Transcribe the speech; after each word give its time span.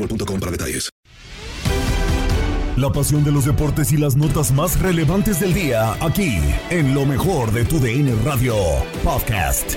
boostmobile.com 0.00 0.40
para 0.40 0.52
detalles. 0.52 0.90
La 2.76 2.90
pasión 2.90 3.24
de 3.24 3.32
los 3.32 3.44
deportes 3.44 3.92
y 3.92 3.98
las 3.98 4.16
notas 4.16 4.52
más 4.52 4.80
relevantes 4.80 5.40
del 5.40 5.52
día, 5.52 5.92
aquí, 6.00 6.38
en 6.70 6.94
lo 6.94 7.04
mejor 7.04 7.52
de 7.52 7.64
tu 7.66 7.78
DN 7.78 8.14
Radio 8.24 8.54
Podcast. 9.04 9.74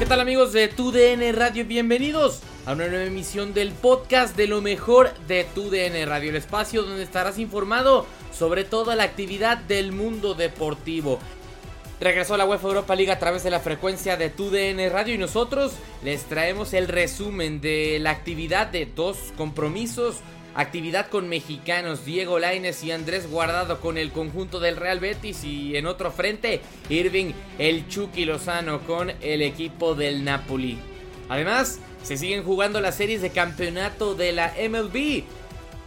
¿Qué 0.00 0.06
tal 0.06 0.20
amigos 0.20 0.52
de 0.52 0.68
TUDN 0.68 1.34
Radio? 1.36 1.64
Bienvenidos 1.66 2.40
a 2.66 2.72
una 2.72 2.88
nueva 2.88 3.04
emisión 3.04 3.54
del 3.54 3.72
podcast 3.72 4.36
de 4.36 4.48
lo 4.48 4.60
mejor 4.60 5.14
de 5.28 5.44
TUDN 5.54 6.08
Radio, 6.08 6.30
el 6.30 6.36
espacio 6.36 6.82
donde 6.82 7.04
estarás 7.04 7.38
informado 7.38 8.06
sobre 8.36 8.64
toda 8.64 8.96
la 8.96 9.04
actividad 9.04 9.58
del 9.58 9.92
mundo 9.92 10.34
deportivo. 10.34 11.18
Regresó 12.00 12.36
la 12.36 12.44
UEFA 12.44 12.68
Europa 12.68 12.96
League 12.96 13.12
a 13.12 13.18
través 13.18 13.44
de 13.44 13.50
la 13.50 13.60
frecuencia 13.60 14.16
de 14.16 14.30
TUDN 14.30 14.90
Radio 14.90 15.14
y 15.14 15.18
nosotros 15.18 15.72
les 16.02 16.24
traemos 16.24 16.74
el 16.74 16.88
resumen 16.88 17.60
de 17.60 17.98
la 18.00 18.10
actividad 18.10 18.66
de 18.66 18.86
dos 18.86 19.32
compromisos 19.36 20.16
Actividad 20.56 21.08
con 21.08 21.28
mexicanos 21.28 22.04
Diego 22.04 22.38
Laines 22.38 22.84
y 22.84 22.92
Andrés 22.92 23.28
Guardado 23.28 23.80
con 23.80 23.98
el 23.98 24.12
conjunto 24.12 24.60
del 24.60 24.76
Real 24.76 25.00
Betis 25.00 25.42
y 25.42 25.76
en 25.76 25.86
otro 25.86 26.12
frente 26.12 26.60
Irving 26.88 27.32
el 27.58 27.88
Chucky 27.88 28.24
Lozano 28.24 28.80
con 28.82 29.10
el 29.20 29.42
equipo 29.42 29.96
del 29.96 30.22
Napoli. 30.22 30.78
Además, 31.28 31.80
se 32.04 32.16
siguen 32.16 32.44
jugando 32.44 32.80
las 32.80 32.94
series 32.94 33.20
de 33.20 33.30
campeonato 33.30 34.14
de 34.14 34.32
la 34.32 34.54
MLB. 34.56 35.24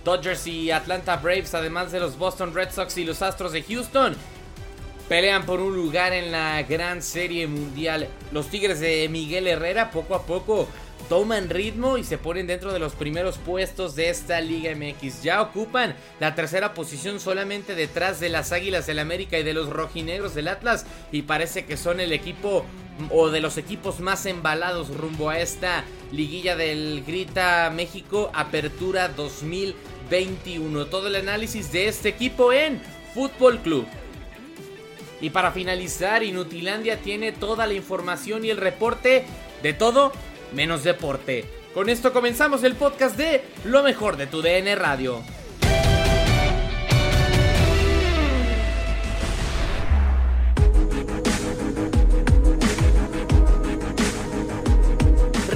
Dodgers 0.08 0.48
y 0.48 0.72
Atlanta 0.72 1.18
Braves, 1.18 1.54
además 1.54 1.92
de 1.92 2.00
los 2.00 2.18
Boston 2.18 2.56
Red 2.56 2.72
Sox 2.72 2.98
y 2.98 3.04
los 3.04 3.22
Astros 3.22 3.52
de 3.52 3.62
Houston, 3.62 4.16
pelean 5.10 5.46
por 5.46 5.60
un 5.60 5.76
lugar 5.76 6.14
en 6.14 6.32
la 6.32 6.64
gran 6.64 7.02
serie 7.02 7.46
mundial. 7.46 8.08
Los 8.32 8.48
Tigres 8.48 8.80
de 8.80 9.10
Miguel 9.10 9.48
Herrera 9.48 9.92
poco 9.92 10.16
a 10.16 10.26
poco 10.26 10.70
toman 11.10 11.50
ritmo 11.50 11.98
y 11.98 12.04
se 12.04 12.18
ponen 12.18 12.48
dentro 12.48 12.74
de 12.74 12.80
los 12.80 12.94
primeros 12.94 13.38
puestos 13.38 13.96
de 13.96 14.10
esta 14.10 14.42
Liga 14.42 14.74
MX. 14.76 15.24
Ya 15.24 15.42
ocupan 15.42 15.96
la 16.20 16.36
tercera 16.36 16.74
posición 16.74 17.20
solamente 17.20 17.76
detrás 17.76 18.20
de 18.20 18.30
las 18.30 18.52
Águilas 18.52 18.88
del 18.88 19.00
América 19.00 19.38
y 19.38 19.44
de 19.44 19.54
los 19.54 19.70
Rojinegros 19.70 20.36
del 20.36 20.48
Atlas 20.48 20.86
y 21.12 21.24
parece 21.24 21.66
que 21.66 21.78
son 21.78 22.00
el 22.00 22.12
equipo 22.12 22.66
o 23.12 23.30
de 23.30 23.42
los 23.42 23.58
equipos 23.58 24.00
más 24.00 24.26
embalados 24.26 24.90
rumbo 24.96 25.30
a 25.30 25.40
esta 25.40 25.84
liguilla 26.12 26.56
del 26.56 27.04
Grita 27.06 27.72
México 27.74 28.32
Apertura 28.34 29.08
2021. 29.10 30.88
Todo 30.88 31.08
el 31.08 31.16
análisis 31.16 31.72
de 31.72 31.88
este 31.88 32.10
equipo 32.10 32.52
en 32.52 32.82
Fútbol 33.14 33.60
Club. 33.60 33.86
Y 35.20 35.32
para 35.32 35.52
finalizar, 35.52 36.22
Inutilandia 36.24 37.02
tiene 37.02 37.32
toda 37.32 37.66
la 37.66 37.74
información 37.74 38.46
y 38.46 38.52
el 38.52 38.58
reporte 38.58 39.26
de 39.64 39.74
todo 39.74 40.12
menos 40.54 40.84
deporte. 40.84 41.46
Con 41.74 41.90
esto 41.90 42.12
comenzamos 42.14 42.64
el 42.64 42.76
podcast 42.76 43.18
de 43.18 43.44
Lo 43.66 43.84
mejor 43.84 44.18
de 44.18 44.28
tu 44.28 44.42
DN 44.42 44.76
Radio. 44.76 45.22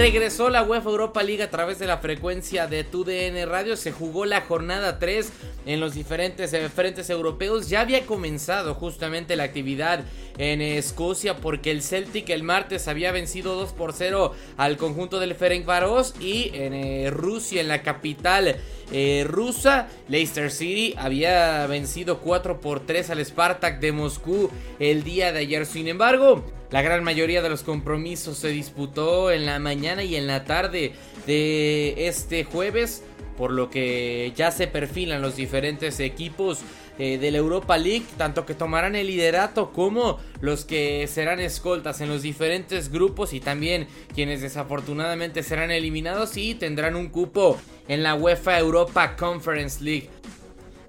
Regresó 0.01 0.49
la 0.49 0.63
UEFA 0.63 0.89
Europa 0.89 1.21
League 1.21 1.43
a 1.43 1.51
través 1.51 1.77
de 1.77 1.85
la 1.85 1.99
frecuencia 1.99 2.65
de 2.65 2.83
tu 2.83 3.03
DN 3.03 3.45
Radio. 3.45 3.77
Se 3.77 3.91
jugó 3.91 4.25
la 4.25 4.41
jornada 4.41 4.97
3 4.97 5.31
en 5.67 5.79
los 5.79 5.93
diferentes 5.93 6.51
eh, 6.53 6.69
frentes 6.69 7.11
europeos. 7.11 7.69
Ya 7.69 7.81
había 7.81 8.07
comenzado 8.07 8.73
justamente 8.73 9.35
la 9.35 9.43
actividad 9.43 10.03
en 10.39 10.59
Escocia 10.59 11.37
porque 11.37 11.69
el 11.69 11.83
Celtic 11.83 12.31
el 12.31 12.41
martes 12.41 12.87
había 12.87 13.11
vencido 13.11 13.53
2 13.53 13.73
por 13.73 13.93
0 13.93 14.33
al 14.57 14.77
conjunto 14.77 15.19
del 15.19 15.35
Ferencváros 15.35 16.15
y 16.19 16.49
en 16.55 16.73
eh, 16.73 17.11
Rusia, 17.11 17.61
en 17.61 17.67
la 17.67 17.83
capital 17.83 18.55
eh, 18.91 19.25
rusa, 19.27 19.87
Leicester 20.07 20.51
City 20.51 20.93
había 20.97 21.65
vencido 21.67 22.19
4 22.19 22.59
por 22.59 22.81
3 22.81 23.09
al 23.11 23.25
Spartak 23.25 23.79
de 23.79 23.91
Moscú 23.91 24.49
el 24.79 25.03
día 25.03 25.31
de 25.31 25.39
ayer. 25.39 25.65
Sin 25.65 25.87
embargo, 25.87 26.43
la 26.71 26.81
gran 26.81 27.03
mayoría 27.03 27.41
de 27.41 27.49
los 27.49 27.63
compromisos 27.63 28.37
se 28.37 28.49
disputó 28.49 29.31
en 29.31 29.45
la 29.45 29.59
mañana 29.59 30.03
y 30.03 30.15
en 30.15 30.27
la 30.27 30.43
tarde 30.43 30.93
de 31.25 32.07
este 32.07 32.43
jueves, 32.43 33.03
por 33.37 33.51
lo 33.51 33.69
que 33.69 34.33
ya 34.35 34.51
se 34.51 34.67
perfilan 34.67 35.21
los 35.21 35.35
diferentes 35.35 35.99
equipos 35.99 36.59
eh, 36.99 37.17
de 37.17 37.31
la 37.31 37.37
Europa 37.37 37.77
League, 37.77 38.05
tanto 38.17 38.45
que 38.45 38.53
tomarán 38.53 38.95
el 38.95 39.07
liderato 39.07 39.71
como 39.71 40.19
los 40.41 40.65
que 40.65 41.07
serán 41.07 41.39
escoltas 41.39 42.01
en 42.01 42.09
los 42.09 42.21
diferentes 42.21 42.91
grupos 42.91 43.33
y 43.33 43.39
también 43.39 43.87
quienes 44.13 44.41
desafortunadamente 44.41 45.43
serán 45.43 45.71
eliminados 45.71 46.37
y 46.37 46.55
tendrán 46.55 46.95
un 46.95 47.09
cupo 47.09 47.57
en 47.87 48.03
la 48.03 48.15
UEFA 48.15 48.59
Europa 48.59 49.15
Conference 49.15 49.83
League. 49.83 50.09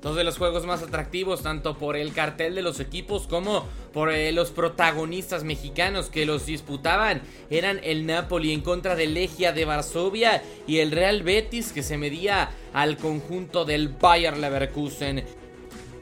Dos 0.03 0.17
de 0.17 0.25
los 0.25 0.37
juegos 0.37 0.67
más 0.67 0.83
atractivos, 0.83 1.43
tanto 1.45 1.79
por 1.79 1.97
el 1.97 2.13
cartel 2.13 2.57
de 2.57 2.63
los 2.63 2.81
equipos 2.81 3.29
como 3.29 3.65
por 3.93 4.11
eh, 4.11 4.33
los 4.33 4.51
protagonistas 4.51 5.45
mexicanos 5.45 6.11
que 6.11 6.27
los 6.27 6.45
disputaban, 6.45 7.23
eran 7.51 7.79
el 7.85 8.05
Napoli 8.05 8.53
en 8.53 8.63
contra 8.63 8.97
del 8.97 9.15
Legia 9.15 9.53
de 9.53 9.65
Varsovia 9.65 10.43
y 10.67 10.79
el 10.79 10.91
Real 10.91 11.23
Betis 11.23 11.71
que 11.71 11.85
se 11.85 11.99
medía 11.99 12.51
al 12.73 12.97
conjunto 12.97 13.65
del 13.65 13.91
Bayer 13.91 14.37
Leverkusen. 14.37 15.25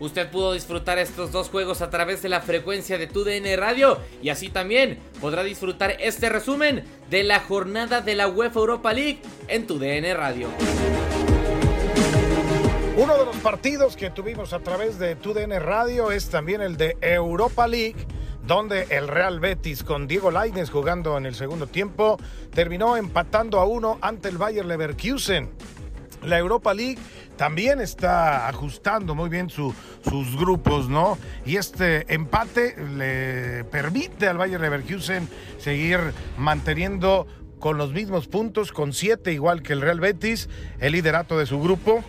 Usted 0.00 0.30
pudo 0.30 0.54
disfrutar 0.54 0.98
estos 0.98 1.30
dos 1.30 1.50
juegos 1.50 1.82
a 1.82 1.90
través 1.90 2.22
de 2.22 2.30
la 2.30 2.40
frecuencia 2.40 2.96
de 2.96 3.06
TUDN 3.06 3.58
Radio 3.58 3.98
y 4.22 4.30
así 4.30 4.48
también 4.48 4.98
podrá 5.20 5.44
disfrutar 5.44 5.94
este 6.00 6.30
resumen 6.30 6.84
de 7.10 7.22
la 7.22 7.40
jornada 7.40 8.00
de 8.00 8.14
la 8.14 8.26
UEFA 8.26 8.60
Europa 8.60 8.94
League 8.94 9.20
en 9.46 9.66
TUDN 9.66 10.16
Radio. 10.16 10.48
Uno 12.96 13.18
de 13.18 13.24
los 13.26 13.36
partidos 13.36 13.94
que 13.94 14.08
tuvimos 14.08 14.54
a 14.54 14.60
través 14.60 14.98
de 14.98 15.16
TUDN 15.16 15.60
Radio 15.60 16.10
es 16.12 16.30
también 16.30 16.62
el 16.62 16.78
de 16.78 16.96
Europa 17.02 17.68
League 17.68 18.06
donde 18.46 18.86
el 18.88 19.06
Real 19.06 19.38
Betis 19.38 19.84
con 19.84 20.08
Diego 20.08 20.30
Lainez 20.30 20.70
jugando 20.70 21.18
en 21.18 21.26
el 21.26 21.34
segundo 21.34 21.66
tiempo 21.66 22.18
terminó 22.54 22.96
empatando 22.96 23.60
a 23.60 23.66
uno 23.66 23.98
ante 24.00 24.30
el 24.30 24.38
Bayer 24.38 24.64
Leverkusen. 24.64 25.50
La 26.22 26.38
Europa 26.38 26.74
League 26.74 26.98
también 27.36 27.80
está 27.80 28.48
ajustando 28.48 29.14
muy 29.14 29.30
bien 29.30 29.48
sus 30.08 30.36
grupos, 30.36 30.88
¿no? 30.88 31.18
Y 31.44 31.56
este 31.56 32.12
empate 32.12 32.76
le 32.96 33.64
permite 33.64 34.28
al 34.28 34.38
Bayer 34.38 34.60
Leverkusen 34.60 35.28
seguir 35.58 36.00
manteniendo 36.36 37.26
con 37.58 37.76
los 37.76 37.92
mismos 37.92 38.26
puntos, 38.26 38.72
con 38.72 38.92
siete 38.92 39.32
igual 39.32 39.62
que 39.62 39.74
el 39.74 39.82
Real 39.82 40.00
Betis, 40.00 40.48
el 40.80 40.92
liderato 40.92 41.38
de 41.38 41.46
su 41.46 41.60
grupo 41.60 42.02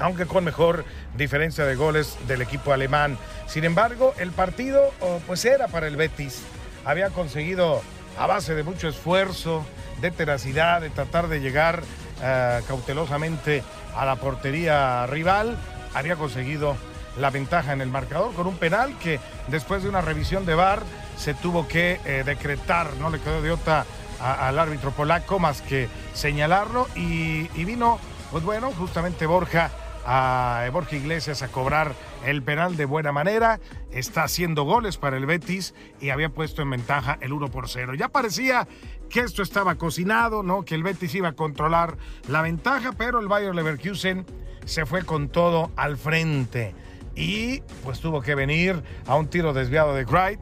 aunque 0.00 0.26
con 0.26 0.44
mejor 0.44 0.84
diferencia 1.16 1.64
de 1.64 1.76
goles 1.76 2.16
del 2.26 2.42
equipo 2.42 2.72
alemán. 2.72 3.16
Sin 3.46 3.64
embargo, 3.64 4.14
el 4.18 4.32
partido 4.32 4.92
oh, 5.00 5.20
pues 5.26 5.44
era 5.44 5.68
para 5.68 5.86
el 5.86 5.96
Betis. 5.96 6.42
Había 6.84 7.10
conseguido 7.10 7.80
a 8.18 8.26
base 8.26 8.54
de 8.54 8.62
mucho 8.62 8.88
esfuerzo, 8.88 9.64
de 10.00 10.10
tenacidad, 10.10 10.80
de 10.80 10.90
tratar 10.90 11.28
de 11.28 11.40
llegar 11.40 11.82
eh, 12.22 12.60
cautelosamente 12.66 13.62
a 13.96 14.04
la 14.04 14.16
portería 14.16 15.06
rival, 15.06 15.56
había 15.94 16.16
conseguido 16.16 16.76
la 17.18 17.30
ventaja 17.30 17.72
en 17.72 17.80
el 17.80 17.88
marcador 17.90 18.34
con 18.34 18.46
un 18.46 18.56
penal 18.56 18.98
que 18.98 19.20
después 19.48 19.82
de 19.82 19.88
una 19.88 20.00
revisión 20.00 20.46
de 20.46 20.54
VAR 20.54 20.82
se 21.16 21.34
tuvo 21.34 21.68
que 21.68 22.00
eh, 22.04 22.22
decretar, 22.24 22.94
no 22.98 23.10
le 23.10 23.20
quedó 23.20 23.42
de 23.42 23.50
otra 23.50 23.86
al 24.20 24.58
árbitro 24.58 24.90
polaco 24.92 25.38
más 25.38 25.60
que 25.60 25.88
señalarlo 26.14 26.88
y, 26.94 27.48
vino, 27.64 27.98
pues 28.30 28.44
bueno, 28.44 28.72
justamente 28.72 29.26
Borja 29.26 29.70
a 30.06 30.68
Borja 30.70 30.96
Iglesias 30.96 31.42
a 31.42 31.48
cobrar 31.48 31.94
el 32.24 32.42
penal 32.42 32.76
de 32.76 32.84
buena 32.84 33.12
manera. 33.12 33.60
Está 33.90 34.24
haciendo 34.24 34.64
goles 34.64 34.96
para 34.96 35.16
el 35.16 35.26
Betis 35.26 35.74
y 36.00 36.10
había 36.10 36.28
puesto 36.28 36.62
en 36.62 36.70
ventaja 36.70 37.18
el 37.20 37.32
1 37.32 37.50
por 37.50 37.68
0. 37.68 37.94
Ya 37.94 38.08
parecía 38.08 38.68
que 39.08 39.20
esto 39.20 39.42
estaba 39.42 39.76
cocinado, 39.76 40.42
¿no? 40.42 40.64
Que 40.64 40.74
el 40.74 40.82
Betis 40.82 41.14
iba 41.14 41.28
a 41.28 41.32
controlar 41.32 41.96
la 42.28 42.42
ventaja, 42.42 42.92
pero 42.92 43.20
el 43.20 43.28
Bayer 43.28 43.54
Leverkusen 43.54 44.26
se 44.64 44.86
fue 44.86 45.04
con 45.04 45.28
todo 45.28 45.70
al 45.76 45.96
frente. 45.96 46.74
Y 47.14 47.60
pues 47.84 48.00
tuvo 48.00 48.20
que 48.20 48.34
venir 48.34 48.82
a 49.06 49.16
un 49.16 49.28
tiro 49.28 49.52
desviado 49.52 49.94
de 49.94 50.04
Wright, 50.04 50.40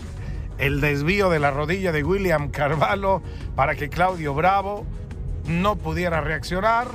el 0.58 0.80
desvío 0.80 1.28
de 1.30 1.38
la 1.38 1.50
rodilla 1.50 1.92
de 1.92 2.04
William 2.04 2.50
Carvalho 2.50 3.22
para 3.54 3.74
que 3.74 3.88
Claudio 3.88 4.34
Bravo 4.34 4.86
no 5.46 5.76
pudiera 5.76 6.20
reaccionar 6.20 6.88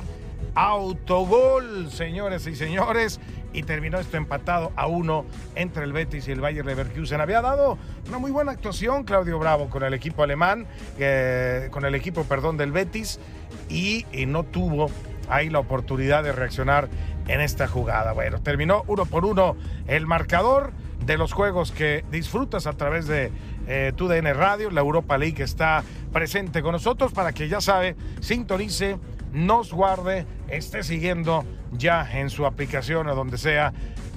Autogol, 0.60 1.88
señores 1.92 2.46
y 2.48 2.56
señores. 2.56 3.20
Y 3.52 3.62
terminó 3.62 4.00
esto 4.00 4.16
empatado 4.16 4.72
a 4.74 4.88
uno 4.88 5.24
entre 5.54 5.84
el 5.84 5.92
Betis 5.92 6.26
y 6.26 6.32
el 6.32 6.40
Bayer 6.40 6.66
Leverkusen. 6.66 7.20
Había 7.20 7.40
dado 7.40 7.78
una 8.08 8.18
muy 8.18 8.32
buena 8.32 8.52
actuación 8.52 9.04
Claudio 9.04 9.38
Bravo 9.38 9.70
con 9.70 9.84
el 9.84 9.94
equipo 9.94 10.24
alemán, 10.24 10.66
eh, 10.98 11.68
con 11.70 11.84
el 11.84 11.94
equipo, 11.94 12.24
perdón, 12.24 12.56
del 12.56 12.72
Betis. 12.72 13.20
Y, 13.68 14.04
no 14.26 14.42
tuvo 14.42 14.90
ahí 15.28 15.48
la 15.48 15.60
oportunidad 15.60 16.24
de 16.24 16.32
reaccionar 16.32 16.88
en 17.28 17.40
esta 17.40 17.68
jugada. 17.68 18.12
Bueno, 18.12 18.40
terminó 18.40 18.82
uno 18.86 19.06
por 19.06 19.24
uno 19.24 19.56
el 19.86 20.06
marcador 20.06 20.72
de 21.04 21.16
los 21.16 21.32
juegos 21.32 21.70
que 21.70 22.04
disfrutas 22.10 22.66
a 22.66 22.72
través 22.72 23.06
de 23.06 23.30
eh, 23.66 23.92
tu 23.94 24.08
DN 24.08 24.32
Radio. 24.34 24.70
La 24.70 24.80
Europa 24.80 25.16
League 25.16 25.42
está 25.42 25.84
presente 26.12 26.62
con 26.62 26.72
nosotros 26.72 27.12
para 27.12 27.32
que 27.32 27.48
ya 27.48 27.60
sabe, 27.60 27.96
sintonice 28.20 28.98
nos 29.32 29.72
guarde, 29.72 30.26
esté 30.48 30.82
siguiendo 30.82 31.44
ya 31.72 32.08
en 32.18 32.30
su 32.30 32.46
aplicación 32.46 33.08
o 33.08 33.14
donde 33.14 33.36
sea 33.36 33.72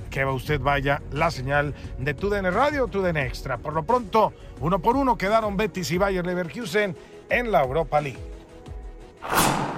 que 0.09 0.25
usted 0.25 0.59
vaya 0.59 1.01
la 1.11 1.31
señal 1.31 1.73
de 1.97 2.13
TUDN 2.13 2.51
Radio 2.53 2.87
TUDN 2.87 3.17
Extra. 3.17 3.57
Por 3.57 3.73
lo 3.73 3.83
pronto, 3.83 4.33
uno 4.59 4.79
por 4.79 4.95
uno 4.95 5.17
quedaron 5.17 5.57
Betis 5.57 5.91
y 5.91 5.97
Bayer 5.97 6.25
Leverkusen 6.25 6.95
en 7.29 7.51
la 7.51 7.63
Europa 7.63 8.01
League. 8.01 8.30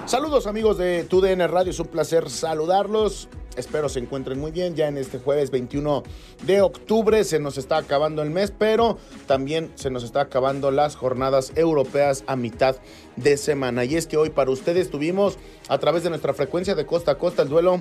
Saludos 0.06 0.46
amigos 0.46 0.78
de 0.78 1.04
TUDN 1.04 1.48
Radio, 1.48 1.70
es 1.70 1.80
un 1.80 1.86
placer 1.86 2.28
saludarlos. 2.30 3.28
Espero 3.56 3.88
se 3.88 4.00
encuentren 4.00 4.38
muy 4.38 4.50
bien. 4.50 4.74
Ya 4.74 4.88
en 4.88 4.98
este 4.98 5.18
jueves 5.18 5.50
21 5.50 6.02
de 6.44 6.60
octubre 6.60 7.24
se 7.24 7.38
nos 7.38 7.56
está 7.56 7.78
acabando 7.78 8.22
el 8.22 8.30
mes, 8.30 8.52
pero 8.56 8.98
también 9.26 9.70
se 9.76 9.90
nos 9.90 10.04
está 10.04 10.22
acabando 10.22 10.70
las 10.70 10.96
jornadas 10.96 11.52
europeas 11.54 12.24
a 12.26 12.36
mitad 12.36 12.76
de 13.16 13.36
semana. 13.36 13.84
Y 13.84 13.96
es 13.96 14.06
que 14.06 14.16
hoy 14.16 14.30
para 14.30 14.50
ustedes 14.50 14.90
tuvimos 14.90 15.38
a 15.68 15.78
través 15.78 16.02
de 16.02 16.10
nuestra 16.10 16.34
frecuencia 16.34 16.74
de 16.74 16.86
costa 16.86 17.12
a 17.12 17.18
costa 17.18 17.42
el 17.42 17.48
duelo 17.48 17.80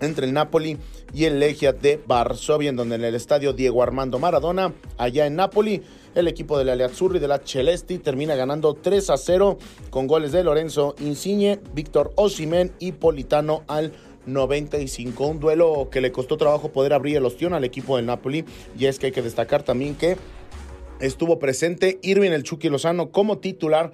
entre 0.00 0.26
el 0.26 0.32
Napoli 0.32 0.78
y 1.12 1.24
el 1.24 1.40
Legia 1.40 1.72
de 1.72 2.00
Varsovia, 2.06 2.70
en 2.70 2.76
donde 2.76 2.96
en 2.96 3.04
el 3.04 3.14
estadio 3.14 3.52
Diego 3.52 3.82
Armando 3.82 4.18
Maradona, 4.18 4.72
allá 4.98 5.26
en 5.26 5.36
Napoli, 5.36 5.82
el 6.14 6.28
equipo 6.28 6.58
de 6.58 6.64
la 6.64 6.76
Leazzurri 6.76 7.18
de 7.18 7.28
la 7.28 7.38
Celesti 7.38 7.98
termina 7.98 8.34
ganando 8.34 8.74
3 8.74 9.10
a 9.10 9.16
0 9.16 9.58
con 9.90 10.06
goles 10.06 10.32
de 10.32 10.44
Lorenzo 10.44 10.94
Insigne, 11.00 11.60
Víctor 11.74 12.12
Osimen 12.16 12.72
y 12.78 12.92
Politano 12.92 13.62
al 13.66 13.92
95. 14.26 15.26
Un 15.26 15.40
duelo 15.40 15.88
que 15.90 16.00
le 16.00 16.12
costó 16.12 16.36
trabajo 16.36 16.70
poder 16.70 16.92
abrir 16.92 17.16
el 17.16 17.24
ostión 17.24 17.54
al 17.54 17.64
equipo 17.64 17.96
del 17.96 18.06
Napoli. 18.06 18.44
Y 18.78 18.86
es 18.86 18.98
que 18.98 19.06
hay 19.06 19.12
que 19.12 19.22
destacar 19.22 19.62
también 19.62 19.94
que 19.94 20.16
estuvo 21.00 21.38
presente 21.38 21.98
Irving 22.02 22.30
el 22.30 22.44
Chucky 22.44 22.68
Lozano 22.68 23.10
como 23.10 23.38
titular 23.38 23.92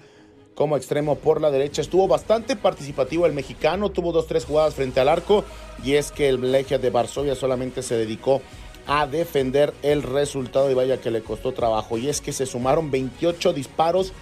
como 0.54 0.76
extremo 0.76 1.16
por 1.16 1.40
la 1.40 1.50
derecha. 1.50 1.80
Estuvo 1.80 2.06
bastante 2.06 2.54
participativo 2.54 3.24
el 3.24 3.32
mexicano, 3.32 3.90
tuvo 3.90 4.12
dos, 4.12 4.26
tres 4.26 4.44
jugadas 4.44 4.74
frente 4.74 5.00
al 5.00 5.08
arco 5.08 5.44
y 5.82 5.94
es 5.94 6.12
que 6.12 6.28
el 6.28 6.52
Legia 6.52 6.78
de 6.78 6.90
Varsovia 6.90 7.34
solamente 7.34 7.82
se 7.82 7.96
dedicó 7.96 8.42
a 8.90 9.06
defender 9.06 9.72
el 9.82 10.02
resultado 10.02 10.68
y 10.68 10.74
vaya 10.74 11.00
que 11.00 11.12
le 11.12 11.22
costó 11.22 11.52
trabajo. 11.52 11.96
Y 11.96 12.08
es 12.08 12.20
que 12.20 12.32
se 12.32 12.44
sumaron 12.44 12.90
28 12.90 13.52
disparos 13.52 14.12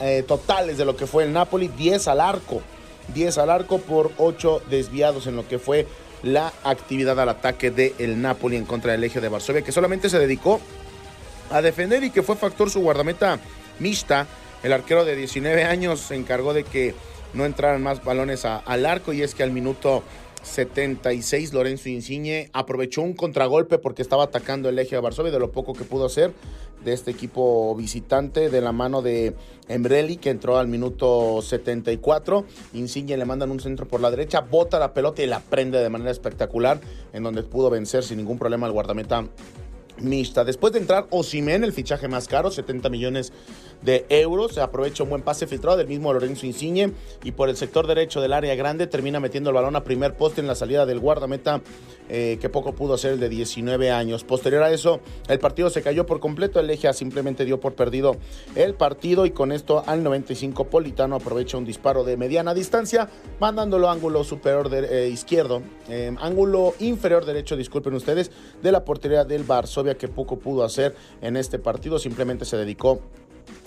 eh, 0.00 0.24
totales 0.26 0.76
de 0.76 0.84
lo 0.84 0.96
que 0.96 1.06
fue 1.06 1.22
el 1.22 1.32
Napoli, 1.32 1.68
10 1.68 2.08
al 2.08 2.20
arco. 2.20 2.62
10 3.14 3.38
al 3.38 3.48
arco 3.48 3.78
por 3.78 4.10
8 4.18 4.62
desviados 4.68 5.28
en 5.28 5.36
lo 5.36 5.46
que 5.46 5.60
fue 5.60 5.86
la 6.24 6.52
actividad 6.64 7.20
al 7.20 7.28
ataque 7.28 7.70
del 7.70 7.94
el 7.98 8.20
Napoli 8.20 8.56
en 8.56 8.64
contra 8.64 8.90
del 8.90 9.04
Eje 9.04 9.20
de 9.20 9.28
Varsovia, 9.28 9.62
que 9.62 9.70
solamente 9.70 10.10
se 10.10 10.18
dedicó 10.18 10.60
a 11.52 11.62
defender 11.62 12.02
y 12.02 12.10
que 12.10 12.24
fue 12.24 12.34
factor 12.34 12.68
su 12.68 12.80
guardameta 12.80 13.38
Mista, 13.78 14.26
el 14.64 14.72
arquero 14.72 15.04
de 15.04 15.14
19 15.14 15.62
años, 15.62 16.00
se 16.00 16.16
encargó 16.16 16.54
de 16.54 16.64
que 16.64 16.96
no 17.34 17.44
entraran 17.44 17.84
más 17.84 18.02
balones 18.02 18.44
al 18.44 18.84
arco 18.84 19.12
y 19.12 19.22
es 19.22 19.36
que 19.36 19.44
al 19.44 19.52
minuto 19.52 20.02
76 20.46 21.52
Lorenzo 21.52 21.88
Insigne 21.88 22.48
aprovechó 22.52 23.02
un 23.02 23.14
contragolpe 23.14 23.78
porque 23.78 24.02
estaba 24.02 24.24
atacando 24.24 24.68
el 24.68 24.78
eje 24.78 24.96
de 24.96 25.02
Varsovia 25.02 25.32
de 25.32 25.38
lo 25.38 25.50
poco 25.50 25.72
que 25.72 25.84
pudo 25.84 26.06
hacer 26.06 26.32
de 26.84 26.92
este 26.92 27.10
equipo 27.10 27.74
visitante 27.74 28.48
de 28.48 28.60
la 28.60 28.72
mano 28.72 29.02
de 29.02 29.34
Emreli 29.68 30.16
que 30.16 30.30
entró 30.30 30.58
al 30.58 30.68
minuto 30.68 31.42
74. 31.42 32.44
Insigne 32.74 33.16
le 33.16 33.24
mandan 33.24 33.50
un 33.50 33.60
centro 33.60 33.88
por 33.88 34.00
la 34.00 34.10
derecha, 34.10 34.40
bota 34.40 34.78
la 34.78 34.94
pelota 34.94 35.22
y 35.22 35.26
la 35.26 35.40
prende 35.40 35.78
de 35.82 35.90
manera 35.90 36.12
espectacular 36.12 36.80
en 37.12 37.24
donde 37.24 37.42
pudo 37.42 37.68
vencer 37.68 38.04
sin 38.04 38.18
ningún 38.18 38.38
problema 38.38 38.66
al 38.66 38.72
guardameta 38.72 39.26
mixta. 39.98 40.44
Después 40.44 40.72
de 40.72 40.80
entrar 40.80 41.06
Osimen, 41.10 41.64
el 41.64 41.72
fichaje 41.72 42.08
más 42.08 42.28
caro, 42.28 42.50
70 42.50 42.88
millones 42.88 43.32
de 43.82 44.06
euros, 44.08 44.54
se 44.54 44.60
aprovecha 44.60 45.02
un 45.02 45.10
buen 45.10 45.22
pase 45.22 45.46
filtrado 45.46 45.76
del 45.76 45.86
mismo 45.86 46.12
Lorenzo 46.12 46.46
Insigne 46.46 46.92
y 47.22 47.32
por 47.32 47.48
el 47.48 47.56
sector 47.56 47.86
derecho 47.86 48.20
del 48.20 48.32
área 48.32 48.54
grande 48.54 48.86
termina 48.86 49.20
metiendo 49.20 49.50
el 49.50 49.54
balón 49.54 49.76
a 49.76 49.84
primer 49.84 50.14
poste 50.14 50.40
en 50.40 50.46
la 50.46 50.54
salida 50.54 50.86
del 50.86 51.00
guardameta 51.00 51.60
eh, 52.08 52.38
que 52.40 52.48
poco 52.48 52.72
pudo 52.72 52.94
hacer 52.94 53.12
el 53.12 53.20
de 53.20 53.28
19 53.28 53.90
años. 53.90 54.24
Posterior 54.24 54.62
a 54.62 54.70
eso, 54.70 55.00
el 55.28 55.38
partido 55.38 55.70
se 55.70 55.82
cayó 55.82 56.06
por 56.06 56.20
completo, 56.20 56.60
el 56.60 56.66
Legia 56.66 56.92
simplemente 56.92 57.44
dio 57.44 57.60
por 57.60 57.74
perdido 57.74 58.16
el 58.54 58.74
partido 58.74 59.26
y 59.26 59.30
con 59.30 59.52
esto 59.52 59.82
al 59.86 60.02
95 60.02 60.64
Politano 60.64 61.16
aprovecha 61.16 61.56
un 61.56 61.64
disparo 61.64 62.04
de 62.04 62.16
mediana 62.16 62.54
distancia, 62.54 63.08
mandándolo 63.40 63.90
ángulo 63.90 64.24
superior 64.24 64.68
de, 64.68 65.06
eh, 65.06 65.08
izquierdo, 65.08 65.62
eh, 65.88 66.14
ángulo 66.20 66.74
inferior 66.80 67.24
derecho, 67.24 67.56
disculpen 67.56 67.94
ustedes, 67.94 68.30
de 68.62 68.72
la 68.72 68.84
portería 68.84 69.24
del 69.24 69.44
Varsovia 69.44 69.96
que 69.96 70.08
poco 70.08 70.38
pudo 70.38 70.64
hacer 70.64 70.94
en 71.20 71.36
este 71.36 71.58
partido, 71.58 71.98
simplemente 71.98 72.44
se 72.44 72.56
dedicó 72.56 73.00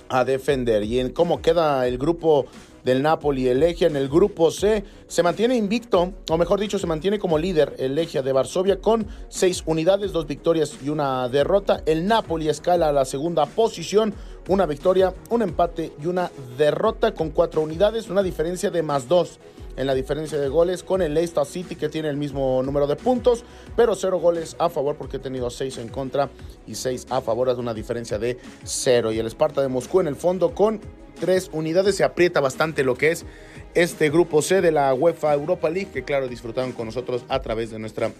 a 0.09 0.25
defender. 0.25 0.83
Y 0.83 0.99
en 0.99 1.09
cómo 1.11 1.41
queda 1.41 1.87
el 1.87 1.97
grupo 1.97 2.45
del 2.83 3.01
Napoli, 3.01 3.47
el 3.47 3.59
Legia 3.59 3.87
en 3.87 3.95
el 3.95 4.09
grupo 4.09 4.51
C, 4.51 4.83
se 5.07 5.23
mantiene 5.23 5.55
invicto, 5.55 6.13
o 6.29 6.37
mejor 6.37 6.59
dicho, 6.59 6.79
se 6.79 6.87
mantiene 6.87 7.19
como 7.19 7.37
líder 7.37 7.75
el 7.79 7.95
Legia 7.95 8.21
de 8.21 8.31
Varsovia 8.31 8.79
con 8.79 9.07
seis 9.27 9.63
unidades, 9.65 10.11
dos 10.11 10.27
victorias 10.27 10.77
y 10.83 10.89
una 10.89 11.27
derrota. 11.29 11.81
El 11.85 12.07
Napoli 12.07 12.49
escala 12.49 12.89
a 12.89 12.93
la 12.93 13.05
segunda 13.05 13.45
posición, 13.45 14.13
una 14.47 14.65
victoria, 14.65 15.13
un 15.29 15.41
empate 15.41 15.93
y 16.01 16.07
una 16.07 16.31
derrota 16.57 17.13
con 17.13 17.29
cuatro 17.29 17.61
unidades, 17.61 18.09
una 18.09 18.23
diferencia 18.23 18.69
de 18.69 18.83
más 18.83 19.07
dos 19.07 19.39
en 19.79 19.87
la 19.87 19.95
diferencia 19.95 20.37
de 20.37 20.49
goles 20.49 20.83
con 20.83 21.01
el 21.01 21.13
Leicester 21.13 21.45
City 21.45 21.77
que 21.77 21.87
tiene 21.87 22.09
el 22.09 22.17
mismo 22.17 22.61
número 22.63 22.85
de 22.85 22.97
puntos, 22.97 23.45
pero 23.77 23.95
cero 23.95 24.19
goles 24.19 24.57
a 24.59 24.69
favor 24.69 24.97
porque 24.97 25.17
he 25.17 25.19
tenido 25.21 25.49
seis 25.49 25.77
en 25.77 25.87
contra 25.87 26.29
y 26.67 26.75
seis 26.75 27.07
a 27.09 27.21
favor, 27.21 27.47
es 27.47 27.57
una 27.57 27.73
diferencia 27.73 28.19
de 28.19 28.37
cero. 28.65 29.13
Y 29.13 29.19
el 29.19 29.27
Sparta 29.27 29.61
de 29.61 29.69
Moscú 29.69 30.01
en 30.01 30.07
el 30.07 30.17
fondo 30.17 30.53
con 30.53 30.81
tres 31.19 31.49
unidades 31.53 31.95
se 31.95 32.03
aprieta 32.03 32.39
bastante 32.39 32.83
lo 32.83 32.95
que 32.95 33.11
es 33.11 33.25
este 33.73 34.09
grupo 34.09 34.41
C 34.41 34.61
de 34.61 34.71
la 34.71 34.93
UEFA 34.93 35.33
Europa 35.33 35.69
League, 35.69 35.89
que 35.93 36.03
claro 36.03 36.27
disfrutaron 36.27 36.71
con 36.71 36.85
nosotros 36.85 37.23
a 37.29 37.39
través 37.41 37.69
de 37.69 37.79
nuestra 37.79 38.11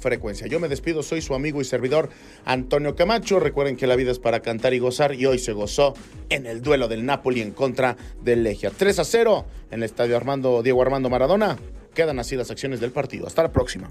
frecuencia. 0.00 0.46
Yo 0.46 0.60
me 0.60 0.68
despido, 0.68 1.02
soy 1.02 1.22
su 1.22 1.34
amigo 1.34 1.62
y 1.62 1.64
servidor 1.64 2.10
Antonio 2.44 2.94
Camacho. 2.94 3.40
Recuerden 3.40 3.76
que 3.76 3.86
la 3.86 3.96
vida 3.96 4.10
es 4.10 4.18
para 4.18 4.40
cantar 4.40 4.74
y 4.74 4.78
gozar 4.78 5.14
y 5.14 5.24
hoy 5.24 5.38
se 5.38 5.52
gozó 5.52 5.94
en 6.28 6.46
el 6.46 6.60
duelo 6.60 6.88
del 6.88 7.06
Napoli 7.06 7.40
en 7.40 7.52
contra 7.52 7.96
del 8.22 8.42
Legia. 8.42 8.70
3 8.70 8.98
a 8.98 9.04
0 9.04 9.46
en 9.70 9.78
el 9.78 9.84
estadio 9.84 10.16
Armando 10.16 10.62
Diego 10.62 10.82
Armando 10.82 11.08
Maradona. 11.08 11.56
Quedan 11.94 12.18
así 12.18 12.36
las 12.36 12.50
acciones 12.50 12.80
del 12.80 12.90
partido. 12.90 13.26
Hasta 13.26 13.42
la 13.44 13.52
próxima. 13.52 13.90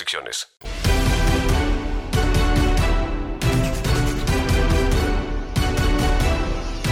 restricciones. 0.00 0.48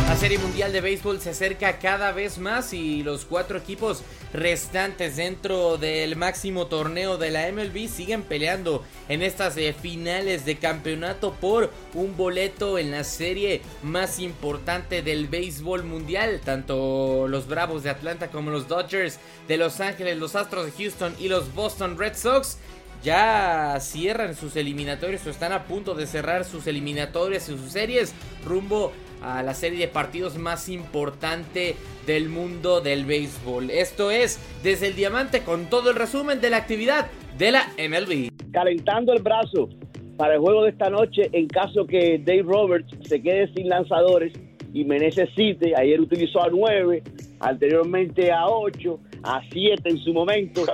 La 0.08 0.16
Serie 0.16 0.38
Mundial 0.38 0.72
de 0.72 0.80
Béisbol 0.80 1.20
se 1.20 1.30
acerca 1.30 1.78
cada 1.78 2.12
vez 2.12 2.38
más 2.38 2.72
y 2.72 3.02
los 3.02 3.24
cuatro 3.24 3.58
equipos 3.58 4.02
restantes 4.32 5.16
dentro 5.16 5.78
del 5.78 6.16
máximo 6.16 6.66
torneo 6.66 7.18
de 7.18 7.30
la 7.30 7.52
MLB 7.52 7.88
siguen 7.88 8.22
peleando 8.22 8.84
en 9.08 9.22
estas 9.22 9.56
eh, 9.56 9.74
finales 9.80 10.44
de 10.44 10.56
campeonato 10.56 11.34
por 11.34 11.70
un 11.94 12.16
boleto 12.16 12.78
en 12.78 12.90
la 12.90 13.04
serie 13.04 13.62
más 13.82 14.18
importante 14.18 15.02
del 15.02 15.28
béisbol 15.28 15.84
mundial. 15.84 16.40
Tanto 16.44 17.28
los 17.28 17.46
Bravos 17.46 17.84
de 17.84 17.90
Atlanta 17.90 18.28
como 18.28 18.50
los 18.50 18.66
Dodgers 18.66 19.20
de 19.46 19.56
Los 19.56 19.80
Ángeles, 19.80 20.18
los 20.18 20.34
Astros 20.34 20.66
de 20.66 20.72
Houston 20.72 21.14
y 21.20 21.28
los 21.28 21.54
Boston 21.54 21.96
Red 21.96 22.16
Sox 22.16 22.58
ya 23.02 23.76
cierran 23.80 24.34
sus 24.34 24.56
eliminatorios 24.56 25.26
o 25.26 25.30
están 25.30 25.52
a 25.52 25.64
punto 25.64 25.94
de 25.94 26.06
cerrar 26.06 26.44
sus 26.44 26.66
eliminatorias 26.66 27.48
y 27.48 27.52
sus 27.52 27.72
series 27.72 28.14
rumbo 28.44 28.92
a 29.22 29.42
la 29.42 29.54
serie 29.54 29.80
de 29.80 29.88
partidos 29.88 30.36
más 30.38 30.68
importante 30.68 31.76
del 32.06 32.28
mundo 32.28 32.80
del 32.80 33.04
béisbol. 33.04 33.70
Esto 33.70 34.10
es 34.10 34.38
desde 34.62 34.88
el 34.88 34.96
diamante 34.96 35.40
con 35.42 35.66
todo 35.66 35.90
el 35.90 35.96
resumen 35.96 36.40
de 36.40 36.50
la 36.50 36.58
actividad 36.58 37.06
de 37.36 37.52
la 37.52 37.64
MLB. 37.78 38.30
Calentando 38.52 39.12
el 39.12 39.22
brazo 39.22 39.68
para 40.16 40.34
el 40.34 40.40
juego 40.40 40.64
de 40.64 40.70
esta 40.70 40.90
noche 40.90 41.28
en 41.32 41.46
caso 41.48 41.86
que 41.86 42.18
Dave 42.18 42.42
Roberts 42.42 42.92
se 43.08 43.20
quede 43.20 43.52
sin 43.54 43.68
lanzadores 43.68 44.32
y 44.72 44.84
me 44.84 44.98
necesite. 44.98 45.74
Ayer 45.76 46.00
utilizó 46.00 46.42
a 46.42 46.48
9, 46.50 47.02
anteriormente 47.40 48.32
a 48.32 48.46
8 48.46 49.00
a 49.22 49.40
7 49.50 49.88
en 49.88 49.98
su 49.98 50.12
momento. 50.12 50.64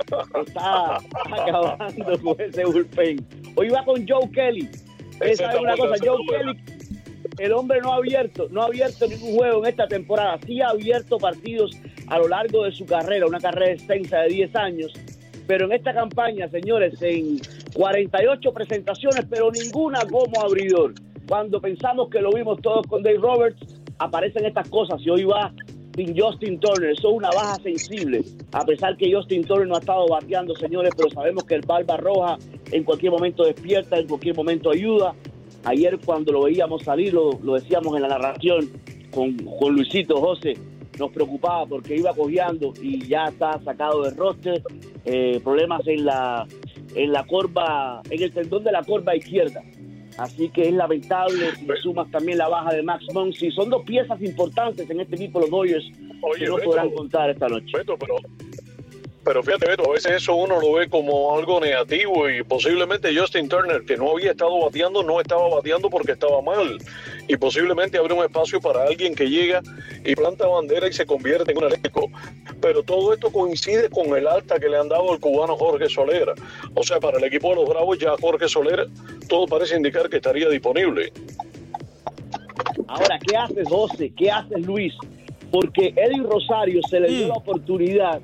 Está 0.45 0.97
acabando 1.31 2.19
con 2.21 2.41
ese 2.41 2.65
bullpen. 2.65 3.25
Hoy 3.55 3.69
va 3.69 3.83
con 3.83 4.07
Joe 4.07 4.29
Kelly. 4.31 4.69
Esa 5.21 5.51
es 5.51 5.59
una 5.59 5.77
cosa, 5.77 5.95
Joe 6.03 6.17
Kelly, 6.29 6.59
el 7.39 7.53
hombre 7.53 7.81
no 7.81 7.93
ha 7.93 7.95
abierto, 7.97 8.47
no 8.51 8.61
ha 8.61 8.65
abierto 8.65 9.07
ningún 9.07 9.35
juego 9.35 9.63
en 9.63 9.69
esta 9.69 9.87
temporada. 9.87 10.39
Sí 10.45 10.61
ha 10.61 10.69
abierto 10.69 11.17
partidos 11.17 11.71
a 12.07 12.17
lo 12.19 12.27
largo 12.27 12.63
de 12.63 12.71
su 12.71 12.85
carrera, 12.85 13.25
una 13.25 13.39
carrera 13.39 13.71
extensa 13.71 14.19
de 14.21 14.29
10 14.29 14.55
años. 14.55 14.93
Pero 15.47 15.65
en 15.65 15.73
esta 15.73 15.93
campaña, 15.93 16.47
señores, 16.49 17.01
en 17.01 17.39
48 17.73 18.53
presentaciones, 18.53 19.25
pero 19.29 19.51
ninguna 19.51 19.99
como 20.05 20.41
abridor. 20.41 20.93
Cuando 21.27 21.59
pensamos 21.59 22.09
que 22.09 22.21
lo 22.21 22.31
vimos 22.31 22.61
todos 22.61 22.85
con 22.87 23.03
Dave 23.03 23.17
Roberts, 23.17 23.81
aparecen 23.99 24.45
estas 24.45 24.69
cosas 24.69 25.01
y 25.01 25.09
hoy 25.09 25.23
va 25.23 25.53
sin 25.95 26.17
Justin 26.17 26.59
Turner. 26.59 26.91
Eso 26.91 27.09
es 27.09 27.15
una 27.15 27.29
baja 27.29 27.55
sensible. 27.55 28.21
A 28.51 28.63
pesar 28.65 28.97
que 28.97 29.11
Justin 29.13 29.43
Turner 29.43 29.67
no 29.67 29.75
ha 29.75 29.79
estado 29.79 30.07
bateando, 30.07 30.55
señores, 30.55 30.93
pero 30.95 31.09
sabemos 31.09 31.43
que 31.43 31.55
el 31.55 31.61
Barba 31.61 31.97
Roja 31.97 32.37
en 32.71 32.83
cualquier 32.83 33.11
momento 33.11 33.43
despierta, 33.43 33.97
en 33.97 34.07
cualquier 34.07 34.35
momento 34.35 34.71
ayuda. 34.71 35.13
Ayer 35.63 35.97
cuando 36.03 36.31
lo 36.31 36.43
veíamos 36.43 36.83
salir, 36.83 37.13
lo, 37.13 37.31
decíamos 37.53 37.95
en 37.95 38.03
la 38.03 38.09
narración 38.09 38.69
con, 39.11 39.35
Luisito 39.73 40.17
José, 40.17 40.53
nos 40.99 41.11
preocupaba 41.11 41.65
porque 41.65 41.95
iba 41.95 42.13
cojeando 42.13 42.73
y 42.81 43.07
ya 43.07 43.25
está 43.25 43.59
sacado 43.63 44.03
del 44.03 44.15
roster. 44.15 44.61
Eh, 45.05 45.39
problemas 45.43 45.81
en 45.87 46.05
la 46.05 46.47
en 46.95 47.11
la 47.11 47.25
corva, 47.25 48.01
en 48.09 48.23
el 48.23 48.33
tendón 48.33 48.63
de 48.63 48.71
la 48.71 48.81
corva 48.83 49.15
izquierda. 49.15 49.61
Así 50.17 50.49
que 50.49 50.69
es 50.69 50.73
lamentable 50.73 51.51
si 51.55 51.67
sumas 51.81 52.09
también 52.09 52.37
la 52.37 52.47
baja 52.47 52.73
de 52.73 52.83
Max 52.83 53.05
Muncy. 53.13 53.51
Son 53.51 53.69
dos 53.69 53.83
piezas 53.83 54.21
importantes 54.21 54.89
en 54.89 55.01
este 55.01 55.15
equipo, 55.15 55.39
los 55.39 55.49
Dodgers, 55.49 55.85
que 56.37 56.45
no 56.45 56.57
podrán 56.57 56.89
contar 56.91 57.29
esta 57.29 57.47
noche. 57.47 57.71
pero, 57.85 57.97
pero 59.23 59.43
fíjate, 59.43 59.67
Beto, 59.67 59.89
a 59.89 59.93
veces 59.93 60.13
eso 60.13 60.35
uno 60.35 60.59
lo 60.61 60.73
ve 60.73 60.87
como 60.87 61.35
algo 61.35 61.59
negativo 61.59 62.29
y 62.29 62.43
posiblemente 62.43 63.15
Justin 63.17 63.49
Turner, 63.49 63.83
que 63.83 63.97
no 63.97 64.11
había 64.11 64.31
estado 64.31 64.59
bateando, 64.59 65.03
no 65.03 65.19
estaba 65.19 65.49
bateando 65.49 65.89
porque 65.89 66.13
estaba 66.13 66.41
mal. 66.41 66.77
Y 67.27 67.37
posiblemente 67.37 67.97
abre 67.97 68.13
un 68.13 68.23
espacio 68.23 68.61
para 68.61 68.83
alguien 68.83 69.15
que 69.15 69.29
llega 69.29 69.61
y 70.03 70.15
planta 70.15 70.47
bandera 70.47 70.87
y 70.87 70.93
se 70.93 71.05
convierte 71.05 71.51
en 71.51 71.57
un 71.57 71.63
eléctrico. 71.65 72.09
Pero 72.61 72.83
todo 72.83 73.13
esto 73.13 73.31
coincide 73.31 73.89
con 73.89 74.15
el 74.15 74.27
alta 74.27 74.59
que 74.59 74.69
le 74.69 74.77
han 74.77 74.89
dado 74.89 75.11
al 75.11 75.19
cubano 75.19 75.55
Jorge 75.57 75.89
Solera. 75.89 76.33
O 76.75 76.83
sea, 76.83 76.99
para 76.99 77.17
el 77.17 77.23
equipo 77.23 77.49
de 77.49 77.55
los 77.55 77.69
Bravos 77.69 77.97
ya 77.97 78.15
Jorge 78.19 78.47
Solera 78.47 78.85
todo 79.27 79.47
parece 79.47 79.75
indicar 79.75 80.09
que 80.09 80.17
estaría 80.17 80.49
disponible. 80.49 81.11
Ahora, 82.87 83.19
¿qué 83.27 83.35
hace 83.35 83.63
José? 83.65 84.13
¿Qué 84.15 84.29
hace 84.29 84.59
Luis? 84.59 84.93
Porque 85.51 85.93
Eddie 85.95 86.23
Rosario 86.23 86.81
se 86.89 86.99
le 86.99 87.09
dio 87.09 87.27
la 87.29 87.35
oportunidad 87.35 88.21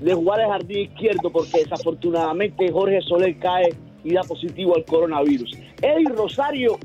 de 0.00 0.14
jugar 0.14 0.40
el 0.40 0.48
jardín 0.48 0.78
izquierdo 0.90 1.30
porque 1.30 1.58
desafortunadamente 1.58 2.70
Jorge 2.70 3.00
Soler 3.02 3.38
cae 3.38 3.74
y 4.02 4.12
da 4.12 4.22
positivo 4.22 4.76
al 4.76 4.84
coronavirus. 4.84 5.56
Eddie 5.80 6.08
Rosario 6.10 6.78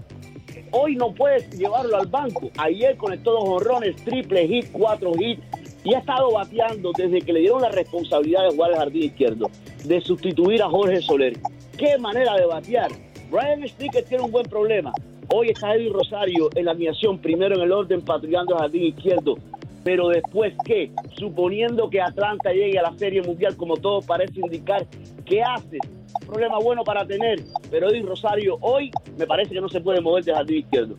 hoy 0.71 0.95
no 0.95 1.13
puedes 1.13 1.49
llevarlo 1.57 1.97
al 1.97 2.07
banco. 2.07 2.49
Ayer 2.57 2.95
conectó 2.97 3.31
dos 3.31 3.43
honrones, 3.45 3.95
triple 4.03 4.47
hit, 4.47 4.71
cuatro 4.71 5.13
hits 5.19 5.41
y 5.83 5.93
ha 5.93 5.99
estado 5.99 6.31
bateando 6.31 6.91
desde 6.97 7.21
que 7.21 7.33
le 7.33 7.41
dieron 7.41 7.61
la 7.61 7.69
responsabilidad 7.69 8.43
de 8.43 8.55
jugar 8.55 8.71
el 8.71 8.77
jardín 8.77 9.03
izquierdo, 9.03 9.49
de 9.83 10.01
sustituir 10.01 10.61
a 10.61 10.69
Jorge 10.69 11.01
Soler. 11.01 11.37
Qué 11.77 11.97
manera 11.97 12.35
de 12.35 12.45
batear. 12.45 12.91
Brian 13.31 13.67
Sticker 13.67 14.03
tiene 14.03 14.23
un 14.23 14.31
buen 14.31 14.45
problema. 14.45 14.91
Hoy 15.31 15.49
está 15.49 15.75
Eddie 15.75 15.91
Rosario 15.91 16.49
en 16.55 16.65
la 16.65 16.71
alineación, 16.71 17.19
primero 17.19 17.55
en 17.55 17.61
el 17.61 17.71
orden, 17.71 18.01
patrullando 18.01 18.55
el 18.55 18.59
jardín 18.61 18.83
izquierdo 18.83 19.37
pero 19.83 20.09
después 20.09 20.53
qué, 20.65 20.91
suponiendo 21.17 21.89
que 21.89 22.01
Atlanta 22.01 22.51
llegue 22.51 22.77
a 22.79 22.83
la 22.83 22.97
Serie 22.97 23.21
Mundial 23.21 23.55
como 23.55 23.77
todo 23.77 24.01
parece 24.01 24.39
indicar, 24.39 24.85
¿qué 25.25 25.41
hace? 26.15 26.25
Problema 26.25 26.59
bueno 26.59 26.83
para 26.83 27.05
tener, 27.05 27.43
pero 27.69 27.89
Eddie 27.89 28.03
Rosario 28.03 28.57
hoy 28.61 28.91
me 29.17 29.25
parece 29.25 29.53
que 29.53 29.61
no 29.61 29.69
se 29.69 29.81
puede 29.81 30.01
mover 30.01 30.23
del 30.23 30.35
jardín 30.35 30.57
izquierdo. 30.59 30.95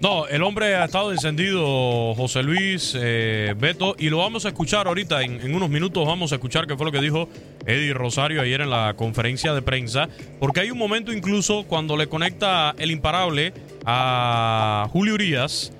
No, 0.00 0.26
el 0.26 0.42
hombre 0.42 0.74
ha 0.74 0.86
estado 0.86 1.12
encendido, 1.12 2.14
José 2.16 2.42
Luis, 2.42 2.96
eh, 3.00 3.54
Beto, 3.56 3.94
y 3.96 4.10
lo 4.10 4.18
vamos 4.18 4.44
a 4.44 4.48
escuchar 4.48 4.88
ahorita, 4.88 5.22
en, 5.22 5.40
en, 5.40 5.54
unos 5.54 5.70
minutos 5.70 6.04
vamos 6.04 6.32
a 6.32 6.34
escuchar 6.34 6.66
qué 6.66 6.76
fue 6.76 6.86
lo 6.86 6.90
que 6.90 7.00
dijo 7.00 7.28
Eddie 7.66 7.94
Rosario 7.94 8.42
ayer 8.42 8.62
en 8.62 8.70
la 8.70 8.94
conferencia 8.96 9.54
de 9.54 9.62
prensa, 9.62 10.08
porque 10.40 10.58
hay 10.58 10.72
un 10.72 10.78
momento 10.78 11.12
incluso 11.12 11.64
cuando 11.68 11.96
le 11.96 12.08
conecta 12.08 12.74
el 12.78 12.90
imparable 12.90 13.54
a 13.84 14.88
Julio 14.90 15.14
Urias, 15.14 15.72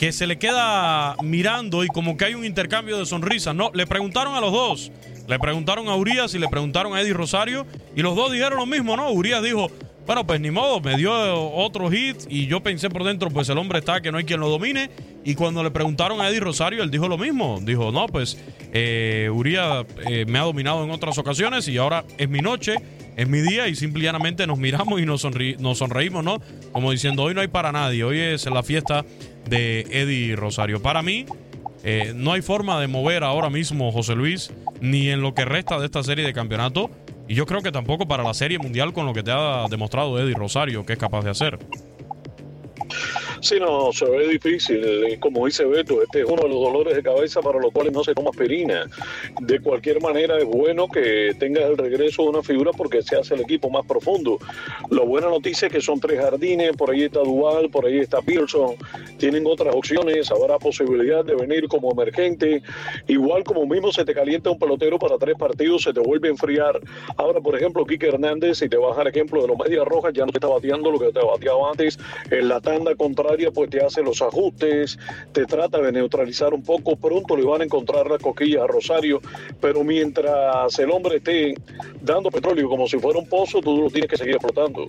que 0.00 0.12
se 0.12 0.26
le 0.26 0.38
queda 0.38 1.14
mirando 1.22 1.84
y 1.84 1.88
como 1.88 2.16
que 2.16 2.24
hay 2.24 2.34
un 2.34 2.46
intercambio 2.46 2.96
de 2.96 3.04
sonrisas. 3.04 3.54
No, 3.54 3.70
le 3.74 3.86
preguntaron 3.86 4.34
a 4.34 4.40
los 4.40 4.50
dos. 4.50 4.90
Le 5.30 5.38
preguntaron 5.38 5.88
a 5.88 5.94
Urias 5.94 6.34
y 6.34 6.40
le 6.40 6.48
preguntaron 6.48 6.92
a 6.92 7.02
Eddie 7.02 7.12
Rosario. 7.12 7.64
Y 7.94 8.02
los 8.02 8.16
dos 8.16 8.32
dijeron 8.32 8.58
lo 8.58 8.66
mismo, 8.66 8.96
¿no? 8.96 9.12
Urias 9.12 9.40
dijo, 9.44 9.70
bueno, 10.04 10.26
pues 10.26 10.40
ni 10.40 10.50
modo, 10.50 10.80
me 10.80 10.96
dio 10.96 11.12
otro 11.52 11.88
hit 11.88 12.16
y 12.28 12.48
yo 12.48 12.64
pensé 12.64 12.90
por 12.90 13.04
dentro, 13.04 13.30
pues 13.30 13.48
el 13.48 13.56
hombre 13.56 13.78
está 13.78 14.00
que 14.00 14.10
no 14.10 14.18
hay 14.18 14.24
quien 14.24 14.40
lo 14.40 14.48
domine. 14.48 14.90
Y 15.24 15.36
cuando 15.36 15.62
le 15.62 15.70
preguntaron 15.70 16.20
a 16.20 16.28
Eddie 16.28 16.40
Rosario, 16.40 16.82
él 16.82 16.90
dijo 16.90 17.06
lo 17.06 17.16
mismo. 17.16 17.60
Dijo, 17.62 17.92
no, 17.92 18.08
pues 18.08 18.38
eh, 18.72 19.30
Urias 19.32 19.86
eh, 20.08 20.24
me 20.26 20.40
ha 20.40 20.42
dominado 20.42 20.82
en 20.82 20.90
otras 20.90 21.16
ocasiones 21.16 21.68
y 21.68 21.78
ahora 21.78 22.04
es 22.18 22.28
mi 22.28 22.40
noche, 22.40 22.74
es 23.16 23.28
mi 23.28 23.40
día 23.40 23.68
y 23.68 23.76
simplemente 23.76 24.48
nos 24.48 24.58
miramos 24.58 25.00
y 25.00 25.06
nos, 25.06 25.24
nos 25.60 25.78
sonreímos, 25.78 26.24
¿no? 26.24 26.42
Como 26.72 26.90
diciendo, 26.90 27.22
hoy 27.22 27.34
no 27.34 27.40
hay 27.40 27.48
para 27.48 27.70
nadie, 27.70 28.02
hoy 28.02 28.18
es 28.18 28.46
la 28.46 28.64
fiesta 28.64 29.04
de 29.48 29.86
Eddie 29.92 30.34
Rosario. 30.34 30.82
Para 30.82 31.02
mí, 31.02 31.24
Eh, 31.82 32.12
no 32.14 32.32
hay 32.32 32.42
forma 32.42 32.80
de 32.80 32.88
mover 32.88 33.24
ahora 33.24 33.50
mismo 33.50 33.90
José 33.92 34.14
Luis, 34.14 34.52
ni 34.80 35.08
en 35.08 35.22
lo 35.22 35.34
que 35.34 35.44
resta 35.44 35.78
de 35.78 35.86
esta 35.86 36.02
serie 36.02 36.24
de 36.24 36.32
campeonato. 36.32 36.90
Y 37.28 37.34
yo 37.34 37.46
creo 37.46 37.62
que 37.62 37.72
tampoco 37.72 38.08
para 38.08 38.24
la 38.24 38.34
serie 38.34 38.58
mundial 38.58 38.92
con 38.92 39.06
lo 39.06 39.12
que 39.12 39.22
te 39.22 39.30
ha 39.30 39.66
demostrado 39.70 40.18
Eddie 40.18 40.34
Rosario 40.34 40.84
que 40.84 40.94
es 40.94 40.98
capaz 40.98 41.22
de 41.22 41.30
hacer. 41.30 41.58
Sí, 43.40 43.58
no, 43.58 43.90
se 43.92 44.04
ve 44.04 44.28
difícil. 44.28 45.18
Como 45.18 45.46
dice 45.46 45.64
Beto, 45.64 46.02
este 46.02 46.20
es 46.20 46.26
uno 46.26 46.42
de 46.42 46.48
los 46.50 46.60
dolores 46.60 46.94
de 46.94 47.02
cabeza 47.02 47.40
para 47.40 47.58
los 47.58 47.72
cuales 47.72 47.92
no 47.92 48.04
se 48.04 48.14
toma 48.14 48.30
aspirina. 48.30 48.86
De 49.40 49.60
cualquier 49.60 50.02
manera, 50.02 50.36
es 50.38 50.44
bueno 50.44 50.88
que 50.88 51.34
tengas 51.38 51.64
el 51.64 51.78
regreso 51.78 52.24
de 52.24 52.28
una 52.28 52.42
figura 52.42 52.72
porque 52.72 53.02
se 53.02 53.16
hace 53.16 53.34
el 53.34 53.40
equipo 53.40 53.70
más 53.70 53.86
profundo. 53.86 54.38
La 54.90 55.02
buena 55.02 55.28
noticia 55.28 55.66
es 55.66 55.72
que 55.72 55.80
son 55.80 56.00
tres 56.00 56.20
jardines, 56.20 56.76
por 56.76 56.90
ahí 56.90 57.04
está 57.04 57.20
Duval, 57.20 57.70
por 57.70 57.86
ahí 57.86 58.00
está 58.00 58.20
Pearson. 58.20 58.74
Tienen 59.16 59.46
otras 59.46 59.74
opciones, 59.74 60.30
habrá 60.30 60.58
posibilidad 60.58 61.24
de 61.24 61.34
venir 61.34 61.66
como 61.66 61.90
emergente. 61.92 62.62
Igual 63.08 63.44
como 63.44 63.64
mismo 63.64 63.90
se 63.90 64.04
te 64.04 64.12
calienta 64.12 64.50
un 64.50 64.58
pelotero 64.58 64.98
para 64.98 65.16
tres 65.16 65.36
partidos, 65.38 65.82
se 65.82 65.94
te 65.94 66.00
vuelve 66.00 66.28
a 66.28 66.32
enfriar. 66.32 66.78
Ahora, 67.16 67.40
por 67.40 67.56
ejemplo, 67.56 67.86
Kike 67.86 68.08
Hernández, 68.08 68.58
si 68.58 68.68
te 68.68 68.76
vas 68.76 68.92
a 68.92 68.98
dar 68.98 69.08
ejemplo 69.08 69.40
de 69.40 69.48
los 69.48 69.56
medias 69.56 69.86
rojas, 69.86 70.12
ya 70.12 70.26
no 70.26 70.32
te 70.32 70.38
está 70.38 70.48
bateando 70.48 70.90
lo 70.90 70.98
que 70.98 71.10
te 71.10 71.24
bateaba 71.24 71.70
antes. 71.70 71.98
En 72.30 72.48
la 72.48 72.60
tanda 72.60 72.94
pues 73.54 73.70
te 73.70 73.84
hace 73.84 74.02
los 74.02 74.20
ajustes, 74.22 74.98
te 75.32 75.46
trata 75.46 75.80
de 75.80 75.92
neutralizar 75.92 76.52
un 76.52 76.62
poco. 76.62 76.96
Pronto 76.96 77.36
le 77.36 77.44
van 77.44 77.60
a 77.60 77.64
encontrar 77.64 78.08
las 78.08 78.20
coquillas 78.20 78.62
a 78.62 78.66
Rosario, 78.66 79.20
pero 79.60 79.84
mientras 79.84 80.78
el 80.78 80.90
hombre 80.90 81.16
esté 81.16 81.54
dando 82.00 82.30
petróleo 82.30 82.68
como 82.68 82.88
si 82.88 82.98
fuera 82.98 83.18
un 83.18 83.28
pozo, 83.28 83.60
tú 83.60 83.82
lo 83.82 83.90
tienes 83.90 84.10
que 84.10 84.16
seguir 84.16 84.34
explotando. 84.34 84.88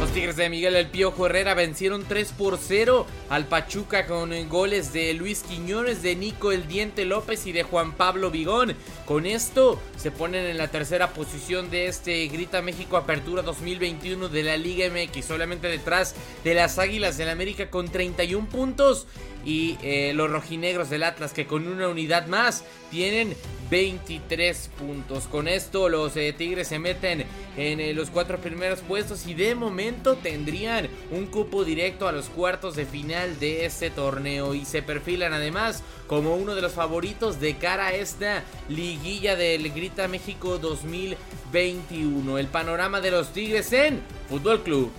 Los 0.00 0.10
Tigres 0.12 0.36
de 0.36 0.48
Miguel 0.48 0.76
El 0.76 0.86
Piojo 0.88 1.26
Herrera 1.26 1.54
vencieron 1.54 2.04
3 2.08 2.32
por 2.32 2.58
0 2.58 3.06
al 3.28 3.46
Pachuca 3.46 4.06
con 4.06 4.48
goles 4.48 4.92
de 4.92 5.12
Luis 5.14 5.42
Quiñones, 5.42 6.02
de 6.02 6.16
Nico 6.16 6.50
El 6.50 6.66
Diente 6.66 7.04
López 7.04 7.46
y 7.46 7.52
de 7.52 7.62
Juan 7.62 7.92
Pablo 7.92 8.30
Vigón. 8.30 8.74
Con 9.04 9.26
esto 9.26 9.80
se 9.96 10.10
ponen 10.10 10.46
en 10.46 10.56
la 10.56 10.68
tercera 10.68 11.10
posición 11.10 11.70
de 11.70 11.88
este 11.88 12.26
Grita 12.28 12.62
México 12.62 12.96
Apertura 12.96 13.42
2021 13.42 14.28
de 14.28 14.42
la 14.42 14.56
Liga 14.56 14.86
MX, 14.88 15.26
solamente 15.26 15.68
detrás 15.68 16.14
de 16.42 16.54
las 16.54 16.78
Águilas 16.78 17.18
del 17.18 17.28
América 17.28 17.68
con 17.68 17.88
31 17.88 18.48
puntos 18.48 19.06
y 19.44 19.76
eh, 19.82 20.12
los 20.14 20.30
rojinegros 20.30 20.90
del 20.90 21.02
Atlas 21.02 21.32
que 21.32 21.46
con 21.46 21.66
una 21.66 21.88
unidad 21.88 22.26
más 22.26 22.64
tienen 22.90 23.34
23 23.70 24.70
puntos. 24.78 25.26
Con 25.26 25.48
esto 25.48 25.88
los 25.88 26.16
eh, 26.16 26.32
Tigres 26.36 26.68
se 26.68 26.78
meten 26.78 27.24
en 27.56 27.80
eh, 27.80 27.94
los 27.94 28.10
cuatro 28.10 28.38
primeros 28.38 28.80
puestos 28.80 29.26
y 29.26 29.34
de 29.34 29.54
momento 29.54 30.16
tendrían 30.16 30.88
un 31.10 31.26
cupo 31.26 31.64
directo 31.64 32.06
a 32.06 32.12
los 32.12 32.26
cuartos 32.26 32.76
de 32.76 32.86
final 32.86 33.38
de 33.40 33.64
este 33.64 33.90
torneo 33.90 34.54
y 34.54 34.64
se 34.64 34.82
perfilan 34.82 35.32
además 35.32 35.82
como 36.06 36.36
uno 36.36 36.54
de 36.54 36.62
los 36.62 36.72
favoritos 36.72 37.40
de 37.40 37.56
cara 37.56 37.88
a 37.88 37.94
esta 37.94 38.44
liguilla 38.68 39.36
del 39.36 39.72
Grita 39.72 40.08
México 40.08 40.58
2021. 40.58 42.38
El 42.38 42.46
panorama 42.46 43.00
de 43.00 43.10
los 43.10 43.32
Tigres 43.32 43.72
en 43.72 44.00
Fútbol 44.28 44.62
Club. 44.62 44.90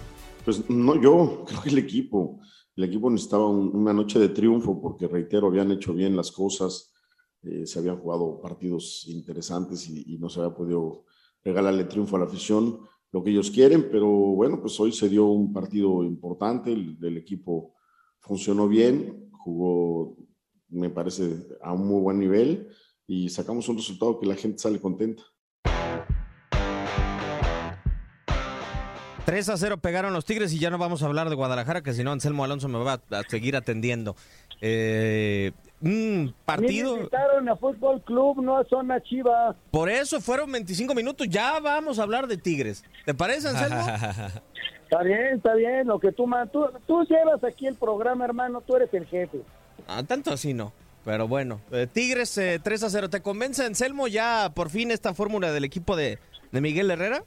Pues 0.44 0.70
no, 0.70 1.02
yo 1.02 1.44
creo 1.48 1.62
que 1.64 1.70
el 1.70 1.78
equipo, 1.80 2.40
el 2.76 2.84
equipo 2.86 3.10
necesitaba 3.10 3.48
un- 3.48 3.76
una 3.76 3.94
noche 3.94 4.20
de 4.20 4.30
triunfo 4.30 4.80
porque, 4.82 5.08
reitero, 5.08 5.48
habían 5.48 5.72
hecho 5.72 5.94
bien 5.94 6.16
las 6.16 6.32
cosas, 6.32 6.92
eh, 7.44 7.66
se 7.66 7.80
habían 7.80 7.98
jugado 8.00 8.40
partidos 8.42 9.08
interesantes 9.08 9.88
y, 9.90 10.18
no 10.18 10.30
se 10.30 10.40
había 10.42 10.56
podido 10.56 11.06
regalarle 11.44 11.86
triunfo 11.86 12.16
a 12.16 12.20
la 12.20 12.26
afición, 12.26 12.80
lo 13.12 13.24
que 13.24 13.30
ellos 13.32 13.52
quieren, 13.52 13.90
pero 13.92 14.08
bueno, 14.10 14.60
pues 14.62 14.80
hoy 14.80 14.92
se 14.92 15.08
dio 15.10 15.26
un 15.28 15.54
partido 15.54 16.04
importante, 16.04 16.74
el, 16.74 16.98
el 17.02 17.18
equipo 17.18 17.76
funcionó 18.20 18.68
bien, 18.68 19.30
jugó, 19.32 20.18
me 20.70 20.90
parece, 20.90 21.46
a 21.62 21.72
un 21.74 21.88
muy 21.88 22.02
buen 22.02 22.20
nivel 22.20 22.68
y 23.08 23.30
sacamos 23.30 23.70
un 23.70 23.78
resultado 23.78 24.20
que 24.20 24.26
la 24.26 24.36
gente 24.36 24.58
sale 24.60 24.82
contenta. 24.82 25.24
3 29.26 29.50
a 29.50 29.58
0 29.58 29.78
pegaron 29.80 30.14
los 30.14 30.26
Tigres 30.26 30.54
y 30.54 30.60
ya 30.60 30.70
no 30.70 30.78
vamos 30.78 31.02
a 31.02 31.08
hablar 31.08 31.30
de 31.30 31.36
Guadalajara, 31.36 31.82
que 31.82 31.94
si 31.94 32.04
no 32.04 32.12
Anselmo 32.12 32.44
Alonso 32.44 32.68
me 32.68 32.78
va 32.84 33.02
a, 33.12 33.20
a 33.20 33.24
seguir 33.24 33.56
atendiendo. 33.56 34.16
Eh, 34.62 35.52
un 35.82 36.26
Me 36.26 36.34
partido. 36.46 36.98
invitaron 36.98 37.50
a 37.50 37.56
Fútbol 37.56 38.02
Club, 38.04 38.42
no 38.42 38.58
a 38.58 38.64
Zona 38.66 39.02
Chiva. 39.02 39.56
Por 39.72 39.90
eso 39.90 40.22
fueron 40.22 40.52
25 40.52 40.94
minutos. 40.94 41.28
Ya 41.30 41.60
vamos 41.60 42.00
a 42.00 42.04
hablar 42.04 42.28
de 42.28 42.38
Tigres. 42.38 42.84
¿Te 43.06 43.14
parece, 43.14 43.50
Anselmo? 43.50 43.82
Está 44.86 45.02
bien, 45.02 45.38
está 45.38 45.56
bien, 45.56 45.88
lo 45.88 46.00
que 46.00 46.12
tú, 46.12 46.30
tú, 46.54 46.68
tú 46.86 47.04
llevas 47.06 47.44
aquí 47.44 47.66
el 47.66 47.74
programa, 47.74 48.24
hermano, 48.24 48.62
tú 48.62 48.76
eres 48.76 48.94
el 48.94 49.08
jefe. 49.08 49.40
Ah, 49.88 50.04
tanto 50.04 50.32
así 50.32 50.54
no. 50.54 50.74
Pero 51.04 51.28
bueno, 51.28 51.60
eh, 51.72 51.88
Tigres 51.92 52.38
eh, 52.38 52.60
3 52.64 52.84
a 52.84 52.90
0. 52.92 53.10
¿Te 53.10 53.22
convence, 53.22 53.66
Anselmo, 53.66 54.08
ya 54.08 54.52
por 54.54 54.70
fin 54.70 54.92
esta 54.92 55.16
fórmula 55.16 55.52
del 55.52 55.64
equipo 55.64 55.96
de, 55.96 56.20
de 56.52 56.62
Miguel 56.62 56.92
Herrera? 56.92 57.24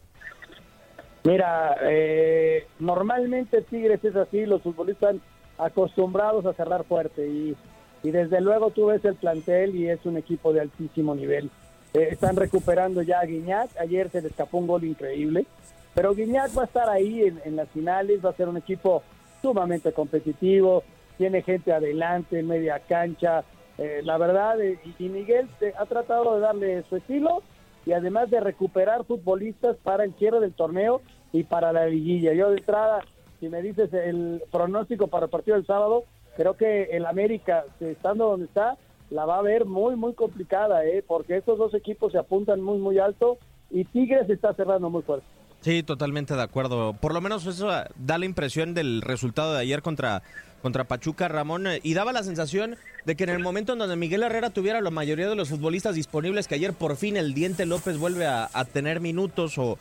Mira, 1.29 1.77
eh, 1.83 2.67
normalmente 2.79 3.61
Tigres 3.61 4.03
es 4.03 4.17
así, 4.17 4.47
los 4.47 4.62
futbolistas 4.62 5.17
están 5.17 5.29
acostumbrados 5.59 6.47
a 6.47 6.55
cerrar 6.55 6.85
fuerte 6.85 7.29
y, 7.29 7.55
desde 8.03 8.41
luego 8.41 8.71
tú 8.71 8.87
ves 8.87 9.05
el 9.05 9.17
plantel 9.17 9.77
y 9.77 9.91
es 9.91 10.07
un 10.07 10.17
equipo 10.17 10.55
de 10.55 10.62
altísimo 10.62 11.14
nivel. 11.14 11.51
Eh, 11.93 12.09
están 12.12 12.37
recuperando 12.37 13.03
ya 13.03 13.21
a 13.21 13.27
Guiñac, 13.27 13.69
ayer 13.79 14.09
se 14.09 14.23
le 14.23 14.29
escapó 14.29 14.57
un 14.57 14.69
gol 14.69 14.85
increíble, 14.85 15.45
pero 15.93 16.14
Guiñac 16.14 16.57
va 16.57 16.62
a 16.62 16.64
estar 16.64 16.88
ahí 16.88 17.21
en, 17.23 17.38
en 17.45 17.57
las 17.57 17.69
finales, 17.69 18.25
va 18.25 18.31
a 18.31 18.37
ser 18.37 18.49
un 18.49 18.57
equipo 18.57 19.03
sumamente 19.43 19.93
competitivo, 19.93 20.83
tiene 21.19 21.43
gente 21.43 21.75
adelante, 21.75 22.43
media 22.43 22.81
cancha, 22.88 23.45
eh, 23.77 24.01
la 24.03 24.17
verdad, 24.17 24.59
eh, 24.62 24.79
y, 24.99 25.09
Miguel 25.11 25.47
eh, 25.61 25.75
ha 25.79 25.85
tratado 25.85 26.37
de 26.37 26.41
darle 26.41 26.83
su 26.88 26.97
estilo 26.97 27.43
y 27.87 27.93
además 27.93 28.29
de 28.29 28.41
recuperar 28.41 29.05
futbolistas 29.05 29.77
para 29.77 30.05
el 30.05 30.14
cierre 30.14 30.41
del 30.41 30.53
torneo 30.53 31.01
y 31.33 31.45
para 31.45 31.73
la 31.73 31.87
liguilla. 31.87 32.33
Yo 32.35 32.51
de 32.51 32.59
entrada, 32.59 33.01
si 33.41 33.49
me 33.49 33.62
dices 33.62 33.93
el 33.93 34.43
pronóstico 34.51 35.09
para 35.09 35.27
el 35.27 35.31
partido 35.31 35.57
del 35.57 35.67
sábado, 35.67 36.05
creo 36.37 36.57
que 36.57 36.85
el 36.85 37.07
América, 37.07 37.64
estando 37.81 38.31
donde 38.31 38.47
está, 38.47 38.77
la 39.11 39.25
va 39.25 39.38
a 39.38 39.43
ver 39.43 39.64
muy, 39.64 39.97
muy 39.97 40.14
complicada, 40.14 40.85
¿eh? 40.85 41.05
porque 41.07 41.37
estos 41.37 41.59
dos 41.59 41.75
equipos 41.75 42.12
se 42.12 42.19
apuntan 42.19 42.61
muy, 42.61 42.79
muy 42.79 42.99
alto 42.99 43.38
y 43.71 43.85
Tigres 43.85 44.29
está 44.29 44.55
cerrando 44.55 44.91
muy 44.91 45.03
fuerte. 45.03 45.27
Sí, 45.61 45.83
totalmente 45.83 46.35
de 46.35 46.43
acuerdo. 46.43 46.95
Por 46.95 47.12
lo 47.12 47.21
menos 47.21 47.45
eso 47.47 47.69
da 47.69 48.19
la 48.19 48.25
impresión 48.25 48.75
del 48.75 49.03
resultado 49.03 49.55
de 49.55 49.61
ayer 49.61 49.83
contra, 49.83 50.23
contra 50.62 50.85
Pachuca, 50.85 51.27
Ramón, 51.27 51.67
eh, 51.67 51.81
y 51.83 51.95
daba 51.95 52.12
la 52.12 52.23
sensación 52.23 52.77
de 53.05 53.17
que 53.17 53.25
en 53.25 53.31
el 53.31 53.41
momento 53.41 53.73
en 53.73 53.81
donde 53.81 53.97
Miguel 53.97 54.23
Herrera 54.23 54.51
tuviera 54.51 54.81
la 54.81 54.91
mayoría 54.91 55.29
de 55.29 55.35
los 55.35 55.49
futbolistas 55.49 55.97
disponibles, 55.97 56.47
que 56.47 56.55
ayer 56.55 56.75
por 56.75 56.97
fin 56.97 57.17
el 57.17 57.35
Diente 57.35 57.67
López 57.67 57.99
vuelve 57.99 58.27
a 58.27 58.49
tener 58.73 59.01
minutos 59.01 59.59
o 59.59 59.79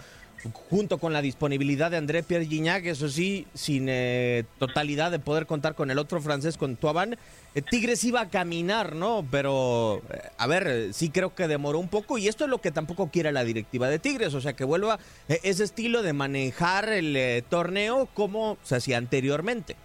junto 0.70 0.98
con 0.98 1.14
la 1.14 1.22
disponibilidad 1.22 1.92
de 1.92 1.98
André 1.98 2.24
Pierre 2.24 2.46
Gignac, 2.46 2.86
eso 2.86 3.10
sí, 3.10 3.48
sin 3.54 3.88
eh, 3.90 4.46
totalidad 4.60 5.12
de 5.12 5.20
poder 5.20 5.46
contar 5.46 5.76
con 5.76 5.92
el 5.92 6.00
otro 6.00 6.22
francés, 6.22 6.58
con 6.58 6.76
Tuaban, 6.76 7.18
eh, 7.58 7.64
Tigres 7.64 8.04
iba 8.04 8.22
a 8.22 8.30
caminar, 8.30 8.96
¿no? 8.96 9.26
Pero, 9.32 10.04
eh, 10.12 10.30
a 10.38 10.46
ver, 10.46 10.94
sí 10.94 11.10
creo 11.10 11.34
que 11.34 11.48
demoró 11.48 11.80
un 11.80 11.88
poco 11.88 12.20
y 12.20 12.28
esto 12.28 12.44
es 12.44 12.52
lo 12.52 12.62
que 12.62 12.72
tampoco 12.72 13.10
quiere 13.10 13.32
la 13.32 13.44
directiva 13.44 13.90
de 13.90 13.98
Tigres, 13.98 14.36
o 14.36 14.42
sea, 14.42 14.54
que 14.54 14.64
vuelva 14.64 15.00
eh, 15.28 15.40
ese 15.42 15.64
estilo 15.64 16.04
de 16.04 16.14
manejar 16.14 16.90
el 16.90 17.44
torneo 17.50 18.08
como 18.14 18.60
se 18.62 18.76
hacía 18.76 18.98
anteriormente. 18.98 19.76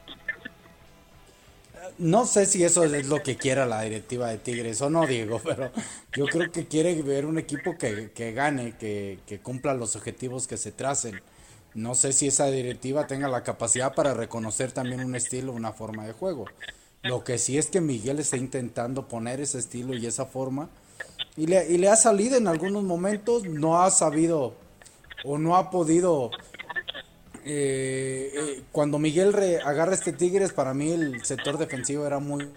No 1.98 2.26
sé 2.26 2.46
si 2.46 2.64
eso 2.64 2.84
es 2.84 3.06
lo 3.08 3.22
que 3.22 3.36
quiera 3.36 3.66
la 3.66 3.82
directiva 3.82 4.28
de 4.28 4.38
Tigres 4.38 4.80
o 4.82 4.90
no, 4.90 5.06
Diego, 5.06 5.40
pero 5.44 5.70
yo 6.16 6.26
creo 6.26 6.50
que 6.50 6.66
quiere 6.66 7.00
ver 7.02 7.26
un 7.26 7.38
equipo 7.38 7.76
que, 7.76 8.10
que 8.12 8.32
gane, 8.32 8.76
que, 8.76 9.18
que 9.26 9.40
cumpla 9.40 9.74
los 9.74 9.96
objetivos 9.96 10.46
que 10.46 10.56
se 10.56 10.72
tracen. 10.72 11.20
No 11.74 11.94
sé 11.94 12.12
si 12.12 12.26
esa 12.26 12.46
directiva 12.46 13.06
tenga 13.06 13.28
la 13.28 13.42
capacidad 13.42 13.94
para 13.94 14.14
reconocer 14.14 14.72
también 14.72 15.04
un 15.04 15.14
estilo, 15.14 15.52
una 15.52 15.72
forma 15.72 16.06
de 16.06 16.12
juego. 16.12 16.46
Lo 17.02 17.24
que 17.24 17.38
sí 17.38 17.58
es 17.58 17.68
que 17.68 17.80
Miguel 17.80 18.18
está 18.18 18.36
intentando 18.36 19.08
poner 19.08 19.40
ese 19.40 19.58
estilo 19.58 19.94
y 19.94 20.06
esa 20.06 20.26
forma 20.26 20.68
y 21.36 21.46
le, 21.46 21.66
y 21.68 21.78
le 21.78 21.88
ha 21.88 21.96
salido 21.96 22.36
en 22.36 22.46
algunos 22.46 22.84
momentos, 22.84 23.44
no 23.44 23.82
ha 23.82 23.90
sabido 23.90 24.54
o 25.24 25.38
no 25.38 25.56
ha 25.56 25.70
podido 25.70 26.30
eh, 27.44 28.30
eh, 28.34 28.62
cuando 28.72 28.98
Miguel 28.98 29.32
re- 29.32 29.60
agarra 29.60 29.94
este 29.94 30.12
Tigres, 30.12 30.52
para 30.52 30.74
mí 30.74 30.90
el 30.92 31.24
sector 31.24 31.58
defensivo 31.58 32.06
era 32.06 32.18
muy, 32.18 32.48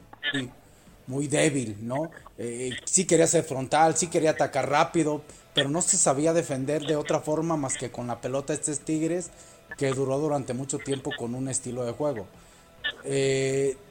muy, 1.07 1.27
débil, 1.27 1.77
¿no? 1.81 2.11
Eh, 2.37 2.71
sí 2.85 3.05
quería 3.05 3.27
ser 3.27 3.43
frontal, 3.43 3.95
sí 3.95 4.07
quería 4.07 4.31
atacar 4.31 4.69
rápido, 4.69 5.21
pero 5.53 5.69
no 5.69 5.81
se 5.81 5.97
sabía 5.97 6.33
defender 6.33 6.83
de 6.85 6.95
otra 6.95 7.19
forma 7.19 7.57
más 7.57 7.77
que 7.77 7.91
con 7.91 8.07
la 8.07 8.19
pelota 8.21 8.53
estos 8.53 8.79
Tigres, 8.79 9.29
que 9.77 9.91
duró 9.91 10.17
durante 10.19 10.53
mucho 10.53 10.77
tiempo 10.79 11.11
con 11.17 11.35
un 11.35 11.47
estilo 11.49 11.85
de 11.85 11.91
juego. 11.91 12.27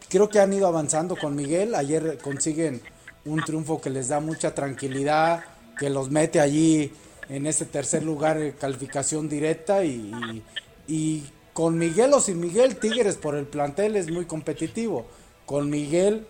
Creo 0.09 0.29
que 0.29 0.39
han 0.41 0.53
ido 0.53 0.67
avanzando 0.67 1.17
con 1.17 1.35
Miguel. 1.35 1.75
Ayer 1.75 2.19
consiguen 2.23 2.81
un 3.25 3.43
triunfo 3.45 3.81
que 3.81 3.91
les 3.91 4.09
da 4.09 4.21
mucha 4.21 4.55
tranquilidad, 4.55 5.45
que 5.79 5.91
los 5.91 6.11
mete 6.11 6.41
allí 6.41 6.93
en 7.29 7.47
ese 7.47 7.65
tercer 7.65 8.03
lugar, 8.03 8.55
calificación 8.59 9.29
directa. 9.29 9.85
Y- 9.85 10.43
y 10.87 11.25
con 11.53 11.79
Miguel 11.79 12.13
o 12.13 12.21
sin 12.21 12.41
Miguel, 12.41 12.77
Tigres 12.77 13.17
por 13.17 13.37
el 13.37 13.47
plantel 13.47 13.97
es 13.97 14.11
muy 14.11 14.25
competitivo. 14.27 15.07
Con 15.47 15.71
Miguel, 15.71 16.27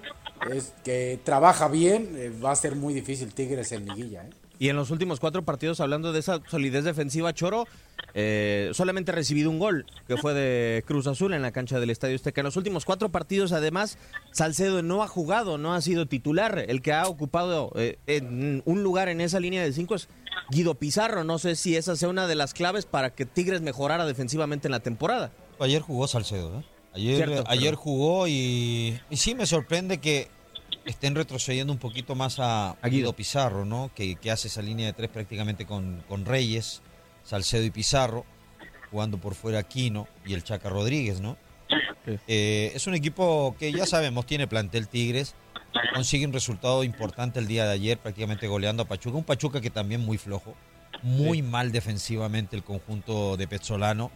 es 0.52 0.72
que 0.84 1.18
trabaja 1.24 1.68
bien, 1.68 2.14
eh, 2.16 2.32
va 2.44 2.52
a 2.52 2.56
ser 2.56 2.76
muy 2.76 2.92
difícil 2.94 3.32
Tigres 3.32 3.72
en 3.72 3.86
liguilla. 3.86 4.24
¿eh? 4.24 4.30
Y 4.58 4.68
en 4.68 4.76
los 4.76 4.90
últimos 4.90 5.18
cuatro 5.20 5.42
partidos, 5.44 5.80
hablando 5.80 6.12
de 6.12 6.20
esa 6.20 6.40
solidez 6.48 6.84
defensiva, 6.84 7.34
Choro, 7.34 7.66
eh, 8.14 8.70
solamente 8.72 9.10
ha 9.10 9.14
recibido 9.14 9.50
un 9.50 9.58
gol, 9.58 9.84
que 10.06 10.16
fue 10.16 10.32
de 10.32 10.84
Cruz 10.86 11.06
Azul 11.08 11.34
en 11.34 11.42
la 11.42 11.50
cancha 11.50 11.80
del 11.80 11.90
Estadio 11.90 12.14
Azteca. 12.14 12.40
En 12.40 12.44
los 12.44 12.56
últimos 12.56 12.84
cuatro 12.84 13.08
partidos, 13.08 13.50
además, 13.52 13.98
Salcedo 14.32 14.82
no 14.82 15.02
ha 15.02 15.08
jugado, 15.08 15.58
no 15.58 15.74
ha 15.74 15.80
sido 15.80 16.06
titular. 16.06 16.64
El 16.68 16.82
que 16.82 16.92
ha 16.92 17.06
ocupado 17.08 17.72
eh, 17.74 17.98
en 18.06 18.62
un 18.64 18.82
lugar 18.84 19.08
en 19.08 19.20
esa 19.20 19.40
línea 19.40 19.62
de 19.64 19.72
cinco 19.72 19.96
es 19.96 20.08
Guido 20.50 20.76
Pizarro. 20.76 21.24
No 21.24 21.38
sé 21.38 21.56
si 21.56 21.76
esa 21.76 21.96
sea 21.96 22.08
una 22.08 22.28
de 22.28 22.36
las 22.36 22.54
claves 22.54 22.86
para 22.86 23.10
que 23.10 23.26
Tigres 23.26 23.60
mejorara 23.60 24.06
defensivamente 24.06 24.68
en 24.68 24.72
la 24.72 24.80
temporada. 24.80 25.32
Ayer 25.58 25.82
jugó 25.82 26.06
Salcedo, 26.06 26.60
¿eh? 26.60 26.64
Ayer, 26.94 27.16
Cierto, 27.16 27.44
ayer 27.48 27.70
pero- 27.70 27.76
jugó 27.78 28.28
y, 28.28 29.00
y 29.10 29.16
sí 29.16 29.34
me 29.34 29.46
sorprende 29.46 29.98
que 29.98 30.28
estén 30.84 31.14
retrocediendo 31.14 31.72
un 31.72 31.78
poquito 31.78 32.14
más 32.14 32.38
a, 32.38 32.70
a 32.70 32.88
Guido 32.88 33.14
Pizarro, 33.14 33.64
¿no? 33.64 33.90
Que, 33.94 34.16
que 34.16 34.30
hace 34.30 34.48
esa 34.48 34.62
línea 34.62 34.86
de 34.86 34.92
tres 34.92 35.10
prácticamente 35.10 35.66
con, 35.66 36.02
con 36.08 36.24
Reyes, 36.24 36.82
Salcedo 37.22 37.64
y 37.64 37.70
Pizarro, 37.70 38.24
jugando 38.90 39.18
por 39.18 39.34
fuera 39.34 39.58
Aquino 39.58 40.06
y 40.24 40.34
el 40.34 40.44
Chaca 40.44 40.68
Rodríguez, 40.68 41.20
¿no? 41.20 41.36
Eh, 42.28 42.72
es 42.74 42.86
un 42.86 42.94
equipo 42.94 43.56
que 43.58 43.72
ya 43.72 43.86
sabemos 43.86 44.26
tiene 44.26 44.46
plantel 44.46 44.88
Tigres, 44.88 45.34
consigue 45.94 46.26
un 46.26 46.32
resultado 46.32 46.84
importante 46.84 47.40
el 47.40 47.46
día 47.46 47.64
de 47.64 47.72
ayer, 47.72 47.98
prácticamente 47.98 48.46
goleando 48.46 48.82
a 48.82 48.86
Pachuca, 48.86 49.16
un 49.16 49.24
Pachuca 49.24 49.60
que 49.60 49.70
también 49.70 50.02
muy 50.02 50.18
flojo, 50.18 50.54
muy 51.02 51.42
mal 51.42 51.72
defensivamente 51.72 52.56
el 52.56 52.62
conjunto 52.62 53.36
de 53.36 53.48
Pezzolano, 53.48 54.10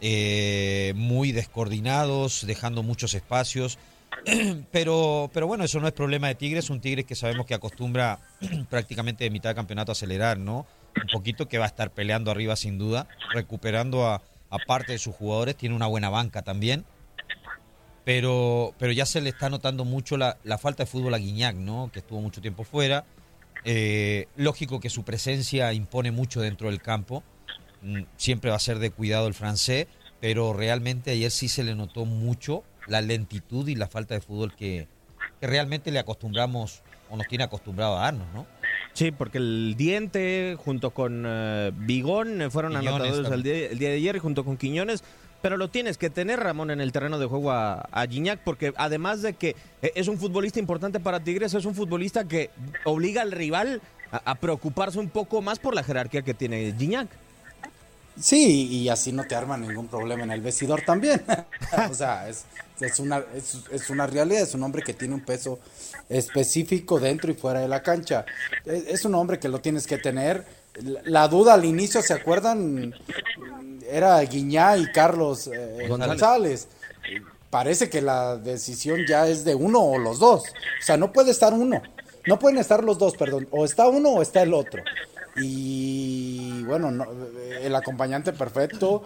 eh, 0.00 0.92
muy 0.96 1.32
descoordinados, 1.32 2.46
dejando 2.46 2.82
muchos 2.82 3.14
espacios. 3.14 3.78
Pero, 4.72 5.30
pero 5.32 5.46
bueno, 5.46 5.64
eso 5.64 5.80
no 5.80 5.86
es 5.86 5.92
problema 5.92 6.28
de 6.28 6.34
Tigres, 6.34 6.70
un 6.70 6.80
Tigres 6.80 7.04
que 7.04 7.14
sabemos 7.14 7.46
que 7.46 7.54
acostumbra 7.54 8.20
prácticamente 8.70 9.24
de 9.24 9.30
mitad 9.30 9.50
de 9.50 9.54
campeonato 9.54 9.92
a 9.92 9.94
acelerar, 9.94 10.38
¿no? 10.38 10.66
Un 10.96 11.08
poquito 11.12 11.48
que 11.48 11.58
va 11.58 11.64
a 11.64 11.68
estar 11.68 11.90
peleando 11.92 12.30
arriba 12.30 12.56
sin 12.56 12.78
duda, 12.78 13.08
recuperando 13.32 14.06
a, 14.06 14.22
parte 14.68 14.92
de 14.92 14.98
sus 14.98 15.16
jugadores, 15.16 15.56
tiene 15.56 15.74
una 15.74 15.88
buena 15.88 16.10
banca 16.10 16.42
también. 16.42 16.84
Pero, 18.04 18.72
pero 18.78 18.92
ya 18.92 19.04
se 19.04 19.20
le 19.20 19.30
está 19.30 19.50
notando 19.50 19.84
mucho 19.84 20.16
la, 20.16 20.38
la 20.44 20.58
falta 20.58 20.84
de 20.84 20.86
fútbol 20.86 21.12
a 21.14 21.18
Guiñac, 21.18 21.56
¿no? 21.56 21.90
Que 21.92 21.98
estuvo 21.98 22.20
mucho 22.20 22.40
tiempo 22.40 22.62
fuera. 22.62 23.04
Eh, 23.64 24.28
lógico 24.36 24.78
que 24.78 24.90
su 24.90 25.04
presencia 25.04 25.72
impone 25.72 26.10
mucho 26.12 26.40
dentro 26.40 26.68
del 26.68 26.80
campo. 26.80 27.24
Mm, 27.82 28.02
Siempre 28.16 28.50
va 28.50 28.56
a 28.56 28.60
ser 28.60 28.78
de 28.78 28.90
cuidado 28.90 29.26
el 29.26 29.34
francés, 29.34 29.86
pero 30.20 30.52
realmente 30.52 31.10
ayer 31.10 31.30
sí 31.30 31.48
se 31.48 31.64
le 31.64 31.74
notó 31.74 32.04
mucho 32.04 32.62
la 32.86 33.00
lentitud 33.00 33.68
y 33.68 33.74
la 33.74 33.88
falta 33.88 34.14
de 34.14 34.20
fútbol 34.20 34.54
que, 34.54 34.88
que 35.40 35.46
realmente 35.46 35.90
le 35.90 35.98
acostumbramos 35.98 36.82
o 37.10 37.16
nos 37.16 37.26
tiene 37.26 37.44
acostumbrado 37.44 37.96
a 37.96 38.02
darnos, 38.02 38.26
¿no? 38.34 38.46
Sí, 38.92 39.10
porque 39.10 39.38
el 39.38 39.74
Diente 39.76 40.56
junto 40.58 40.90
con 40.90 41.24
eh, 41.26 41.72
Bigón 41.74 42.50
fueron 42.50 42.72
Quiñones 42.72 42.94
anotadores 42.94 43.32
el 43.32 43.42
día, 43.42 43.54
el 43.70 43.78
día 43.78 43.88
de 43.90 43.96
ayer 43.96 44.18
junto 44.18 44.44
con 44.44 44.56
Quiñones. 44.56 45.02
Pero 45.42 45.58
lo 45.58 45.68
tienes 45.68 45.98
que 45.98 46.08
tener, 46.08 46.40
Ramón, 46.40 46.70
en 46.70 46.80
el 46.80 46.90
terreno 46.90 47.18
de 47.18 47.26
juego 47.26 47.50
a, 47.50 47.80
a 47.92 48.06
Gignac, 48.06 48.40
porque 48.44 48.72
además 48.76 49.20
de 49.20 49.34
que 49.34 49.54
eh, 49.82 49.92
es 49.94 50.08
un 50.08 50.16
futbolista 50.16 50.58
importante 50.58 51.00
para 51.00 51.20
Tigres, 51.20 51.52
es 51.52 51.66
un 51.66 51.74
futbolista 51.74 52.26
que 52.26 52.50
obliga 52.84 53.20
al 53.20 53.30
rival 53.30 53.82
a, 54.10 54.30
a 54.30 54.34
preocuparse 54.36 54.98
un 54.98 55.10
poco 55.10 55.42
más 55.42 55.58
por 55.58 55.74
la 55.74 55.82
jerarquía 55.82 56.22
que 56.22 56.32
tiene 56.32 56.74
Gignac. 56.78 57.08
Sí, 58.20 58.68
y 58.68 58.88
así 58.88 59.12
no 59.12 59.24
te 59.24 59.34
arma 59.34 59.56
ningún 59.56 59.88
problema 59.88 60.22
en 60.22 60.30
el 60.30 60.40
vestidor 60.40 60.82
también. 60.82 61.22
o 61.90 61.94
sea, 61.94 62.28
es, 62.28 62.44
es, 62.80 62.98
una, 62.98 63.24
es, 63.34 63.58
es 63.70 63.90
una 63.90 64.06
realidad, 64.06 64.42
es 64.42 64.54
un 64.54 64.62
hombre 64.62 64.82
que 64.82 64.94
tiene 64.94 65.14
un 65.14 65.24
peso 65.24 65.58
específico 66.08 67.00
dentro 67.00 67.30
y 67.30 67.34
fuera 67.34 67.60
de 67.60 67.68
la 67.68 67.82
cancha. 67.82 68.24
Es, 68.64 68.86
es 68.86 69.04
un 69.04 69.14
hombre 69.14 69.38
que 69.38 69.48
lo 69.48 69.60
tienes 69.60 69.86
que 69.86 69.98
tener. 69.98 70.44
La, 70.82 71.00
la 71.04 71.28
duda 71.28 71.54
al 71.54 71.64
inicio, 71.64 72.02
¿se 72.02 72.14
acuerdan? 72.14 72.94
Era 73.90 74.20
Guiñá 74.20 74.76
y 74.76 74.90
Carlos 74.92 75.48
eh, 75.48 75.86
González. 75.88 76.08
González. 76.08 76.68
Parece 77.50 77.88
que 77.88 78.00
la 78.00 78.36
decisión 78.36 79.06
ya 79.06 79.28
es 79.28 79.44
de 79.44 79.54
uno 79.54 79.80
o 79.80 79.98
los 79.98 80.18
dos. 80.18 80.42
O 80.42 80.82
sea, 80.82 80.96
no 80.96 81.12
puede 81.12 81.30
estar 81.30 81.52
uno. 81.52 81.82
No 82.26 82.38
pueden 82.38 82.58
estar 82.58 82.82
los 82.82 82.98
dos, 82.98 83.16
perdón. 83.16 83.46
O 83.50 83.64
está 83.64 83.86
uno 83.86 84.10
o 84.10 84.22
está 84.22 84.42
el 84.42 84.54
otro. 84.54 84.82
Y 85.36 86.62
bueno, 86.62 86.90
no, 86.90 87.06
el 87.60 87.74
acompañante 87.74 88.32
perfecto, 88.32 89.04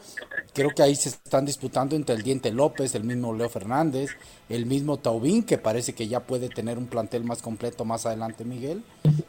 creo 0.52 0.70
que 0.70 0.82
ahí 0.82 0.94
se 0.94 1.08
están 1.08 1.46
disputando 1.46 1.96
entre 1.96 2.14
el 2.14 2.22
Diente 2.22 2.50
López, 2.50 2.94
el 2.94 3.04
mismo 3.04 3.34
Leo 3.34 3.48
Fernández, 3.48 4.10
el 4.48 4.66
mismo 4.66 4.98
Taubín, 4.98 5.44
que 5.44 5.58
parece 5.58 5.94
que 5.94 6.08
ya 6.08 6.20
puede 6.20 6.48
tener 6.48 6.78
un 6.78 6.86
plantel 6.86 7.24
más 7.24 7.40
completo 7.40 7.84
más 7.84 8.04
adelante, 8.06 8.44
Miguel, 8.44 8.82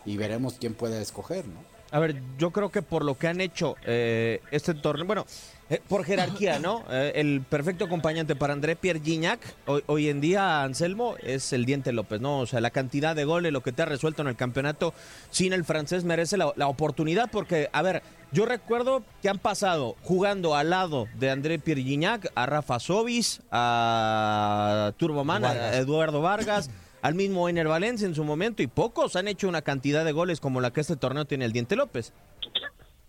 y 0.05 0.17
veremos 0.17 0.55
quién 0.59 0.73
puede 0.73 1.01
escoger, 1.01 1.47
¿no? 1.47 1.59
A 1.91 1.99
ver, 1.99 2.21
yo 2.37 2.51
creo 2.51 2.69
que 2.69 2.81
por 2.81 3.03
lo 3.03 3.17
que 3.17 3.27
han 3.27 3.41
hecho 3.41 3.75
eh, 3.83 4.41
este 4.51 4.75
torneo, 4.75 5.07
bueno, 5.07 5.25
eh, 5.69 5.81
por 5.87 6.03
jerarquía, 6.05 6.59
¿no? 6.59 6.83
Eh, 6.89 7.13
el 7.15 7.41
perfecto 7.41 7.85
acompañante 7.85 8.35
para 8.35 8.53
André 8.53 8.75
Pierre 8.75 9.01
Gignac, 9.01 9.39
hoy, 9.65 9.83
hoy 9.87 10.09
en 10.09 10.21
día, 10.21 10.63
Anselmo, 10.63 11.15
es 11.21 11.53
el 11.53 11.65
Diente 11.65 11.91
López, 11.91 12.21
¿no? 12.21 12.39
O 12.39 12.45
sea, 12.45 12.61
la 12.61 12.71
cantidad 12.71 13.15
de 13.15 13.25
goles, 13.25 13.51
lo 13.51 13.61
que 13.61 13.71
te 13.71 13.81
ha 13.81 13.85
resuelto 13.85 14.21
en 14.21 14.29
el 14.29 14.35
campeonato 14.35 14.93
sin 15.29 15.53
el 15.53 15.65
francés 15.65 16.03
merece 16.03 16.37
la, 16.37 16.53
la 16.55 16.67
oportunidad 16.67 17.29
porque, 17.31 17.69
a 17.71 17.81
ver, 17.81 18.01
yo 18.31 18.45
recuerdo 18.45 19.03
que 19.21 19.29
han 19.29 19.39
pasado 19.39 19.95
jugando 20.03 20.55
al 20.55 20.69
lado 20.69 21.07
de 21.15 21.31
André 21.31 21.57
Pierre 21.57 21.81
Gignac 21.81 22.31
a 22.35 22.45
Rafa 22.45 22.79
Sobis, 22.79 23.41
a 23.51 24.93
Turboman, 24.97 25.45
a. 25.45 25.77
Eduardo 25.77 26.21
Vargas. 26.21 26.69
Al 27.01 27.15
mismo 27.15 27.47
Ener 27.47 27.69
Valencia 27.69 28.05
en 28.05 28.13
su 28.13 28.25
momento 28.25 28.61
y 28.61 28.67
pocos 28.67 29.15
han 29.15 29.29
hecho 29.29 29.47
una 29.47 29.61
cantidad 29.61 30.03
de 30.03 30.11
goles 30.11 30.41
como 30.41 30.59
la 30.59 30.71
que 30.71 30.81
este 30.81 30.97
torneo 30.97 31.23
tiene 31.23 31.45
el 31.45 31.53
Diente 31.53 31.77
López. 31.77 32.11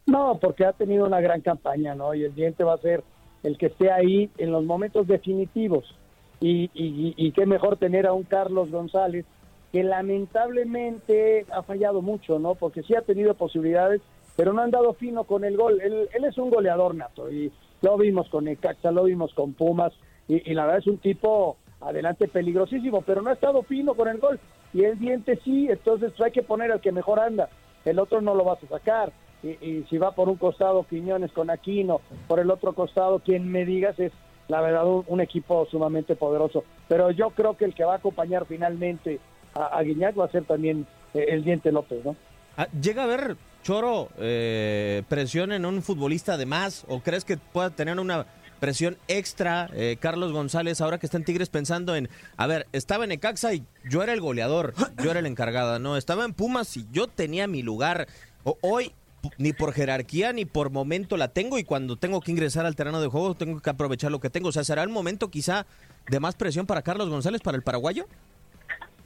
No, 0.06 0.38
porque 0.40 0.64
ha 0.64 0.72
tenido 0.72 1.06
una 1.06 1.20
gran 1.20 1.40
campaña, 1.40 1.94
¿no? 1.94 2.14
Y 2.14 2.24
el 2.24 2.34
diente 2.34 2.64
va 2.64 2.74
a 2.74 2.78
ser 2.78 3.02
el 3.42 3.56
que 3.58 3.66
esté 3.66 3.90
ahí 3.90 4.30
en 4.38 4.52
los 4.52 4.64
momentos 4.64 5.06
definitivos. 5.06 5.94
Y, 6.40 6.70
y, 6.74 7.14
y 7.16 7.32
qué 7.32 7.46
mejor 7.46 7.76
tener 7.76 8.06
a 8.06 8.12
un 8.12 8.24
Carlos 8.24 8.70
González 8.70 9.26
que 9.72 9.84
lamentablemente 9.84 11.46
ha 11.52 11.62
fallado 11.62 12.02
mucho, 12.02 12.38
¿no? 12.38 12.54
Porque 12.54 12.82
sí 12.82 12.94
ha 12.94 13.02
tenido 13.02 13.34
posibilidades, 13.34 14.00
pero 14.36 14.52
no 14.52 14.62
han 14.62 14.70
dado 14.70 14.94
fino 14.94 15.24
con 15.24 15.44
el 15.44 15.56
gol. 15.56 15.80
Él, 15.80 16.08
él 16.12 16.24
es 16.24 16.38
un 16.38 16.50
goleador 16.50 16.94
nato 16.94 17.30
y 17.30 17.52
lo 17.82 17.96
vimos 17.96 18.28
con 18.30 18.44
Necaxa, 18.44 18.90
lo 18.90 19.04
vimos 19.04 19.32
con 19.34 19.52
Pumas 19.52 19.92
y, 20.28 20.50
y 20.50 20.54
la 20.54 20.64
verdad 20.64 20.80
es 20.80 20.86
un 20.86 20.98
tipo 20.98 21.56
adelante 21.80 22.28
peligrosísimo, 22.28 23.02
pero 23.02 23.22
no 23.22 23.30
ha 23.30 23.34
estado 23.34 23.62
fino 23.62 23.94
con 23.94 24.08
el 24.08 24.18
gol. 24.18 24.40
Y 24.72 24.84
el 24.84 24.98
diente 24.98 25.38
sí, 25.44 25.68
entonces 25.68 26.12
hay 26.20 26.30
que 26.30 26.42
poner 26.42 26.72
al 26.72 26.80
que 26.80 26.92
mejor 26.92 27.20
anda. 27.20 27.48
El 27.84 27.98
otro 27.98 28.20
no 28.20 28.34
lo 28.34 28.44
vas 28.44 28.62
a 28.62 28.68
sacar. 28.68 29.12
Y, 29.42 29.48
y 29.48 29.87
si 29.88 29.96
va 29.98 30.12
por 30.14 30.29
un 30.29 30.37
costado 30.37 30.85
Quiñones 30.88 31.33
con 31.33 31.50
Aquino, 31.50 32.00
por 32.29 32.40
el 32.40 32.50
otro 32.50 32.74
costado 32.74 33.20
quien 33.20 33.50
me 33.50 33.64
digas 33.64 33.98
es 33.98 34.12
la 34.48 34.61
verdad 34.61 34.85
un, 35.07 35.20
equipo 35.20 35.66
sumamente 35.70 36.16
poderoso. 36.16 36.64
Pero 36.88 37.11
yo 37.11 37.31
creo 37.31 37.57
que 37.57 37.64
el 37.64 37.74
que 37.74 37.85
va 37.85 37.94
a 37.94 37.96
acompañar 37.98 38.46
finalmente 38.46 39.20
a, 39.55 39.66
a 39.79 39.83
Guiñac 39.83 40.18
va 40.18 40.24
a 40.24 40.31
ser 40.31 40.44
también 40.44 40.87
eh, 41.14 41.26
el 41.29 41.44
Diente 41.44 41.70
López, 41.72 42.05
¿no? 42.05 42.16
Ah, 42.57 42.66
¿Llega 42.83 43.03
a 43.03 43.05
haber, 43.05 43.37
Choro, 43.62 44.09
eh, 44.18 45.03
presión 45.09 45.53
en 45.53 45.64
un 45.64 45.83
futbolista 45.83 46.37
de 46.37 46.46
más? 46.46 46.85
¿O 46.88 47.00
crees 47.00 47.24
que 47.24 47.37
pueda 47.37 47.70
tener 47.70 47.98
una 48.00 48.26
presión 48.59 48.98
extra 49.09 49.70
eh, 49.72 49.96
Carlos 50.00 50.33
González 50.33 50.81
ahora 50.83 50.98
que 50.98 51.07
está 51.07 51.16
en 51.16 51.24
Tigres 51.24 51.48
pensando 51.48 51.94
en, 51.96 52.09
a 52.37 52.46
ver, 52.46 52.66
estaba 52.72 53.05
en 53.05 53.12
Ecaxa 53.12 53.55
y 53.55 53.62
yo 53.88 54.03
era 54.03 54.12
el 54.12 54.20
goleador, 54.20 54.74
yo 55.03 55.11
era 55.12 55.20
el 55.20 55.26
encargado, 55.26 55.79
¿no? 55.79 55.96
Estaba 55.96 56.24
en 56.24 56.35
Pumas 56.35 56.76
y 56.76 56.87
yo 56.90 57.07
tenía 57.07 57.46
mi 57.46 57.62
lugar. 57.62 58.07
O- 58.44 58.59
hoy 58.62 58.92
ni 59.38 59.52
por 59.52 59.72
jerarquía 59.72 60.33
ni 60.33 60.44
por 60.44 60.70
momento 60.70 61.16
la 61.16 61.28
tengo 61.28 61.59
y 61.59 61.64
cuando 61.64 61.96
tengo 61.96 62.20
que 62.20 62.30
ingresar 62.30 62.64
al 62.66 62.76
terreno 62.76 63.00
de 63.00 63.09
juego 63.09 63.35
tengo 63.35 63.61
que 63.61 63.70
aprovechar 63.70 64.11
lo 64.11 64.20
que 64.20 64.30
tengo. 64.30 64.48
O 64.48 64.52
sea, 64.52 64.64
¿será 64.64 64.83
el 64.83 64.88
momento 64.88 65.30
quizá 65.30 65.66
de 66.09 66.20
más 66.20 66.35
presión 66.35 66.66
para 66.66 66.83
Carlos 66.83 67.09
González, 67.09 67.40
para 67.42 67.56
el 67.56 67.62
paraguayo? 67.62 68.06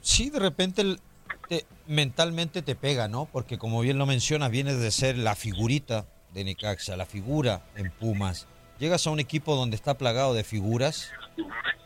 Sí, 0.01 0.29
de 0.29 0.39
repente 0.39 0.81
el- 0.81 0.99
te- 1.49 1.65
mentalmente 1.87 2.61
te 2.61 2.75
pega, 2.75 3.07
¿no? 3.07 3.25
Porque 3.31 3.57
como 3.57 3.81
bien 3.81 3.97
lo 3.97 4.05
mencionas, 4.05 4.51
vienes 4.51 4.79
de 4.79 4.91
ser 4.91 5.17
la 5.17 5.35
figurita 5.35 6.05
de 6.33 6.43
Necaxa, 6.43 6.95
la 6.97 7.05
figura 7.05 7.61
en 7.75 7.91
Pumas. 7.91 8.47
Llegas 8.79 9.07
a 9.07 9.09
un 9.09 9.19
equipo 9.19 9.55
donde 9.55 9.75
está 9.75 9.97
plagado 9.97 10.33
de 10.33 10.43
figuras, 10.43 11.09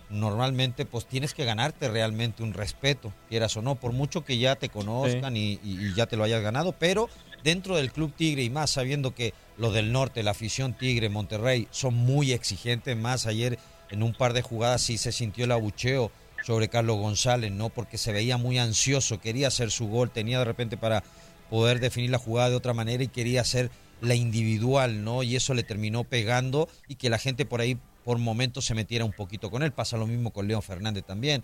normalmente 0.09 0.85
pues 0.85 1.05
tienes 1.05 1.33
que 1.33 1.45
ganarte 1.45 1.87
realmente 1.89 2.41
un 2.43 2.53
respeto, 2.53 3.13
quieras 3.29 3.55
o 3.57 3.61
no, 3.61 3.75
por 3.75 3.91
mucho 3.91 4.23
que 4.25 4.37
ya 4.39 4.55
te 4.55 4.69
conozcan 4.69 5.37
y, 5.37 5.59
y- 5.63 5.87
y 5.87 5.93
ya 5.93 6.07
te 6.07 6.17
lo 6.17 6.23
hayas 6.23 6.41
ganado, 6.41 6.71
pero 6.73 7.09
dentro 7.43 7.75
del 7.77 7.91
Club 7.91 8.13
Tigre 8.15 8.43
y 8.43 8.49
más 8.49 8.71
sabiendo 8.71 9.13
que 9.13 9.33
los 9.57 9.73
del 9.73 9.91
norte, 9.91 10.23
la 10.23 10.31
afición 10.31 10.73
Tigre, 10.73 11.09
Monterrey, 11.09 11.67
son 11.71 11.93
muy 11.93 12.31
exigentes, 12.31 12.95
más 12.95 13.25
ayer 13.25 13.59
en 13.89 14.03
un 14.03 14.13
par 14.13 14.33
de 14.33 14.41
jugadas 14.41 14.81
sí 14.81 14.97
se 14.97 15.11
sintió 15.11 15.45
el 15.45 15.51
abucheo 15.51 16.11
sobre 16.43 16.69
Carlos 16.69 16.97
González, 16.97 17.51
¿no? 17.51 17.69
Porque 17.69 17.97
se 17.97 18.13
veía 18.13 18.37
muy 18.37 18.57
ansioso, 18.57 19.19
quería 19.19 19.47
hacer 19.47 19.71
su 19.71 19.87
gol, 19.87 20.11
tenía 20.11 20.39
de 20.39 20.45
repente 20.45 20.77
para 20.77 21.03
poder 21.49 21.79
definir 21.79 22.11
la 22.11 22.17
jugada 22.17 22.51
de 22.51 22.55
otra 22.55 22.73
manera 22.73 23.03
y 23.03 23.07
quería 23.07 23.41
hacer 23.41 23.71
la 24.01 24.15
individual, 24.15 25.03
¿no? 25.03 25.23
Y 25.23 25.35
eso 25.35 25.53
le 25.53 25.63
terminó 25.63 26.03
pegando 26.03 26.69
y 26.87 26.95
que 26.95 27.09
la 27.09 27.17
gente 27.17 27.45
por 27.45 27.61
ahí 27.61 27.77
por 28.05 28.17
momentos 28.17 28.65
se 28.65 28.75
metiera 28.75 29.05
un 29.05 29.11
poquito 29.11 29.51
con 29.51 29.63
él. 29.63 29.71
Pasa 29.71 29.97
lo 29.97 30.07
mismo 30.07 30.31
con 30.31 30.47
León 30.47 30.61
Fernández 30.61 31.03
también. 31.05 31.43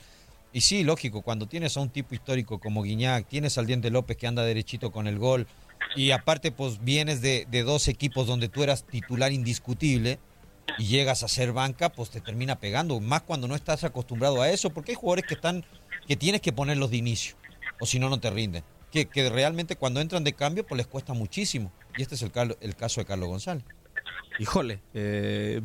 Y 0.53 0.61
sí, 0.61 0.83
lógico, 0.83 1.21
cuando 1.21 1.47
tienes 1.47 1.75
a 1.75 1.81
un 1.81 1.89
tipo 1.89 2.15
histórico 2.15 2.59
como 2.59 2.83
Guiñac, 2.83 3.27
tienes 3.27 3.57
al 3.57 3.65
Diente 3.65 3.89
López 3.89 4.15
que 4.15 4.27
anda 4.27 4.43
derechito 4.43 4.89
con 4.91 5.05
el 5.05 5.19
gol, 5.19 5.47
y 5.95 6.11
aparte 6.11 6.51
pues 6.51 6.83
vienes 6.83 7.21
de, 7.21 7.47
de 7.49 7.63
dos 7.63 7.87
equipos 7.87 8.27
donde 8.27 8.49
tú 8.49 8.63
eras 8.63 8.85
titular 8.85 9.31
indiscutible 9.31 10.19
y 10.77 10.85
llegas 10.85 11.23
a 11.23 11.27
ser 11.27 11.53
banca, 11.53 11.89
pues 11.89 12.09
te 12.09 12.21
termina 12.21 12.59
pegando, 12.59 12.99
más 12.99 13.21
cuando 13.21 13.47
no 13.47 13.55
estás 13.55 13.83
acostumbrado 13.83 14.41
a 14.41 14.49
eso, 14.49 14.69
porque 14.71 14.91
hay 14.91 14.95
jugadores 14.95 15.25
que 15.25 15.35
están, 15.35 15.65
que 16.07 16.15
tienes 16.15 16.41
que 16.41 16.53
ponerlos 16.53 16.91
de 16.91 16.97
inicio, 16.97 17.35
o 17.79 17.85
si 17.85 17.99
no, 17.99 18.09
no 18.09 18.19
te 18.19 18.29
rinden. 18.29 18.63
Que, 18.91 19.07
que 19.07 19.29
realmente 19.29 19.75
cuando 19.75 19.99
entran 19.99 20.23
de 20.23 20.33
cambio, 20.33 20.65
pues 20.65 20.77
les 20.77 20.87
cuesta 20.87 21.13
muchísimo. 21.13 21.71
Y 21.97 22.01
este 22.01 22.15
es 22.15 22.21
el, 22.21 22.31
el 22.61 22.75
caso 22.75 23.01
de 23.01 23.05
Carlos 23.05 23.27
González. 23.27 23.65
Híjole, 24.39 24.79
eh, 24.93 25.61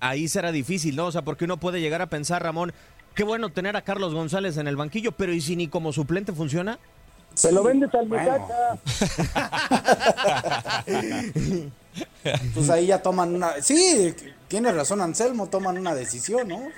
ahí 0.00 0.26
será 0.26 0.50
difícil, 0.50 0.96
¿no? 0.96 1.06
O 1.06 1.12
sea, 1.12 1.22
porque 1.22 1.44
uno 1.44 1.58
puede 1.58 1.80
llegar 1.80 2.02
a 2.02 2.08
pensar, 2.08 2.42
Ramón, 2.42 2.72
qué 3.14 3.22
bueno 3.22 3.50
tener 3.50 3.76
a 3.76 3.82
Carlos 3.82 4.14
González 4.14 4.56
en 4.56 4.66
el 4.66 4.76
banquillo, 4.76 5.12
pero 5.12 5.32
¿y 5.32 5.40
si 5.40 5.54
ni 5.54 5.68
como 5.68 5.92
suplente 5.92 6.32
funciona? 6.32 6.78
Se 7.36 7.52
lo 7.52 7.62
vendes 7.62 7.92
al 7.94 8.08
Bueno. 8.08 8.32
muchacha. 8.32 8.78
Pues 12.54 12.68
ahí 12.70 12.86
ya 12.86 13.00
toman 13.02 13.34
una. 13.34 13.62
Sí, 13.62 14.14
tiene 14.48 14.72
razón 14.72 15.00
Anselmo, 15.00 15.46
toman 15.48 15.78
una 15.78 15.94
decisión, 15.94 16.48
¿no? 16.48 16.68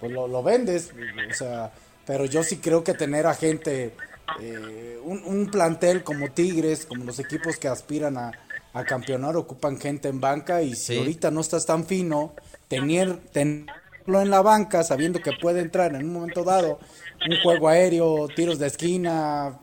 Pues 0.00 0.12
lo, 0.12 0.26
lo 0.28 0.42
vendes, 0.42 0.90
o 1.30 1.34
sea. 1.34 1.70
Pero 2.06 2.24
yo 2.24 2.42
sí 2.42 2.56
creo 2.58 2.82
que 2.82 2.92
tener 2.94 3.26
a 3.26 3.34
gente, 3.34 3.94
eh, 4.40 4.98
un, 5.04 5.22
un 5.24 5.46
plantel 5.50 6.02
como 6.02 6.30
Tigres, 6.32 6.84
como 6.86 7.04
los 7.04 7.18
equipos 7.20 7.56
que 7.56 7.68
aspiran 7.68 8.18
a, 8.18 8.32
a 8.72 8.84
campeonar, 8.84 9.36
ocupan 9.36 9.78
gente 9.78 10.08
en 10.08 10.20
banca. 10.20 10.60
Y 10.62 10.74
si 10.74 10.94
Sí. 10.94 10.98
ahorita 10.98 11.30
no 11.30 11.40
estás 11.40 11.66
tan 11.66 11.86
fino, 11.86 12.32
tener, 12.68 13.16
tenerlo 13.32 14.20
en 14.20 14.28
la 14.30 14.42
banca, 14.42 14.82
sabiendo 14.82 15.20
que 15.20 15.32
puede 15.40 15.60
entrar 15.60 15.94
en 15.94 16.04
un 16.06 16.12
momento 16.14 16.42
dado, 16.42 16.80
un 17.28 17.40
juego 17.42 17.68
aéreo, 17.68 18.26
tiros 18.34 18.58
de 18.58 18.66
esquina, 18.66 19.56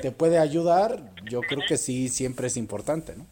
te 0.00 0.10
puede 0.12 0.38
ayudar, 0.38 1.12
yo 1.30 1.40
creo 1.40 1.62
que 1.66 1.76
sí, 1.76 2.08
siempre 2.08 2.46
es 2.48 2.56
importante, 2.56 3.14
¿no? 3.16 3.26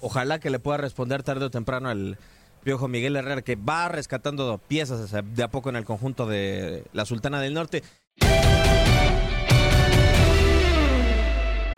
Ojalá 0.00 0.38
que 0.38 0.50
le 0.50 0.58
pueda 0.58 0.78
responder 0.78 1.22
tarde 1.22 1.44
o 1.46 1.50
temprano 1.50 1.88
al 1.88 2.18
Piojo 2.62 2.88
Miguel 2.88 3.16
Herrera, 3.16 3.42
que 3.42 3.56
va 3.56 3.88
rescatando 3.88 4.58
piezas 4.58 5.10
de 5.10 5.42
a 5.42 5.48
poco 5.48 5.70
en 5.70 5.76
el 5.76 5.84
conjunto 5.84 6.26
de 6.26 6.84
la 6.92 7.04
Sultana 7.04 7.40
del 7.40 7.54
Norte. 7.54 7.82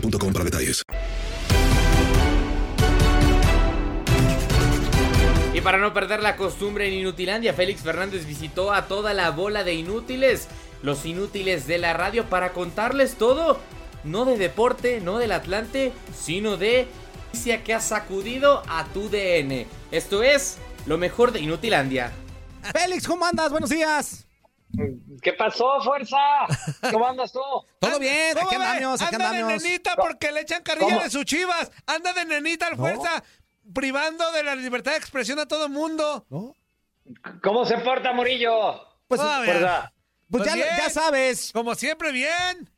boostmobile.com 0.00 0.32
para 0.32 0.44
detalles. 0.44 0.82
Y 5.54 5.60
para 5.62 5.78
no 5.78 5.94
perder 5.94 6.20
la 6.20 6.36
costumbre 6.36 6.86
en 6.86 6.94
Inutilandia, 6.94 7.54
Félix 7.54 7.80
Fernández 7.80 8.26
visitó 8.26 8.72
a 8.72 8.86
toda 8.88 9.14
la 9.14 9.30
bola 9.30 9.64
de 9.64 9.74
inútiles, 9.74 10.48
los 10.82 11.06
inútiles 11.06 11.66
de 11.66 11.78
la 11.78 11.94
radio, 11.94 12.26
para 12.26 12.52
contarles 12.52 13.14
todo, 13.14 13.58
no 14.04 14.26
de 14.26 14.36
deporte, 14.36 15.00
no 15.00 15.18
del 15.18 15.32
Atlante, 15.32 15.92
sino 16.14 16.58
de 16.58 16.86
noticia 17.26 17.64
que 17.64 17.72
ha 17.72 17.80
sacudido 17.80 18.62
a 18.68 18.84
tu 18.92 19.08
DN. 19.08 19.66
Esto 19.90 20.22
es 20.22 20.58
lo 20.84 20.98
mejor 20.98 21.32
de 21.32 21.40
Inutilandia. 21.40 22.12
Félix, 22.72 23.06
¿cómo 23.06 23.24
andas? 23.24 23.50
Buenos 23.50 23.70
días. 23.70 24.25
¿Qué 25.22 25.32
pasó, 25.32 25.80
fuerza? 25.82 26.16
¿Cómo 26.90 27.06
andas 27.06 27.32
tú? 27.32 27.40
Todo 27.78 27.98
bien, 27.98 28.36
aquí 28.38 28.54
andamos, 28.54 29.00
aquí 29.02 29.14
Anda 29.14 29.32
de 29.32 29.42
nenita 29.42 29.96
porque 29.96 30.30
le 30.32 30.40
echan 30.40 30.62
carrilla 30.62 30.86
¿Cómo? 30.86 31.02
de 31.02 31.10
sus 31.10 31.24
chivas. 31.24 31.70
Anda 31.86 32.12
de 32.12 32.24
nenita 32.24 32.66
al 32.66 32.76
fuerza, 32.76 33.22
privando 33.74 34.30
de 34.32 34.42
la 34.42 34.54
libertad 34.54 34.92
de 34.92 34.98
expresión 34.98 35.38
a 35.38 35.46
todo 35.46 35.68
mundo. 35.68 36.26
¿Cómo 37.42 37.64
se 37.64 37.78
porta, 37.78 38.12
Murillo? 38.12 38.80
Pues, 39.08 39.20
Ah, 39.22 39.42
pues, 39.44 39.58
pues 40.30 40.44
ya, 40.44 40.54
bien. 40.54 40.66
ya 40.76 40.90
sabes. 40.90 41.52
Como 41.52 41.74
siempre, 41.74 42.12
bien. 42.12 42.70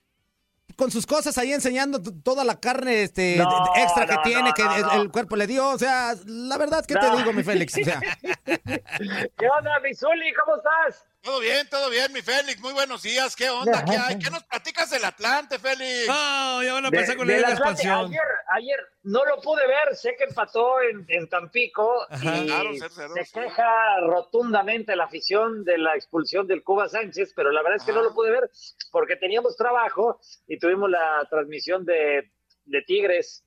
Con 0.77 0.93
sus 0.93 1.07
cosas 1.07 1.37
ahí 1.39 1.53
enseñando 1.53 2.01
toda 2.23 2.45
la 2.45 2.61
carne 2.61 3.03
este, 3.03 3.37
No, 3.37 3.73
extra 3.75 4.07
que 4.07 4.15
no, 4.15 4.23
tiene, 4.23 4.49
no, 4.51 4.55
que 4.55 4.63
no, 4.63 5.03
el, 5.03 5.11
cuerpo 5.11 5.35
le 5.35 5.49
dio. 5.49 5.69
O 5.71 5.79
sea, 5.79 6.15
la 6.27 6.57
verdad, 6.57 6.85
¿qué 6.87 6.95
te 6.95 7.17
digo, 7.17 7.33
mi 7.33 7.43
Félix? 7.43 7.75
O 7.81 7.85
sea, 7.85 8.01
¿Qué 8.45 9.49
onda, 9.59 9.81
mi 9.83 9.93
Zuli? 9.95 10.33
¿Cómo 10.35 10.57
estás? 10.57 11.05
Todo 11.21 11.41
bien, 11.41 11.69
todo 11.69 11.91
bien, 11.91 12.13
mi 12.13 12.23
Félix. 12.23 12.61
Muy 12.61 12.73
buenos 12.73 13.03
días. 13.03 13.35
¿Qué 13.35 13.51
onda? 13.51 13.85
¿Qué 13.85 13.97
hay? 13.97 14.19
¿Qué 14.19 14.31
nos 14.31 14.45
platicas 14.45 14.89
del 14.91 15.05
Atlante, 15.05 15.59
Félix? 15.59 16.07
No, 16.07 16.63
ya 16.63 16.73
van 16.75 16.87
a 16.87 16.91
De- 16.91 16.97
empezar 16.97 17.17
con 17.17 17.27
la 17.27 17.35
de 17.35 17.39
Atlante. 17.41 17.61
expansión. 17.61 18.07
Ayer, 18.07 18.21
ayer 18.57 18.79
no 19.03 19.25
lo 19.25 19.41
pude 19.41 19.67
ver, 19.67 19.97
sé 19.97 20.15
que 20.17 20.25
empató 20.25 20.81
en, 20.81 21.05
en 21.09 21.29
Tampico 21.29 22.07
Ajá. 22.09 22.37
y 22.39 22.47
Claro, 22.47 22.71
se 22.73 23.25
sí. 23.25 23.33
queja 23.35 24.01
rotundamente 24.07 24.95
la 24.97 25.05
afición 25.05 25.65
de 25.65 25.77
la 25.79 25.97
expulsión 25.97 26.47
del 26.47 26.63
Cuba 26.63 26.89
Sánchez, 26.89 27.33
pero 27.35 27.51
la 27.51 27.63
verdad 27.63 27.79
es 27.79 27.85
que 27.85 27.93
no 27.93 28.03
lo 28.03 28.15
pude 28.15 28.31
ver 28.31 28.49
porque 28.93 29.17
teníamos 29.17 29.57
trabajo 29.57 30.21
y 30.47 30.59
tuvimos 30.59 30.89
la 30.89 31.27
transmisión 31.29 31.85
de, 31.85 32.31
de 32.65 32.83
Tigres. 32.83 33.45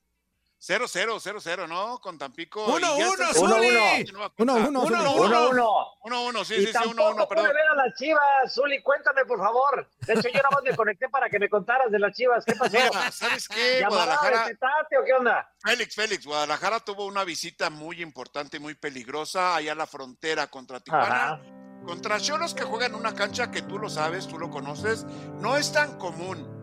0-0, 0.61 1.19
0-0, 1.19 1.67
¿no? 1.67 1.99
Con 1.99 2.19
Tampico. 2.19 2.63
Uno, 2.65 2.77
y 2.77 2.81
ya 2.99 3.09
uno, 3.09 3.13
está- 3.13 3.33
Zuli. 3.33 4.05
uno, 4.37 4.53
uno, 4.53 4.81
Uno, 4.81 4.85
Zuli. 4.85 4.95
uno. 5.19 5.49
1-1. 5.49 6.33
1-1, 6.33 6.45
sí, 6.45 6.55
sí, 6.55 6.67
sí, 6.67 6.71
tampoco 6.73 7.01
1-1, 7.01 7.15
pude 7.15 7.27
perdón. 7.27 7.45
ver 7.55 7.67
a 7.71 7.75
las 7.87 7.95
chivas, 7.97 8.53
Zuli, 8.53 8.81
cuéntame 8.83 9.25
por 9.25 9.39
favor. 9.39 9.89
De 10.01 10.13
hecho, 10.13 10.27
yo 10.29 10.35
nada 10.35 10.49
más 10.51 10.63
me 10.63 10.75
conecté 10.75 11.09
para 11.09 11.29
que 11.29 11.39
me 11.39 11.49
contaras 11.49 11.91
de 11.91 11.97
las 11.97 12.15
chivas. 12.15 12.45
¿Qué 12.45 12.53
pasó? 12.55 12.71
Mira, 12.77 13.11
¿sabes 13.11 13.47
qué? 13.47 13.79
¿Llamará 13.79 13.89
Guadalajara. 14.17 14.43
de 14.47 14.51
Tetate 14.53 14.97
o 14.99 15.03
qué 15.03 15.13
onda? 15.13 15.51
Félix, 15.63 15.95
Félix, 15.95 16.25
Guadalajara 16.27 16.79
tuvo 16.79 17.05
una 17.07 17.23
visita 17.23 17.71
muy 17.71 17.99
importante 18.01 18.57
y 18.57 18.59
muy 18.59 18.75
peligrosa 18.75 19.55
allá 19.55 19.71
a 19.71 19.75
la 19.75 19.87
frontera 19.87 20.45
contra 20.47 20.79
Tijuana. 20.79 21.05
Ajá. 21.33 21.41
Contra 21.87 22.19
Cholos 22.19 22.53
que 22.53 22.63
juegan 22.63 22.93
una 22.93 23.15
cancha 23.15 23.49
que 23.49 23.63
tú 23.63 23.79
lo 23.79 23.89
sabes, 23.89 24.27
tú 24.27 24.37
lo 24.37 24.51
conoces, 24.51 25.05
no 25.39 25.57
es 25.57 25.71
tan 25.73 25.97
común 25.97 26.60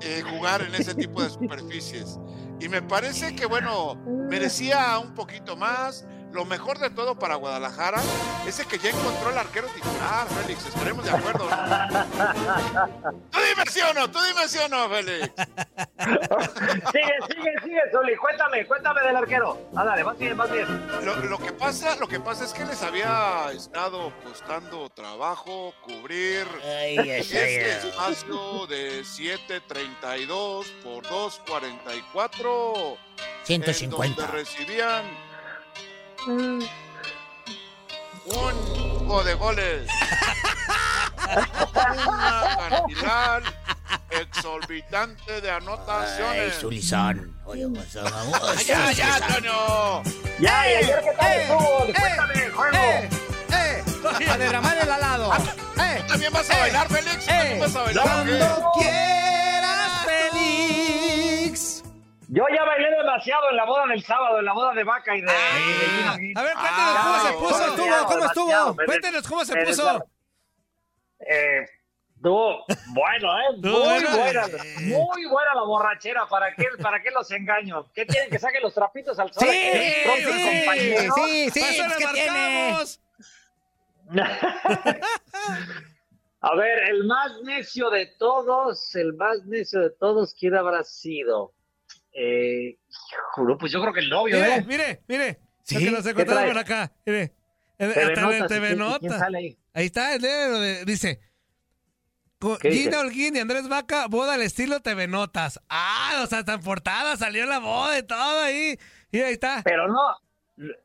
eh, 0.00 0.22
jugar 0.22 0.62
en 0.62 0.74
ese 0.74 0.94
tipo 0.94 1.22
de 1.22 1.30
superficies. 1.30 2.18
Y 2.60 2.68
me 2.68 2.82
parece 2.82 3.34
que, 3.34 3.46
bueno, 3.46 3.96
merecía 4.28 4.98
un 4.98 5.14
poquito 5.14 5.56
más. 5.56 6.06
Lo 6.36 6.44
mejor 6.44 6.78
de 6.78 6.90
todo 6.90 7.18
para 7.18 7.36
Guadalajara 7.36 7.98
es 8.46 8.60
el 8.60 8.66
que 8.66 8.76
ya 8.78 8.90
encontró 8.90 9.30
el 9.30 9.38
arquero 9.38 9.68
titular, 9.68 10.28
Félix. 10.28 10.66
Estaremos 10.66 11.02
de 11.02 11.10
acuerdo. 11.10 11.48
tú 13.32 13.38
dimensiono, 13.48 14.10
tú 14.10 14.18
dimensiono, 14.22 14.86
Félix. 14.90 15.30
Sigue, 16.92 17.14
sigue, 17.26 17.54
sigue, 17.64 17.80
Zuli. 17.90 18.16
Cuéntame, 18.16 18.66
cuéntame 18.66 19.00
del 19.00 19.16
arquero. 19.16 19.58
Ándale, 19.74 20.04
más 20.04 20.18
bien, 20.18 20.36
más 20.36 20.50
bien. 20.52 20.66
Lo, 21.02 21.16
lo 21.16 21.38
que 21.38 21.52
pasa, 21.52 21.96
lo 21.96 22.06
que 22.06 22.20
pasa 22.20 22.44
es 22.44 22.52
que 22.52 22.66
les 22.66 22.82
había 22.82 23.50
estado 23.52 24.12
costando 24.22 24.90
trabajo 24.90 25.72
cubrir 25.82 26.46
Ay, 26.62 26.98
ay, 26.98 27.10
este 27.20 27.38
ay, 27.38 27.54
ay. 27.56 27.88
espacio 27.88 28.66
de 28.66 29.00
7.32 29.00 30.66
por 30.82 31.02
2.44 31.06 32.98
en 33.48 33.62
150. 33.64 34.22
donde 34.22 34.32
recibían 34.32 35.25
un 36.26 36.68
juego 38.26 39.22
de 39.24 39.34
goles 39.34 39.88
una 42.06 42.56
cantidad 42.68 43.42
exorbitante 44.10 45.40
de 45.40 45.50
anotaciones. 45.50 46.52
Ay, 46.54 46.60
Zulizán. 46.60 47.32
Oye, 47.44 47.66
pues, 47.68 47.94
vamos. 47.94 48.40
Ay, 48.56 48.64
ya, 48.64 48.92
ya, 48.92 49.14
Antonio. 49.16 50.02
Ya, 50.40 50.70
¿y 50.70 50.74
ayer 50.76 51.02
qué 51.04 51.12
tal 51.18 51.32
Eh, 51.32 51.42
estuvo? 51.42 51.84
eh, 51.84 51.94
Cuéntame 51.98 52.44
el 52.44 52.52
juego. 52.52 52.76
¡Eh! 52.76 53.08
¡Eh! 53.50 53.84
A 54.30 54.38
derramar 54.38 54.78
el 54.78 54.90
alado. 54.90 55.32
¡Eh! 55.78 56.04
¿También 56.08 56.32
vas 56.32 56.50
a 56.50 56.58
bailar, 56.58 56.88
Félix? 56.88 57.26
¿También 57.26 57.60
vas 57.60 57.76
a 57.76 57.82
bailar? 57.82 58.04
Cuando 58.04 58.72
quieras. 58.78 59.45
Yo 62.28 62.44
ya 62.52 62.64
bailé 62.64 62.90
demasiado 62.90 63.50
en 63.50 63.56
la 63.56 63.64
boda 63.64 63.86
del 63.86 64.02
sábado, 64.02 64.38
en 64.40 64.44
la 64.44 64.52
boda 64.52 64.72
de 64.74 64.82
Vaca 64.84 65.14
y 65.16 65.20
de... 65.20 65.30
A 65.30 66.42
ver, 66.42 66.54
cuéntenos 66.54 66.96
Ah, 66.96 67.02
cómo 67.04 67.18
se 67.20 67.32
puso. 67.32 67.54
¿cómo 67.54 67.66
estuvo? 67.66 68.06
¿Cómo 68.06 68.24
estuvo? 68.24 68.46
Demasiado. 68.46 68.76
Cuéntenos 68.86 69.28
cómo 69.28 69.44
se 69.44 69.56
puso. 69.64 70.04
Eh, 71.20 71.64
estuvo 72.16 72.64
bueno, 72.88 73.38
¿eh? 73.38 73.56
Muy 73.62 74.04
buena, 74.04 74.46
muy 74.80 75.24
buena 75.26 75.54
la 75.54 75.62
borrachera. 75.62 76.26
¿Para 76.26 76.52
qué, 76.54 76.66
¿Para 76.82 77.00
qué 77.00 77.10
los 77.12 77.30
engaño? 77.30 77.90
¿Qué 77.92 78.06
quieren 78.06 78.28
que 78.30 78.38
saquen 78.38 78.62
los 78.62 78.74
trapitos 78.74 79.18
al 79.18 79.32
sol? 79.32 79.46
Sí, 79.48 79.56
sí, 81.14 81.50
sí, 81.52 81.60
sí, 81.60 81.82
le 81.82 81.96
¿qué 81.96 82.06
tiene? 82.12 82.70
marcamos. 82.70 83.00
A 86.40 86.54
ver, 86.54 86.78
el 86.90 87.04
más 87.04 87.40
necio 87.42 87.90
de 87.90 88.06
todos, 88.18 88.94
el 88.94 89.14
más 89.14 89.44
necio 89.46 89.80
de 89.80 89.90
todos, 89.90 90.34
¿quién 90.38 90.54
habrá 90.54 90.84
sido? 90.84 91.52
Eh, 92.18 92.78
juro, 93.32 93.58
pues 93.58 93.70
yo 93.72 93.80
creo 93.82 93.92
que 93.92 94.00
el 94.00 94.08
novio, 94.08 94.36
Mire, 94.36 94.54
¿eh? 94.56 94.64
mire, 94.66 95.02
mire. 95.06 95.40
Sí, 95.62 95.76
que 95.78 95.90
nos 95.90 96.02
¿qué 96.04 96.10
encontramos 96.10 96.44
por 96.46 96.58
acá. 96.58 96.92
Mire. 97.04 97.34
TV 97.76 98.02
hasta 98.02 98.46
TV 98.46 98.66
¿quién- 98.68 98.78
Nota. 98.78 99.28
ahí? 99.36 99.58
está, 99.74 100.14
el 100.14 100.22
dedo 100.22 100.60
de- 100.60 100.84
dice. 100.86 101.20
co- 102.38 102.56
¿Qué 102.58 102.70
dice? 102.70 102.84
Gina 102.84 103.00
Holguín 103.00 103.36
y 103.36 103.40
Andrés 103.40 103.68
Vaca, 103.68 104.06
boda 104.06 104.34
al 104.34 104.42
estilo 104.42 104.80
TV 104.80 105.06
Notas. 105.08 105.60
Ah, 105.68 106.20
o 106.22 106.26
sea, 106.26 106.42
tan 106.44 106.60
portada, 106.60 107.16
salió 107.16 107.44
la 107.46 107.58
boda 107.58 107.98
y 107.98 108.02
todo 108.02 108.40
ahí. 108.42 108.78
Y 109.12 109.18
ahí 109.20 109.32
está. 109.34 109.60
Pero 109.64 109.88
no, 109.88 110.00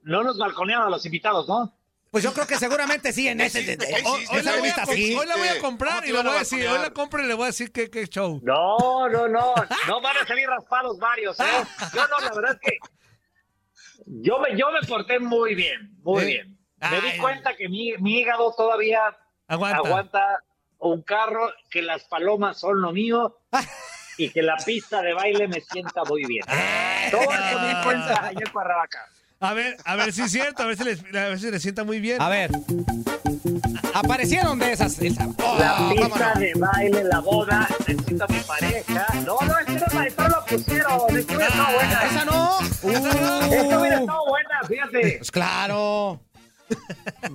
no 0.03 0.23
nos 0.23 0.37
balconearon 0.37 0.87
a 0.87 0.89
los 0.89 1.05
invitados, 1.05 1.47
¿no? 1.47 1.73
Pues 2.11 2.23
yo 2.25 2.33
creo 2.33 2.45
que 2.45 2.57
seguramente 2.57 3.13
sí 3.13 3.27
en 3.29 3.39
ese. 3.39 3.59
Hoy, 3.59 3.65
de- 3.65 3.85
hoy 4.05 4.23
esa 4.23 4.35
la 4.35 4.41
voy 4.41 4.49
a, 4.49 4.55
revista 4.55 4.83
com- 4.85 4.95
sí. 4.95 5.15
hoy 5.15 5.25
la 5.25 5.37
voy 5.37 5.47
a 5.47 5.59
comprar 5.59 5.91
¿Cómo 5.93 6.01
te 6.01 6.07
y 6.09 6.11
voy 6.11 6.27
a 6.35 6.39
decir, 6.39 6.67
hoy 6.67 6.79
la 6.79 6.89
compro 6.91 7.23
y 7.23 7.27
le 7.27 7.33
voy 7.33 7.43
a 7.43 7.47
decir 7.47 7.71
qué, 7.71 7.89
qué 7.89 8.05
show. 8.07 8.39
No, 8.43 9.07
no, 9.09 9.27
no, 9.29 9.53
no 9.87 10.01
van 10.01 10.17
a 10.17 10.27
salir 10.27 10.45
raspados 10.47 10.99
varios, 10.99 11.39
¿eh? 11.39 11.43
Yo 11.93 12.07
no, 12.07 12.19
la 12.19 12.33
verdad 12.33 12.51
es 12.53 12.59
que 12.59 12.77
yo 14.05 14.39
me, 14.39 14.57
yo 14.57 14.71
me 14.71 14.85
porté 14.87 15.19
muy 15.19 15.55
bien, 15.55 15.95
muy 16.03 16.23
¿Eh? 16.23 16.25
bien. 16.25 16.57
Me 16.81 16.87
Ay. 16.97 17.11
di 17.13 17.17
cuenta 17.17 17.55
que 17.55 17.69
mi, 17.69 17.93
mi 17.99 18.19
hígado 18.19 18.53
todavía 18.57 19.15
Aguanta. 19.47 19.77
aguanta 19.77 20.43
un 20.79 21.03
carro, 21.03 21.49
que 21.69 21.81
las 21.81 22.03
palomas 22.05 22.59
son 22.59 22.81
lo 22.81 22.91
mío 22.91 23.39
y 24.17 24.29
que 24.31 24.41
la 24.41 24.57
pista 24.57 25.01
de 25.01 25.13
baile 25.13 25.47
me 25.47 25.61
sienta 25.61 26.03
muy 26.03 26.25
bien. 26.25 26.43
Todo 27.09 27.21
eso 27.21 27.59
me 27.59 27.67
di 27.69 27.83
cuenta 27.83 28.25
ayer 28.25 28.51
Cuernavaca. 28.51 29.07
A 29.41 29.53
ver, 29.53 29.75
a 29.85 29.95
ver 29.95 30.13
si 30.13 30.21
es 30.21 30.31
cierto, 30.31 30.61
a 30.63 30.67
ver 30.67 30.77
si 30.77 30.83
les, 30.83 30.99
a 30.99 31.29
ver 31.29 31.39
si 31.39 31.49
les 31.51 31.61
sienta 31.61 31.83
muy 31.83 31.99
bien. 31.99 32.21
A 32.21 32.29
ver. 32.29 32.51
Aparecieron 33.93 34.59
de 34.59 34.71
esas. 34.71 34.97
Oh, 35.43 35.57
La 35.59 35.75
cómo 35.77 35.95
pista 35.95 36.33
no. 36.35 36.39
de 36.39 36.53
baile, 36.55 37.03
la 37.03 37.19
boda, 37.19 37.67
necesito 37.87 38.23
a 38.23 38.27
mi 38.27 38.39
pareja. 38.41 39.07
No, 39.25 39.37
no, 39.41 39.57
es 39.59 39.65
que 39.65 39.71
no, 39.73 39.85
la 39.93 40.09
no 40.17 40.27
lo 40.29 40.45
pusieron. 40.45 41.17
Es 41.17 41.25
que 41.25 41.35
hubiera 41.35 41.47
estado 41.47 41.75
buena. 41.75 42.03
Esa 42.05 42.25
no. 42.25 42.59
Es 42.61 42.79
que 42.81 43.75
hubiera 43.75 43.97
Uh, 43.99 44.03
estado 44.03 44.25
buena, 44.27 44.59
fíjate. 44.67 45.15
pues 45.17 45.31
claro. 45.31 46.21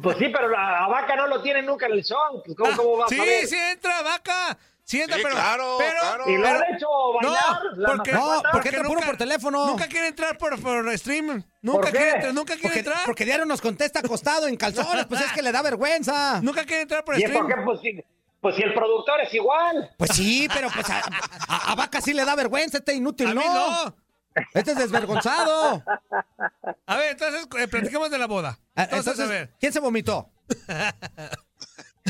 Pues 0.03 0.17
sí, 0.19 0.27
pero 0.33 0.49
la, 0.49 0.85
a 0.85 0.89
Vaca 0.89 1.15
no 1.17 1.27
lo 1.27 1.43
tiene 1.43 1.63
nunca 1.63 1.87
en 1.87 1.93
el 1.93 2.05
show. 2.05 2.43
Pues 2.45 2.57
¿cómo, 2.57 2.77
cómo 2.77 2.97
va 2.99 3.05
a 3.07 3.09
Sí, 3.09 3.17
saber? 3.17 3.47
sí 3.47 3.57
entra, 3.73 4.03
vaca. 4.03 4.57
Sí, 4.89 5.03
pero. 5.09 5.31
claro, 5.31 5.77
pero, 5.79 5.99
claro. 6.01 6.25
¿Y 6.31 6.37
lo 6.37 6.47
han 6.49 6.63
hecho 6.75 6.87
bailar? 7.21 7.59
la 7.75 7.89
porque, 7.97 8.13
No, 8.13 8.43
porque 8.53 8.69
entra 8.69 8.85
puro 8.85 9.01
por 9.01 9.17
teléfono. 9.17 9.67
Nunca 9.67 9.89
quiere 9.89 10.07
entrar 10.07 10.39
por, 10.39 10.63
por 10.63 10.97
stream. 10.97 11.43
Nunca 11.61 11.81
¿Por 11.81 11.91
quiere 11.91 12.11
entrar, 12.13 12.33
nunca 12.33 12.53
quiere 12.55 12.69
Porque, 12.69 12.79
entrar. 12.79 12.99
porque 13.05 13.25
diario 13.25 13.45
nos 13.47 13.61
contesta 13.61 13.99
acostado 13.99 14.47
en 14.47 14.57
calzones, 14.57 15.07
pues 15.07 15.21
es 15.23 15.33
que 15.33 15.43
le 15.43 15.51
da 15.51 15.61
vergüenza. 15.63 16.41
Nunca 16.43 16.65
quiere 16.65 16.83
entrar 16.83 17.05
por 17.05 17.19
¿Y 17.19 17.23
por 17.23 17.31
stream. 17.31 17.49
qué? 17.49 17.55
Pues, 17.65 17.81
si- 17.81 18.05
pues 18.41 18.55
si 18.55 18.63
el 18.63 18.75
productor 18.75 19.21
es 19.23 19.35
igual. 19.35 19.91
Pues 19.99 20.11
sí, 20.15 20.47
pero 20.55 20.69
pues 20.73 20.89
a, 20.89 21.01
a- 21.49 21.73
a 21.73 21.75
Vaca 21.75 22.01
sí 22.01 22.13
le 22.15 22.25
da 22.25 22.37
vergüenza, 22.37 22.79
este 22.79 22.95
inútil, 22.95 23.27
A 23.27 23.35
mí 23.35 23.43
no. 23.45 23.85
no. 23.85 23.97
Este 24.55 24.71
es 24.71 24.79
desvergonzado. 24.79 25.83
A 26.87 26.97
ver, 26.97 27.11
entonces 27.13 27.49
eh, 27.59 27.67
platiquemos 27.67 28.09
de 28.09 28.19
la 28.19 28.27
boda. 28.29 28.57
Ah, 28.77 28.85
Entonces, 28.85 29.15
Entonces, 29.19 29.25
a 29.27 29.29
ver. 29.31 29.51
¿quién 29.59 29.73
se 29.73 29.81
vomitó? 29.81 30.31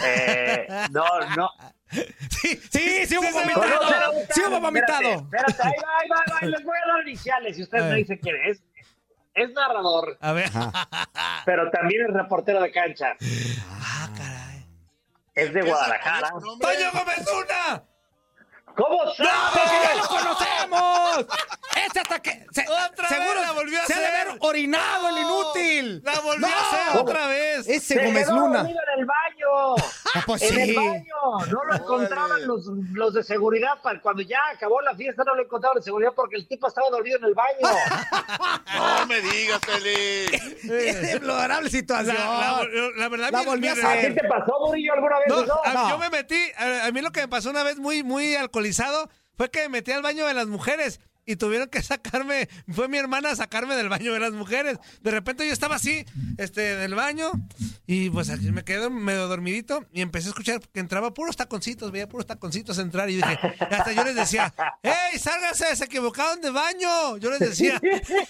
Eh, 0.04 0.66
no, 0.90 1.04
no. 1.36 1.50
Sí, 1.90 2.60
sí, 2.70 3.06
sí 3.06 3.16
hubo 3.16 3.30
vomitado. 3.30 4.12
Sí 4.34 4.40
hubo 4.46 4.60
vomitado. 4.60 5.00
Espérate, 5.02 5.50
espérate, 5.52 5.62
ahí 5.62 5.74
va, 5.82 5.88
ahí 6.00 6.08
va, 6.08 6.16
ahí 6.40 6.50
va. 6.50 6.56
Les 6.56 6.64
voy 6.64 6.76
a 6.76 6.92
dar 6.92 7.02
iniciales 7.08 7.56
si 7.56 7.62
ustedes 7.62 7.82
A 7.84 7.86
me 7.86 7.90
ver. 7.94 7.98
dicen 8.00 8.18
quién 8.22 8.36
es. 8.46 8.62
Es 9.34 9.50
narrador, 9.52 10.16
A 10.20 10.32
ver. 10.32 10.50
pero 11.44 11.70
también 11.70 12.06
es 12.06 12.12
reportero 12.14 12.60
de 12.60 12.72
cancha. 12.72 13.16
Ah, 13.70 14.08
caray. 14.16 14.66
Es 15.34 15.52
de 15.52 15.62
Guadalajara. 15.62 16.30
¡Toño 16.30 16.90
Gómez 16.92 17.24
Una! 17.32 17.82
¿Cómo 18.74 18.98
¡Porque 18.98 19.22
ya 19.22 19.94
lo 19.96 20.04
sabes? 20.04 20.06
conocemos! 20.08 21.26
Este 21.84 22.00
hasta 22.00 22.20
que. 22.20 22.46
se- 22.52 22.66
Otra 22.68 23.08
seguro 23.08 23.34
vez 23.34 23.42
la 23.42 23.52
volvió 23.52 23.80
a 23.82 23.86
se 23.86 23.94
ha 23.94 23.98
de 24.00 24.06
hacer. 24.06 24.20
haber 24.28 24.36
orinado 24.40 25.08
el 25.10 25.18
inútil. 25.18 26.02
La 26.04 26.20
volvió 26.20 26.46
No. 26.48 26.54
a 26.54 26.60
hacer 26.60 27.00
otra 27.00 27.26
vez. 27.26 27.68
Ese 27.68 27.94
Se 27.94 28.04
Gómez 28.04 28.26
quedó 28.26 28.36
Luna. 28.38 28.60
en 28.60 28.66
el 28.98 29.04
baño. 29.06 29.76
Ah, 30.14 30.22
pues 30.24 30.40
en 30.42 30.58
el 30.58 30.68
sí. 30.70 30.74
baño. 30.74 31.14
No 31.50 31.64
lo 31.64 31.74
encontraban 31.74 32.46
los, 32.46 32.66
los 32.94 33.12
de 33.12 33.22
seguridad. 33.22 33.72
Para 33.82 34.00
cuando 34.00 34.22
ya 34.22 34.38
acabó 34.54 34.80
la 34.80 34.94
fiesta, 34.94 35.22
no 35.24 35.34
lo 35.34 35.42
encontraban 35.42 35.76
de 35.76 35.82
seguridad 35.82 36.12
porque 36.16 36.36
el 36.36 36.48
tipo 36.48 36.66
estaba 36.68 36.88
dormido 36.88 37.18
en 37.18 37.24
el 37.24 37.34
baño. 37.34 37.58
No 38.76 39.06
me 39.06 39.20
digas, 39.20 39.60
Félix. 39.64 40.62
Qué 40.62 40.92
deplorable 40.94 41.68
situación. 41.70 42.16
la- 42.16 42.66
la 42.96 43.08
verdad, 43.08 43.30
La 43.30 43.42
volví 43.42 43.68
a 43.68 43.72
hacer. 43.72 43.84
¿A 43.86 44.00
ti 44.00 44.14
te 44.14 44.28
pasó, 44.28 44.52
Murillo, 44.66 44.94
alguna 44.94 45.18
vez 45.18 45.28
No, 45.28 45.42
eso? 45.42 45.60
a- 45.66 45.72
No. 45.72 45.88
yo 45.90 45.98
me 45.98 46.10
metí, 46.10 46.40
a, 46.56 46.86
a 46.86 46.90
mí 46.92 47.00
lo 47.02 47.10
que 47.12 47.20
me 47.20 47.28
pasó 47.28 47.50
una 47.50 47.62
vez 47.62 47.76
muy, 47.78 48.02
muy 48.02 48.34
alcoholizado 48.36 49.08
fue 49.36 49.50
que 49.50 49.60
me 49.62 49.68
metí 49.68 49.92
al 49.92 50.02
baño 50.02 50.26
de 50.26 50.34
las 50.34 50.46
mujeres 50.46 51.00
y 51.26 51.36
tuvieron 51.36 51.68
que 51.68 51.82
sacarme, 51.82 52.48
fue 52.72 52.88
mi 52.88 52.96
hermana 52.96 53.32
a 53.32 53.36
sacarme 53.36 53.74
del 53.74 53.88
baño 53.88 54.12
de 54.12 54.20
las 54.20 54.32
mujeres. 54.32 54.78
De 55.02 55.10
repente 55.10 55.46
yo 55.46 55.52
estaba 55.52 55.74
así, 55.74 56.06
este, 56.38 56.76
del 56.76 56.94
baño 56.94 57.32
y 57.86 58.08
pues 58.10 58.30
aquí 58.30 58.52
me 58.52 58.64
quedé 58.64 58.88
medio 58.88 59.26
dormidito 59.26 59.84
y 59.92 60.00
empecé 60.00 60.28
a 60.28 60.30
escuchar 60.30 60.60
que 60.60 60.80
entraba 60.80 61.12
puros 61.12 61.36
taconcitos, 61.36 61.90
veía 61.90 62.08
puros 62.08 62.26
taconcitos 62.26 62.78
entrar 62.78 63.10
y 63.10 63.16
dije, 63.16 63.38
hasta 63.70 63.92
yo 63.92 64.04
les 64.04 64.14
decía, 64.14 64.54
¡Ey, 64.82 65.18
sálganse! 65.18 65.74
Se 65.74 65.84
equivocaron 65.84 66.40
de 66.40 66.50
baño. 66.50 67.16
Yo 67.18 67.30
les 67.30 67.40
decía, 67.40 67.80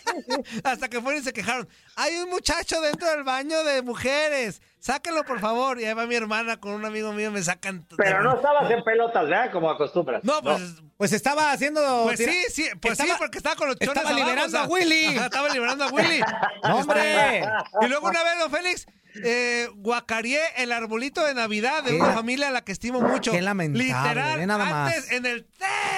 hasta 0.64 0.88
que 0.88 1.00
fueron 1.00 1.20
y 1.20 1.24
se 1.24 1.32
quejaron. 1.32 1.68
Hay 1.96 2.14
un 2.16 2.30
muchacho 2.30 2.80
dentro 2.80 3.08
del 3.10 3.24
baño 3.24 3.62
de 3.64 3.82
mujeres. 3.82 4.62
Sáquenlo, 4.78 5.24
por 5.24 5.40
favor. 5.40 5.80
Y 5.80 5.84
ahí 5.84 5.94
va 5.94 6.06
mi 6.06 6.14
hermana 6.14 6.58
con 6.58 6.72
un 6.72 6.84
amigo 6.84 7.12
mío, 7.12 7.30
me 7.30 7.42
sacan. 7.42 7.86
Pero 7.96 8.22
no 8.22 8.36
estabas 8.36 8.70
en 8.70 8.84
pelotas, 8.84 9.28
¿verdad? 9.28 9.50
Como 9.50 9.70
acostumbras. 9.70 10.22
No, 10.24 10.40
pues. 10.42 10.62
Pues 10.96 11.12
estaba 11.12 11.52
haciendo. 11.52 12.04
Pues 12.04 12.18
sí, 12.18 12.44
sí, 12.50 12.68
pues 12.80 12.96
sí, 12.96 13.06
porque 13.18 13.38
estaba 13.38 13.54
con 13.56 13.68
los 13.68 13.76
chones 13.78 13.96
estaba 13.96 14.10
abajo, 14.10 14.24
liberando 14.26 14.46
o 14.46 14.60
sea, 14.60 14.62
a 14.62 14.66
Willy. 14.66 15.06
ajá, 15.16 15.24
estaba 15.26 15.48
liberando 15.50 15.84
a 15.84 15.88
Willy. 15.88 16.20
No, 16.62 16.76
hombre. 16.78 17.44
Y 17.82 17.86
luego 17.86 18.08
una 18.08 18.22
vez, 18.24 18.38
don 18.38 18.50
Félix, 18.50 18.86
eh, 19.22 19.68
guacareé 19.76 20.40
el 20.56 20.72
arbolito 20.72 21.24
de 21.24 21.34
Navidad 21.34 21.82
de 21.82 21.90
Qué 21.90 21.96
una 21.96 22.12
familia 22.12 22.48
a 22.48 22.50
la 22.50 22.62
que 22.64 22.72
estimo 22.72 23.00
mucho. 23.00 23.30
qué 23.32 23.42
lamentable, 23.42 23.84
Literal, 23.84 24.38
ve 24.38 24.46
nada 24.46 24.64
más. 24.64 24.94
antes, 24.94 25.12
en 25.12 25.26
el 25.26 25.46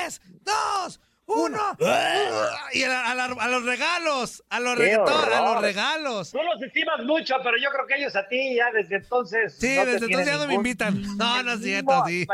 3, 0.05 0.21
2, 0.45 1.01
1. 1.29 1.77
Y 2.73 2.83
a, 2.85 3.11
a 3.11 3.15
la- 3.15 3.25
a 3.27 3.49
los 3.49 3.65
regalos, 3.65 4.43
a 4.49 4.61
los, 4.61 4.77
¡Qué 4.77 4.83
reggaetón, 4.83 5.33
a 5.33 5.41
los 5.43 5.61
regalos. 5.63 6.31
Tú 6.33 6.39
los 6.43 6.63
estimas 6.63 7.05
mucho, 7.05 7.37
pero 7.45 7.57
yo 7.63 7.71
creo 7.71 7.87
que 7.87 7.97
ellos 7.97 8.17
a 8.17 8.27
ti 8.27 8.55
ya 8.57 8.71
desde 8.73 8.97
entonces. 8.97 9.57
Sí, 9.59 9.77
no 9.77 9.85
desde 9.85 10.07
entonces 10.07 10.27
ya 10.27 10.39
no 10.39 10.47
me 10.47 10.55
invitan. 10.55 11.01
No, 11.19 11.43
no 11.43 11.53
es 11.53 11.61
cierto, 11.63 12.05
sí. 12.07 12.27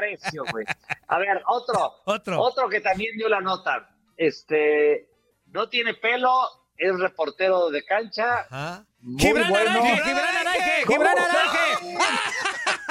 güey. 0.52 0.64
A 1.08 1.18
ver, 1.18 1.42
otro. 1.46 1.92
Otro. 2.04 2.40
Otro 2.40 2.68
que 2.68 2.80
también 2.80 3.16
dio 3.16 3.28
la 3.28 3.40
nota. 3.40 3.90
Este. 4.16 5.08
No 5.46 5.68
tiene 5.68 5.94
pelo, 5.94 6.32
es 6.76 6.98
reportero 6.98 7.70
de 7.70 7.84
cancha. 7.84 8.40
Ajá. 8.50 8.84
Muy 9.00 9.20
Gibran 9.20 9.50
bueno. 9.50 9.70
Aranje, 9.70 10.02
Gibran 10.02 10.36
Aranje, 10.36 10.84
¿Cómo 10.86 10.96
Gibran? 11.04 11.18
Aranje. 11.18 11.98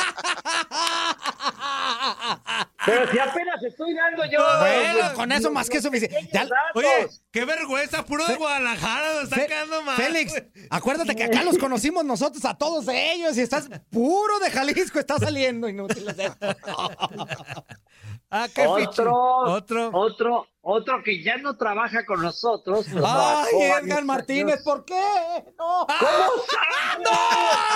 Pero 2.86 3.12
si 3.12 3.20
apenas 3.20 3.64
estoy 3.64 3.94
dando 3.94 4.26
yo. 4.26 4.40
Bueno, 4.60 4.98
los- 5.00 5.14
con 5.14 5.32
eso 5.32 5.52
más 5.52 5.70
que 5.70 5.82
suficiente. 5.82 6.18
Oye, 6.74 7.08
qué 7.32 7.46
vergüenza, 7.46 8.04
puro 8.06 8.26
de 8.28 8.36
Guadalajara, 8.36 9.14
nos 9.16 9.24
está 9.24 9.46
quedando 9.48 9.82
mal. 9.84 9.96
Félix, 9.96 10.34
acuérdate 10.70 11.16
que 11.16 11.24
acá 11.24 11.44
los 11.44 11.58
conocimos 11.58 12.04
nosotros 12.04 12.44
a 12.46 12.56
todos 12.58 12.88
ellos 12.90 13.38
y 13.38 13.42
estás 13.42 13.70
puro 13.90 14.40
de 14.40 14.52
Jalisco, 14.52 15.00
está 15.00 15.18
saliendo 15.18 15.70
inútil. 15.70 16.06
Ah, 18.36 18.48
qué 18.52 18.64
fichi. 18.64 18.88
Otro, 18.88 19.92
Otro. 19.94 20.48
Otro, 20.66 21.04
que 21.04 21.22
ya 21.22 21.38
no 21.38 21.58
trabaja 21.58 22.06
con 22.06 22.22
nosotros. 22.22 22.88
nos 22.88 23.04
Ay, 23.06 23.62
Edgar 23.84 24.06
Martínez, 24.06 24.56
años. 24.56 24.64
¿por 24.64 24.86
qué? 24.86 24.96
No. 25.58 25.86
¿Cómo 25.88 26.10
¡No! 27.04 27.12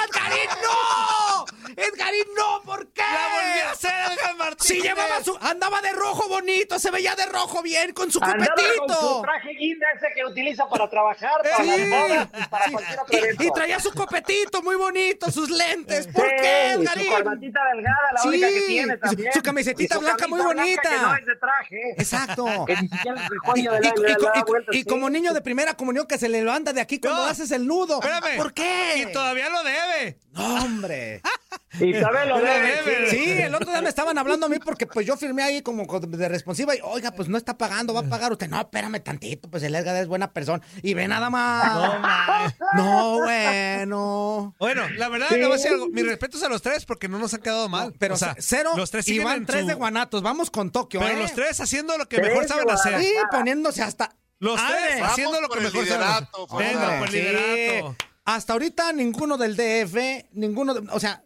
¡Edgarín, 0.05 0.49
no! 0.63 1.45
¡Edgarín, 1.75 2.23
no! 2.35 2.61
¿Por 2.63 2.87
qué? 2.93 3.01
¡La 3.01 3.27
volví 3.33 3.59
a 3.59 3.71
hacer, 3.71 3.91
Edgar 3.91 4.35
Martínez! 4.37 4.57
Sí, 4.67 4.81
llevaba 4.81 5.21
su, 5.23 5.37
andaba 5.41 5.81
de 5.81 5.91
rojo 5.91 6.29
bonito, 6.29 6.79
se 6.79 6.89
veía 6.91 7.13
de 7.15 7.25
rojo 7.25 7.61
bien, 7.61 7.93
con 7.93 8.09
su 8.11 8.19
Andaba 8.23 8.45
copetito. 8.55 8.85
con 8.87 8.95
su 9.17 9.21
traje 9.21 9.49
guinda 9.53 9.87
ese 9.95 10.07
que 10.15 10.25
utiliza 10.25 10.67
para 10.69 10.89
trabajar, 10.89 11.31
para 11.43 11.57
Sí, 11.57 11.67
las 11.69 11.89
bodas 11.89 12.27
y 12.33 12.49
para 12.49 12.71
cualquier 12.71 12.99
otro 12.99 13.17
evento. 13.17 13.43
Y, 13.43 13.47
y 13.47 13.51
traía 13.51 13.79
su 13.79 13.91
copetito 13.93 14.61
muy 14.61 14.75
bonito, 14.75 15.29
sus 15.31 15.49
lentes. 15.49 16.07
¿Por 16.07 16.27
qué, 16.35 16.73
Sí, 16.77 16.81
Edgarín? 16.83 17.05
su 17.05 17.11
corbatita 17.11 17.59
delgada, 17.73 18.11
la 18.13 18.21
Sí, 18.21 18.27
única 18.29 18.47
que 18.47 18.61
tiene 18.61 18.93
y 18.93 18.95
su- 18.95 18.99
también. 19.01 19.33
su 19.33 19.41
camisetita 19.41 19.95
su 19.95 20.01
blanca 20.01 20.27
muy 20.27 20.39
blanca 20.39 20.55
bonita. 20.61 20.81
que 20.89 20.97
no 20.99 21.15
es 21.15 21.25
de 21.25 21.35
traje. 21.35 21.81
Exacto. 21.97 22.65
Que 22.77 22.83
ni 22.83 22.89
siquiera 22.89 23.25
el 23.25 23.59
Y, 23.59 23.61
de 23.63 23.69
la, 23.71 24.45
sí. 24.71 24.83
como 24.85 25.09
niño 25.09 25.33
de 25.33 25.41
primera 25.41 25.75
comunión 25.75 26.05
que 26.05 26.17
se 26.17 26.29
le 26.29 26.43
levanta 26.43 26.73
de 26.73 26.81
aquí 26.81 26.99
cuando 26.99 27.23
No. 27.23 27.27
haces 27.27 27.51
el 27.51 27.65
nudo. 27.67 27.99
Espérame. 28.01 28.37
¿Por 28.37 28.53
qué? 28.53 29.05
Y 29.07 29.11
todavía 29.11 29.49
lo 29.49 29.63
debe. 29.63 30.19
No, 30.33 30.63
hombre. 30.63 31.21
Y 31.79 31.93
también 31.93 32.29
lo 32.29 32.37
debe. 32.39 33.09
Sí, 33.09 33.31
el 33.41 33.53
otro 33.53 33.69
día 33.71 33.81
me 33.81 33.89
estaban 33.89 34.17
hablando 34.17 34.45
a 34.47 34.49
mí 34.49 34.57
porque 34.63 34.87
pues 34.87 35.05
yo 35.05 35.15
firmé 35.17 35.43
ahí 35.43 35.61
como 35.61 35.85
de 35.99 36.29
responsiva 36.29 36.75
y, 36.75 36.79
oiga, 36.83 37.11
pues 37.11 37.29
no 37.29 37.37
está 37.37 37.57
pagando, 37.57 37.93
va 37.93 37.99
a 38.01 38.03
pagar 38.03 38.31
usted. 38.31 38.47
No, 38.49 38.59
espérame 38.59 38.99
tantito, 39.01 39.49
pues 39.49 39.63
el 39.63 39.75
Edgar 39.75 39.95
es 39.97 40.07
buena 40.07 40.31
persona. 40.33 40.63
Y 40.81 40.93
ve 40.93 41.07
nada 41.07 41.29
más. 41.29 42.55
No, 42.75 43.19
bueno. 43.21 44.55
Bueno, 44.59 44.89
la 44.97 45.09
verdad, 45.09 45.27
Sí. 45.29 45.35
le 45.35 45.43
voy 45.45 45.53
a 45.53 45.57
decir 45.57 45.71
algo. 45.71 45.87
Mis 45.89 46.05
respetos 46.05 46.41
a 46.43 46.49
los 46.49 46.61
tres 46.61 46.85
porque 46.85 47.07
no 47.07 47.19
nos 47.19 47.33
han 47.33 47.41
quedado 47.41 47.69
mal. 47.69 47.93
Pero 47.99 48.15
O 48.15 48.17
sea, 48.17 48.35
cero 48.39 48.71
los 48.75 48.91
tres 48.91 49.07
y 49.09 49.19
van 49.19 49.45
tres 49.45 49.61
su- 49.61 49.67
de 49.67 49.73
guanatos. 49.73 50.21
Vamos 50.21 50.49
con 50.51 50.71
Tokio, 50.71 50.99
Pero 50.99 51.13
¿eh? 51.13 51.21
los 51.21 51.33
tres 51.33 51.59
haciendo 51.59 51.97
lo 51.97 52.07
que 52.07 52.21
mejor 52.21 52.47
saben 52.47 52.69
hacer. 52.69 52.99
Sí, 53.01 53.13
poniéndose 53.31 53.83
hasta... 53.83 54.15
Los 54.39 54.59
Ah, 54.59 54.67
tres 54.69 55.01
haciendo 55.03 55.41
lo 55.41 55.49
que 55.49 55.59
mejor 55.61 55.85
saben 55.87 56.07
hacer. 56.07 56.27
Venga, 56.57 56.99
por 56.99 57.11
liderato. 57.11 57.95
Hasta 58.25 58.53
ahorita 58.53 58.91
ninguno 58.93 59.37
del 59.37 59.55
DF, 59.55 60.27
ninguno, 60.33 60.73
de- 60.73 60.87
o 60.91 60.99
sea, 60.99 61.23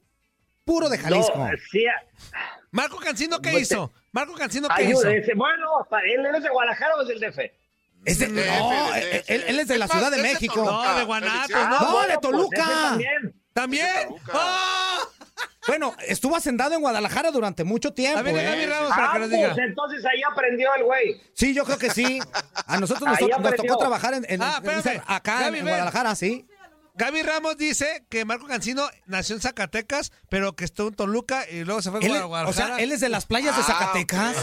puro 0.63 0.89
de 0.89 0.97
Jalisco. 0.97 1.37
No, 1.37 1.49
sí, 1.71 1.85
Marco 2.71 2.97
Cancino, 2.97 3.39
¿qué 3.41 3.51
Pues, 3.51 3.63
hizo? 3.63 3.91
Marco 4.11 4.33
Cancino, 4.33 4.67
¿qué 4.75 4.83
hizo? 4.85 5.07
Bueno, 5.35 5.87
¿él 6.05 6.35
es 6.35 6.43
de 6.43 6.49
Guadalajara 6.49 6.95
o 6.95 7.01
es 7.01 7.07
del 7.07 7.19
DF? 7.19 7.39
Es 8.05 8.19
de- 8.19 8.27
DF, 8.27 8.59
no, 8.59 8.91
de 8.93 8.99
él, 8.99 9.23
él- 9.27 9.43
él 9.47 9.59
es 9.59 9.67
de 9.67 9.77
la 9.77 9.87
Ciudad 9.87 10.09
de 10.11 10.21
México. 10.21 10.53
Toluca. 10.55 10.71
No, 10.93 10.97
de 10.99 11.03
Guanatos, 11.05 11.47
Félix, 11.51 11.69
no. 11.69 11.99
De 12.01 12.05
pues, 12.07 12.21
Toluca. 12.21 12.65
también. 12.65 13.35
¿También? 13.53 14.07
¡Ah! 14.33 14.99
Bueno, 15.67 15.95
estuvo 16.07 16.35
hacendado 16.35 16.73
en 16.73 16.81
Guadalajara 16.81 17.29
durante 17.29 17.63
mucho 17.63 17.93
tiempo. 17.93 18.17
A 18.19 18.23
ver, 18.23 18.35
¿eh? 18.35 18.43
Gaby 18.43 18.65
Ramos, 18.65 18.89
para 18.89 19.09
Ah, 19.09 19.13
que 19.13 19.19
nos 19.19 19.29
pues 19.29 19.57
entonces 19.67 20.05
ahí 20.05 20.21
aprendió 20.31 20.73
el 20.75 20.83
güey. 20.85 21.21
Sí, 21.33 21.53
yo 21.53 21.63
creo 21.65 21.77
que 21.77 21.91
sí. 21.91 22.19
A 22.65 22.79
nosotros 22.79 23.07
nos, 23.07 23.19
tocó 23.55 23.77
trabajar 23.77 24.15
en, 24.15 24.25
en- 24.27 24.41
Ah, 24.41 24.59
en- 24.63 25.01
acá 25.05 25.41
Gaby, 25.41 25.59
en. 25.59 25.67
Guadalajara, 25.67 26.15
sí. 26.15 26.47
Gaby 26.95 27.21
Ramos 27.23 27.57
dice 27.57 28.05
que 28.09 28.25
Marco 28.25 28.47
Cancino 28.47 28.87
nació 29.05 29.35
en 29.35 29.41
Zacatecas, 29.41 30.11
pero 30.29 30.55
que 30.55 30.65
estuvo 30.65 30.89
en 30.89 30.93
Toluca 30.95 31.49
y 31.49 31.63
luego 31.63 31.81
se 31.81 31.89
fue 31.89 31.99
a 31.99 32.23
Guadalajara. 32.25 32.49
o 32.49 32.53
sea, 32.53 32.83
él 32.83 32.91
es 32.91 32.99
de 32.99 33.09
las 33.09 33.25
playas 33.25 33.55
de 33.55 33.61
Ah, 33.61 33.65
Zacatecas. 33.65 34.35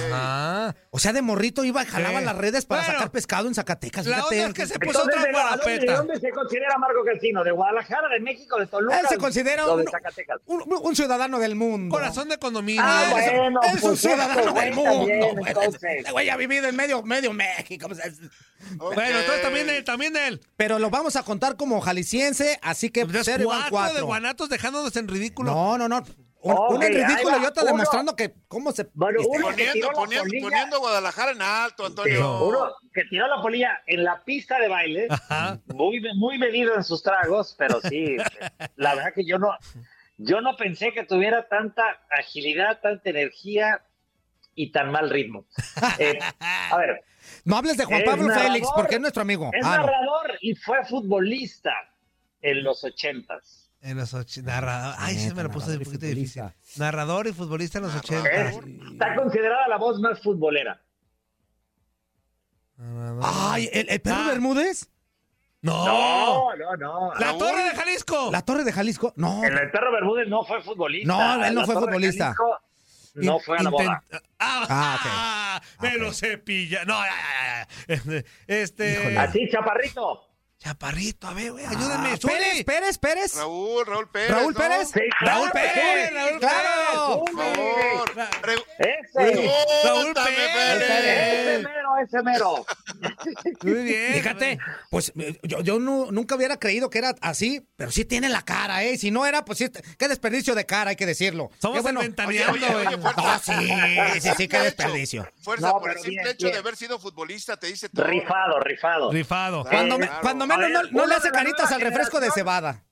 O 0.91 0.99
sea, 0.99 1.13
de 1.13 1.23
morrito 1.23 1.65
iba 1.65 1.83
y 1.83 1.87
jalaba 1.87 2.21
Sí. 2.21 2.25
las 2.25 2.37
redes 2.37 2.65
para 2.65 2.83
Bueno, 2.83 2.95
sacar 2.99 3.11
pescado 3.13 3.49
en 3.49 3.55
Zacatecas. 3.55 4.07
La 4.07 4.17
fíjate. 4.17 4.37
onda 4.45 4.49
es 4.49 4.55
que 4.55 4.67
se 4.67 4.79
puso 4.79 5.03
Entonces, 5.03 5.19
otra 5.19 5.23
¿de, 5.23 5.33
dónde, 5.33 5.39
¿de 5.39 5.59
guarapeta. 5.77 5.97
dónde 5.97 6.21
se 6.21 6.31
considera 6.31 6.79
Marco 6.79 7.05
Cancino? 7.05 7.45
¿De 7.45 7.51
Guadalajara, 7.53 8.09
de 8.09 8.21
México, 8.21 8.59
de 8.59 8.67
Toluca? 8.67 9.01
Él 9.01 9.07
se 9.09 9.19
considera 9.19 9.67
un, 9.71 9.85
de 9.85 9.91
Zacatecas. 9.91 10.39
un- 10.47 10.65
un 10.83 10.97
ciudadano 10.97 11.39
del 11.39 11.55
mundo. 11.55 11.95
Corazón 11.95 12.29
de 12.29 12.39
condominio. 12.39 12.83
Ah, 12.85 13.09
bueno, 13.11 13.61
es 13.63 13.75
un 13.75 13.81
pues 13.91 14.01
ciudadano 14.01 14.53
del 14.53 14.75
mundo. 14.75 15.07
Este 15.61 16.11
güey 16.13 16.31
ha 16.31 16.37
vivido 16.37 16.67
en 16.69 16.77
medio, 16.77 17.03
medio 17.03 17.33
México. 17.33 17.89
pues. 17.89 18.01
Bueno, 18.77 19.19
entonces 19.21 19.43
también 19.43 19.69
él, 19.71 19.85
también 19.85 20.17
él. 20.17 20.41
Pero 20.57 20.79
lo 20.79 20.91
vamos 20.91 21.17
a 21.17 21.23
contar 21.23 21.57
como 21.57 21.81
jalisciense, 21.81 22.38
así 22.63 22.91
que 22.91 23.01
Entonces, 23.01 23.25
cero 23.27 23.45
cuatro, 23.47 23.71
cuatro. 23.71 23.97
de 23.97 24.03
guanatos 24.03 24.49
dejándonos 24.49 24.95
en 24.97 25.09
ridículo. 25.09 25.51
No, 25.53 25.79
no, 25.79 25.89
no. 25.89 26.03
Un, 26.41 26.53
Ok, 26.53 26.71
uno 26.71 26.83
en 26.85 26.95
ridículo 26.95 27.39
y 27.43 27.45
otro 27.47 27.65
Uno- 27.65 27.73
demostrando 27.73 28.15
que 28.15 28.33
cómo 28.47 28.71
se. 28.71 28.89
Bueno, 28.95 29.21
Este, 29.21 29.37
uno 29.37 29.49
que 29.49 29.55
tiró 29.73 29.89
Poniendo, 29.89 29.89
la 29.89 29.93
poniendo, 29.95 30.25
polilla. 30.25 30.43
poniendo 30.49 30.77
a 30.77 30.79
Guadalajara 30.79 31.33
en 31.33 31.43
alto, 31.43 31.87
Antonio. 31.87 32.45
Uno 32.45 32.75
que 32.95 33.05
tiró 33.11 33.27
la 33.27 33.43
polilla 33.43 33.83
en 33.87 34.05
la 34.05 34.23
pista 34.25 34.59
de 34.61 34.69
baile, 34.69 35.09
Ajá. 35.11 35.59
muy, 35.75 36.01
muy 36.15 36.39
medido 36.39 36.75
en 36.77 36.85
sus 36.85 37.03
tragos, 37.03 37.55
pero 37.59 37.81
sí, 37.81 38.17
la 38.77 38.95
verdad 38.95 39.13
que 39.15 39.25
yo 39.27 39.39
no, 39.39 39.51
yo 40.17 40.41
no 40.41 40.57
pensé 40.57 40.93
que 40.93 41.03
tuviera 41.05 41.49
tanta 41.49 41.83
agilidad, 42.09 42.79
tanta 42.81 43.11
energía 43.11 43.83
y 44.55 44.71
tan 44.71 44.93
mal 44.93 45.11
ritmo. 45.11 45.45
Eh, 45.99 46.19
a 46.41 46.77
ver, 46.79 47.03
No 47.45 47.57
hables 47.57 47.77
de 47.77 47.85
Juan 47.85 48.03
Pablo 48.05 48.29
narrador. 48.29 48.53
Félix, 48.53 48.69
porque 48.77 48.95
es 48.95 49.01
nuestro 49.01 49.23
amigo. 49.23 49.51
es 49.53 49.65
Ah, 49.67 49.79
no. 49.79 49.87
narrador 49.87 50.39
y 50.41 50.55
fue 50.55 50.85
futbolista 50.85 51.73
en 52.43 52.63
los 52.63 52.85
ochentas. 52.85 53.71
En 53.81 53.97
los 53.97 54.13
och- 54.15 54.43
narrador. 54.43 54.95
Ay, 54.99 55.17
se 55.17 55.35
me 55.35 55.43
lo 55.45 55.51
puso 55.51 55.71
un 55.71 55.79
poquito 55.79 56.07
difícil. 56.07 56.43
futbolista. 56.43 56.55
Narrador 56.79 57.27
y 57.29 57.33
futbolista 57.33 57.79
en 57.79 57.85
los 57.85 57.95
80. 57.95 58.29
Es- 58.51 58.57
está 58.93 59.15
considerada 59.15 59.69
la 59.69 59.77
voz 59.79 60.01
más 60.01 60.21
futbolera. 60.21 60.81
Ay, 63.23 63.69
¿el, 63.73 63.89
el 63.89 64.01
perro 64.01 64.17
Ah. 64.21 64.29
Bermúdez? 64.29 64.89
No. 65.63 65.85
No, 65.87 66.57
no, 66.57 66.77
no. 66.77 67.15
La 67.19 67.37
Torre 67.37 67.65
de 67.65 67.71
Jalisco. 67.71 68.31
¿La 68.31 68.43
Torre 68.43 68.63
de 68.65 68.73
Jalisco? 68.73 69.13
No. 69.17 69.43
El, 69.45 69.59
el 69.59 69.71
perro 69.73 69.91
Bermúdez 69.93 70.29
no 70.29 70.45
fue 70.45 70.63
futbolista. 70.63 71.09
No, 71.13 71.45
él 71.45 71.55
no 71.55 71.61
La 71.63 71.67
fue 71.67 71.75
Torre 71.75 71.87
de 71.87 71.93
futbolista. 71.95 72.25
Jalisco 72.27 72.61
No 73.15 73.39
fue 73.41 73.59
a 73.59 73.63
la 73.65 73.71
boda. 73.71 73.85
Intent- 74.11 74.23
Ah, 74.39 74.67
Ah, 74.71 75.63
me 75.83 75.97
lo 75.99 76.13
cepilla. 76.13 76.85
No, 76.85 76.95
ya, 77.01 77.67
ya, 77.89 78.07
ya. 78.15 78.25
Este. 78.47 79.19
Así, 79.19 79.49
chaparrito. 79.51 80.28
Chaparrito, 80.61 81.29
a 81.29 81.35
ver, 81.35 81.53
güey, 81.53 81.65
ayúdame. 81.65 82.11
Ah. 82.15 82.19
Pérez, 82.21 82.65
Pérez, 82.65 82.99
Pérez. 82.99 83.37
Raúl, 83.37 83.87
Raúl 83.87 84.09
Pérez. 84.11 84.31
Raúl 84.31 84.55
¿no? 84.55 84.59
Pérez. 84.59 84.89
Sí, 84.93 85.01
Raúl 85.21 85.51
claro, 85.51 85.53
Pérez. 85.53 86.09
sí, 86.09 86.15
Raúl 86.15 86.39
claro. 86.41 87.25
Por 87.25 87.33
favor. 87.37 88.11
Ese. 88.79 89.51
Raúl 89.85 90.13
Pregúntame, 90.13 90.31
Pérez. 90.37 90.83
Ese 90.91 91.59
mero, 91.63 91.91
ese 92.05 92.23
mero. 92.25 92.67
Muy 93.63 93.83
bien. 93.85 94.15
Fíjate, 94.15 94.59
pues 94.91 95.13
eh, 95.17 95.39
yo, 95.45 95.61
yo 95.61 95.79
no- 95.79 96.11
nunca 96.11 96.35
hubiera 96.35 96.57
creído 96.59 96.91
que 96.91 96.99
era 96.99 97.15
así, 97.21 97.65
pero 97.77 97.93
sí 97.93 98.05
tiene 98.05 98.29
la 98.29 98.43
cara, 98.43 98.83
¿eh? 98.83 98.99
Si 98.99 99.13
no 99.13 99.27
era, 99.27 99.45
pues 99.45 99.59
sí, 99.59 99.71
qué 99.97 100.09
desperdicio 100.09 100.57
de 100.57 100.67
cara, 100.67 100.91
hay 100.91 100.97
que 100.97 101.07
decirlo. 101.07 101.51
Somos 101.61 101.83
bueno. 101.83 102.01
ventaneando, 102.01 102.59
güey. 102.59 102.97
No, 102.97 103.39
sí, 103.39 103.53
sí, 104.21 104.31
sí, 104.37 104.49
qué 104.49 104.59
desperdicio. 104.59 105.25
Fuerza, 105.41 105.69
No, 105.69 105.79
por 105.79 105.91
el 105.93 105.99
simple 105.99 106.11
bien, 106.23 106.27
hecho 106.35 106.47
bien. 106.47 106.53
de 106.55 106.59
haber 106.59 106.75
sido 106.77 106.99
futbolista 106.99 107.57
te 107.57 107.69
dice 107.69 107.89
todo. 107.89 108.07
Rifado, 108.07 108.59
rifado. 108.59 109.13
Rifado. 109.13 109.65
Cuando, 109.65 109.99
me- 110.01 110.09
cuando 110.21 110.48
menos 110.57 110.83
ver, 110.85 110.93
no, 110.93 111.07
le 111.07 111.15
hace 111.15 111.31
caritas 111.31 111.71
al 111.73 111.81
refresco 111.81 112.21
de 112.21 112.31
cebada. 112.31 112.85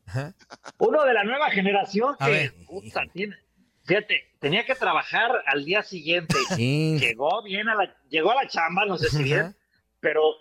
Uno 0.78 1.04
de 1.04 1.14
la 1.14 1.24
nueva 1.24 1.50
generación 1.50 2.16
que, 2.18 2.30
ver. 2.30 2.54
puta, 2.66 3.02
tiene- 3.12 3.36
fíjate, 3.84 4.34
tenía 4.38 4.64
que 4.66 4.74
trabajar 4.74 5.30
al 5.46 5.64
día 5.64 5.82
siguiente. 5.82 6.34
Sí. 6.56 6.96
Llegó 6.98 7.42
bien 7.42 7.68
a 7.68 7.74
la, 7.74 7.96
llegó 8.08 8.30
a 8.32 8.42
la 8.42 8.48
chamba, 8.48 8.84
no 8.86 8.98
sé 8.98 9.08
si 9.08 9.22
bien, 9.22 9.40
Ajá. 9.40 9.54
pero 10.00 10.34
eh, 10.36 10.38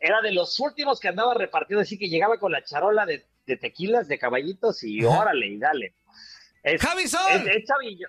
era 0.00 0.20
de 0.20 0.32
los 0.32 0.58
últimos 0.60 1.00
que 1.00 1.08
andaba 1.08 1.34
repartiendo, 1.34 1.82
así 1.82 1.98
que 1.98 2.08
llegaba 2.08 2.38
con 2.38 2.52
la 2.52 2.62
charola 2.64 3.06
de, 3.06 3.26
de 3.46 3.56
tequilas, 3.56 4.08
de 4.08 4.18
caballitos 4.18 4.82
y 4.84 5.04
Ajá. 5.04 5.20
órale, 5.20 5.46
y 5.46 5.58
dale. 5.58 5.94
Es, 6.62 6.80
¡Javi 6.82 7.06
Sol! 7.08 7.20
es- 7.32 7.46
es 7.56 7.64
chavillo. 7.64 8.08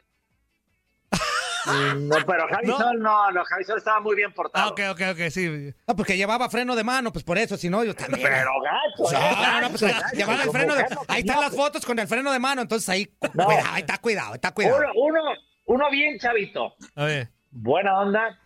Mm, 1.65 2.07
No, 2.07 2.15
pero 2.25 2.47
Javi 2.47 2.67
¿No? 2.67 2.77
Sol 2.77 2.99
no, 2.99 3.31
no, 3.31 3.43
Javi 3.45 3.63
Sol 3.63 3.77
estaba 3.77 3.99
muy 3.99 4.15
bien 4.15 4.29
Ah, 4.31 4.35
portado. 4.35 4.69
ok, 4.71 4.79
ok, 4.91 5.01
ok, 5.13 5.19
sí. 5.29 5.73
No, 5.87 5.95
porque 5.95 6.15
llevaba 6.17 6.49
freno 6.49 6.75
de 6.75 6.83
mano, 6.83 7.11
pues 7.11 7.23
por 7.23 7.37
eso, 7.37 7.57
si 7.57 7.69
no, 7.69 7.83
yo 7.83 7.93
también. 7.95 8.27
Pero 8.27 8.49
gacho, 8.61 9.11
No, 9.11 9.19
eh, 9.19 9.35
no, 9.35 9.61
no, 9.61 9.69
pues 9.69 9.81
gacho, 9.81 9.99
gacho, 10.01 10.15
llevaba 10.15 10.43
el 10.43 10.49
freno 10.51 10.75
de... 10.75 10.83
que 10.85 10.95
Ahí 11.07 11.19
están 11.21 11.39
las 11.41 11.55
fotos 11.55 11.85
con 11.85 11.99
el 11.99 12.07
freno 12.07 12.31
de 12.31 12.39
mano, 12.39 12.61
entonces 12.61 12.87
ahí, 12.89 13.13
No. 13.33 13.45
cuidado, 13.45 13.67
ahí 13.71 13.81
está 13.81 13.97
cuidado, 13.97 14.33
está 14.35 14.51
cuidado. 14.53 14.77
Uno, 14.77 14.91
uno, 14.95 15.21
uno 15.65 15.89
bien 15.91 16.17
chavito, 16.19 16.75
A 16.95 17.03
ver. 17.05 17.29
buena 17.51 17.99
onda, 17.99 18.39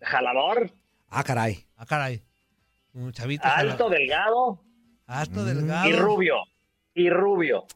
jalador, 0.00 0.70
Ah, 1.14 1.22
caray. 1.24 1.66
Ah, 1.76 1.84
caray. 1.86 2.22
Un 2.94 3.12
chavito. 3.12 3.46
alto, 3.46 3.88
delgado 3.90 4.62
Alto, 5.06 5.44
delgado. 5.44 5.88
y 5.88 5.92
rubio. 5.94 6.36
Y 6.94 7.10
rubio. 7.10 7.66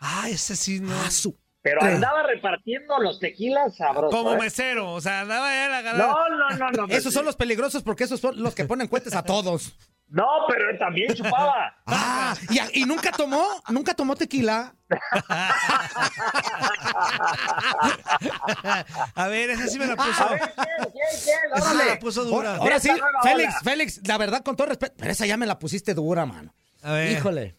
Ah, 0.00 0.26
ese 0.28 0.54
sí, 0.56 0.80
no. 0.80 0.92
Ah, 1.04 1.10
su... 1.10 1.34
Pero 1.68 1.82
andaba 1.82 2.22
repartiendo 2.22 2.98
los 2.98 3.18
tequilas 3.18 3.76
sabrosos. 3.76 4.14
Como 4.14 4.34
¿eh? 4.34 4.38
mesero. 4.38 4.92
O 4.92 5.00
sea, 5.00 5.20
andaba 5.20 5.66
él 5.66 5.72
a 5.72 5.82
ganar. 5.82 6.08
No, 6.08 6.28
no, 6.28 6.50
no, 6.56 6.70
no. 6.86 6.86
Esos 6.94 7.12
son 7.12 7.24
los 7.24 7.36
peligrosos 7.36 7.82
porque 7.82 8.04
esos 8.04 8.20
son 8.20 8.40
los 8.42 8.54
que 8.54 8.64
ponen 8.64 8.88
cuentas 8.88 9.14
a 9.14 9.22
todos. 9.22 9.74
No, 10.10 10.26
pero 10.48 10.70
él 10.70 10.78
también 10.78 11.14
chupaba. 11.14 11.74
Ah, 11.90 12.34
¿y, 12.74 12.84
nunca 12.84 13.10
tomó? 13.10 13.42
¿Nunca 13.70 13.94
tomó 13.94 14.14
tequila? 14.14 14.74
a 19.14 19.28
ver, 19.28 19.48
esa 19.50 19.66
sí 19.68 19.78
me 19.78 19.86
la 19.86 19.96
puso. 19.96 20.22
A 20.22 20.28
ver, 20.28 20.40
¿quién, 20.40 20.92
quién, 20.92 21.06
quién? 21.24 21.38
Esa 21.54 21.70
sí 21.70 21.76
me 21.76 21.86
la 21.86 21.98
puso 21.98 22.24
dura. 22.24 22.56
ahora 22.56 22.78
sí, 22.78 22.90
Félix. 23.22 23.54
Félix, 23.62 24.06
la 24.06 24.18
verdad, 24.18 24.44
con 24.44 24.54
todo 24.56 24.66
respeto, 24.66 24.94
pero 24.98 25.10
esa 25.10 25.24
ya 25.24 25.38
me 25.38 25.46
la 25.46 25.58
pusiste 25.58 25.94
dura, 25.94 26.26
mano. 26.26 26.52
A 26.82 26.92
ver. 26.92 27.12
Híjole. 27.12 27.57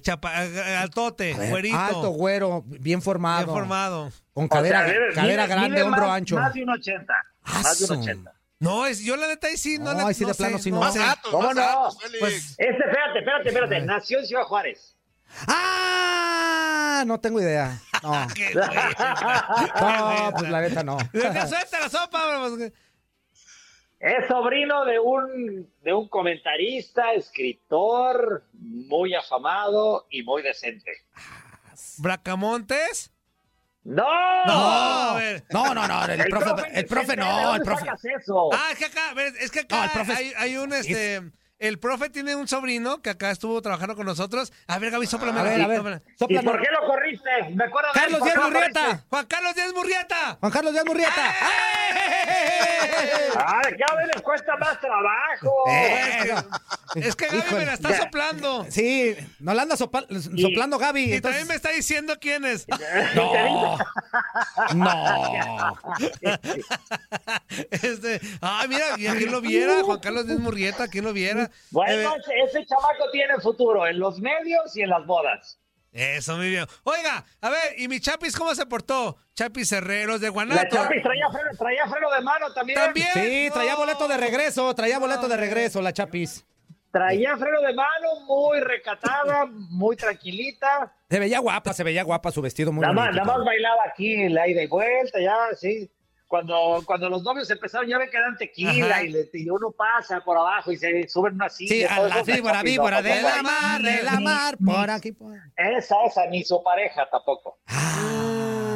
Chapa, 0.00 0.32
altote, 0.80 1.34
ver, 1.34 1.50
güerito. 1.50 1.78
Alto, 1.78 2.10
güero, 2.10 2.62
bien 2.66 3.02
formado. 3.02 3.44
bien 3.44 3.54
formado. 3.56 4.12
Con 4.32 4.44
O 4.44 4.48
sea, 4.48 4.56
cadera, 4.58 4.84
cadera 5.14 5.44
mide- 5.44 5.46
grande, 5.48 5.68
mide 5.70 5.82
hombro 5.82 6.06
más- 6.06 6.16
ancho. 6.16 6.36
Más 6.36 6.54
de 6.54 6.62
un 6.62 6.70
80. 6.70 7.14
Más 7.42 7.78
de 7.78 7.84
un 7.84 7.90
Aso. 7.92 8.00
80. 8.00 8.32
No, 8.60 8.86
es, 8.86 9.00
yo 9.00 9.16
la 9.16 9.26
neta 9.26 9.48
ahí 9.48 9.56
sí, 9.58 9.78
no, 9.78 9.92
No, 9.92 9.92
la- 10.00 10.06
ahí 10.08 10.14
sí 10.14 10.24
de 10.24 10.32
sé, 10.32 10.38
plano 10.42 10.58
sí 10.58 10.70
no. 10.70 10.80
Más 10.80 10.94
sé. 10.94 11.02
altos, 11.02 11.30
¿Cómo 11.30 11.48
más 11.48 11.54
no? 11.56 11.88
Pues, 12.18 12.34
Este, 12.56 12.62
espérate, 12.62 13.18
espérate, 13.18 13.48
espérate. 13.48 13.80
Nació 13.82 14.20
en 14.20 14.26
Ciudad 14.26 14.44
Juárez. 14.44 14.96
¡Ah! 15.46 17.04
No 17.06 17.20
tengo 17.20 17.40
idea. 17.40 17.78
No. 18.02 18.12
No, 19.80 20.32
pues 20.36 20.50
la 20.50 20.60
neta 20.60 20.82
no. 20.82 20.96
Suelta 21.12 21.80
la 21.80 21.88
sopa. 21.90 22.22
Es 24.06 24.28
sobrino 24.28 24.84
de 24.84 24.98
un, 24.98 25.72
de 25.82 25.94
un 25.94 26.08
comentarista, 26.08 27.14
escritor, 27.14 28.44
muy 28.52 29.14
afamado 29.14 30.06
y 30.10 30.22
muy 30.22 30.42
decente. 30.42 30.92
¿Bracamontes? 31.98 33.10
¡No! 33.84 34.04
No, 34.46 34.52
a 34.52 35.14
ver. 35.16 35.44
No, 35.50 35.72
no, 35.74 35.88
no, 35.88 36.04
el 36.04 36.20
profe- 36.24 36.70
el 36.74 36.86
profe 36.86 37.16
no, 37.16 37.54
el 37.54 37.62
profe- 37.62 38.18
eso? 38.20 38.50
Ah, 38.52 38.68
es 38.72 38.78
que 38.78 38.84
acá, 38.86 39.10
a 39.10 39.14
ver, 39.14 39.32
es 39.40 39.50
que 39.50 39.60
acá 39.60 39.76
No, 39.76 39.84
el 39.84 39.90
profe- 39.90 40.16
hay, 40.16 40.32
hay 40.36 40.56
un 40.58 40.72
este. 40.74 41.22
El 41.58 41.78
profe 41.78 42.10
tiene 42.10 42.34
un 42.34 42.46
sobrino 42.46 43.00
que 43.00 43.08
acá 43.10 43.30
estuvo 43.30 43.62
trabajando 43.62 43.94
con 43.96 44.04
nosotros. 44.04 44.52
A 44.66 44.78
ver, 44.78 44.90
Gaby, 44.90 45.06
sóplame. 45.06 45.40
A 45.40 45.42
ver, 45.44 45.62
a 45.62 45.66
ver, 45.66 45.76
sóplame. 45.78 46.02
sóplame. 46.18 46.42
¿Y 46.42 46.44
por 46.46 46.60
qué 46.62 46.68
lo 46.70 46.86
corriste? 46.86 47.30
Me 47.54 47.64
acuerdo 47.64 47.88
de 47.94 48.00
Carlos 48.00 48.22
Díaz 48.22 48.34
¿por 48.34 48.44
qué 48.44 48.50
lo 48.50 48.58
Murrieta. 48.58 49.04
Juan 49.08 49.26
Carlos 49.26 49.54
Díaz 49.54 49.72
Murrieta. 49.74 50.36
Juan 50.40 50.52
Carlos 50.52 50.72
Díaz 50.72 50.84
Murrieta. 50.84 51.34
Ah, 53.36 53.62
vez 53.96 54.06
les 54.14 54.22
cuesta 54.22 54.56
más 54.56 54.80
trabajo. 54.80 55.52
Es 56.94 57.16
que 57.16 57.26
Gaby 57.26 57.38
Híjole. 57.38 57.58
me 57.60 57.66
la 57.66 57.74
está 57.74 57.96
soplando. 57.96 58.66
Sí, 58.70 59.16
no 59.40 59.52
la 59.54 59.62
anda 59.62 59.76
sopa- 59.76 60.06
soplando 60.40 60.78
Gaby. 60.78 61.00
Y 61.00 61.12
entonces- 61.14 61.22
también 61.22 61.48
me 61.48 61.54
está 61.54 61.70
diciendo 61.70 62.14
quién 62.20 62.44
es. 62.44 62.66
No. 63.14 63.78
No. 64.74 65.78
Este, 67.70 68.20
ay, 68.40 68.68
mira, 68.68 68.84
y 68.96 69.06
quién 69.16 69.30
lo 69.32 69.40
viera, 69.40 69.82
Juan 69.82 70.00
Carlos 70.00 70.26
Díaz 70.26 70.38
Murrieta, 70.40 70.88
quién 70.88 71.04
lo 71.04 71.12
viera. 71.12 71.50
Bueno, 71.70 72.14
Eh, 72.14 72.18
ese, 72.20 72.58
ese 72.58 72.66
chamaco 72.66 73.10
tiene 73.12 73.38
futuro 73.40 73.86
en 73.86 73.98
los 73.98 74.18
medios 74.20 74.76
y 74.76 74.82
en 74.82 74.90
las 74.90 75.04
bodas. 75.06 75.58
Eso, 75.94 76.36
muy 76.36 76.50
bien. 76.50 76.66
Oiga, 76.82 77.24
a 77.40 77.50
ver, 77.50 77.78
¿y 77.78 77.86
mi 77.86 78.00
Chapis 78.00 78.36
cómo 78.36 78.52
se 78.52 78.66
portó? 78.66 79.16
Chapis 79.32 79.70
Herreros 79.70 80.20
de 80.20 80.26
La 80.26 80.32
Guanato. 80.32 80.74
Chapis 80.74 81.02
traía 81.04 81.28
freno, 81.30 81.50
traía 81.56 81.86
freno 81.86 82.10
de 82.10 82.20
mano 82.20 82.52
también. 82.52 82.80
También. 82.80 83.08
Sí, 83.14 83.48
traía 83.52 83.76
boleto 83.76 84.08
de 84.08 84.16
regreso, 84.16 84.74
traía 84.74 84.98
boleto 84.98 85.28
de 85.28 85.36
regreso 85.36 85.80
la 85.80 85.92
Chapis. 85.92 86.44
Traía 86.90 87.36
freno 87.36 87.60
de 87.60 87.74
mano, 87.74 88.20
muy 88.26 88.58
recatada, 88.58 89.46
muy 89.46 89.94
tranquilita. 89.94 90.92
Se 91.08 91.20
veía 91.20 91.38
guapa, 91.38 91.72
se 91.72 91.84
veía 91.84 92.02
guapa 92.02 92.32
su 92.32 92.42
vestido 92.42 92.72
muy 92.72 92.82
Nada 92.82 92.92
más, 92.92 93.14
nada 93.14 93.24
más 93.24 93.44
bailaba 93.44 93.82
aquí, 93.86 94.28
la 94.28 94.48
ida 94.48 94.62
y 94.62 94.66
vuelta, 94.66 95.20
ya, 95.20 95.36
sí. 95.56 95.88
Cuando, 96.34 96.82
cuando 96.84 97.08
los 97.08 97.22
novios 97.22 97.48
empezaron, 97.48 97.88
ya 97.88 97.96
ven 97.96 98.10
que 98.10 98.18
dan 98.18 98.36
tequila 98.36 99.04
y, 99.04 99.08
le- 99.10 99.30
y 99.32 99.48
uno 99.48 99.70
pasa 99.70 100.18
por 100.24 100.36
abajo 100.36 100.72
y 100.72 100.76
se 100.76 101.06
suben 101.08 101.34
una 101.34 101.48
silla. 101.48 101.72
Sí, 101.72 101.84
a 101.84 101.94
todo 102.08 102.24
víbora, 102.24 102.54
Chapis, 102.54 102.72
víbora, 102.72 102.96
no, 102.96 103.02
de 103.08 103.22
la 103.22 103.42
mar, 103.44 103.82
de 103.82 104.02
la 104.02 104.18
mar, 104.18 104.56
por 104.58 104.90
aquí, 104.90 105.12
por 105.12 105.32
Esa, 105.56 105.94
esa, 106.04 106.26
ni 106.26 106.42
su 106.42 106.60
pareja 106.60 107.08
tampoco. 107.08 107.60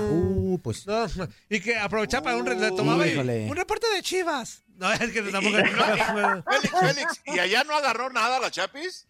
Uh, 0.08 0.56
pues. 0.62 0.86
No, 0.86 1.04
y 1.50 1.58
que 1.60 1.76
aprovechaba 1.76 2.22
para 2.22 2.36
un 2.36 2.44
le 2.44 2.70
tomaba 2.70 3.04
un 3.04 3.56
reporte 3.56 3.88
de 3.92 4.02
Chivas. 4.02 4.62
No, 4.76 4.92
es 4.92 5.10
que 5.10 5.20
tampoco. 5.22 5.56
Félix, 6.46 6.70
Félix, 6.80 7.22
¿y 7.26 7.40
allá 7.40 7.64
no 7.64 7.76
agarró 7.76 8.08
nada 8.10 8.38
la 8.38 8.52
Chapis? 8.52 9.08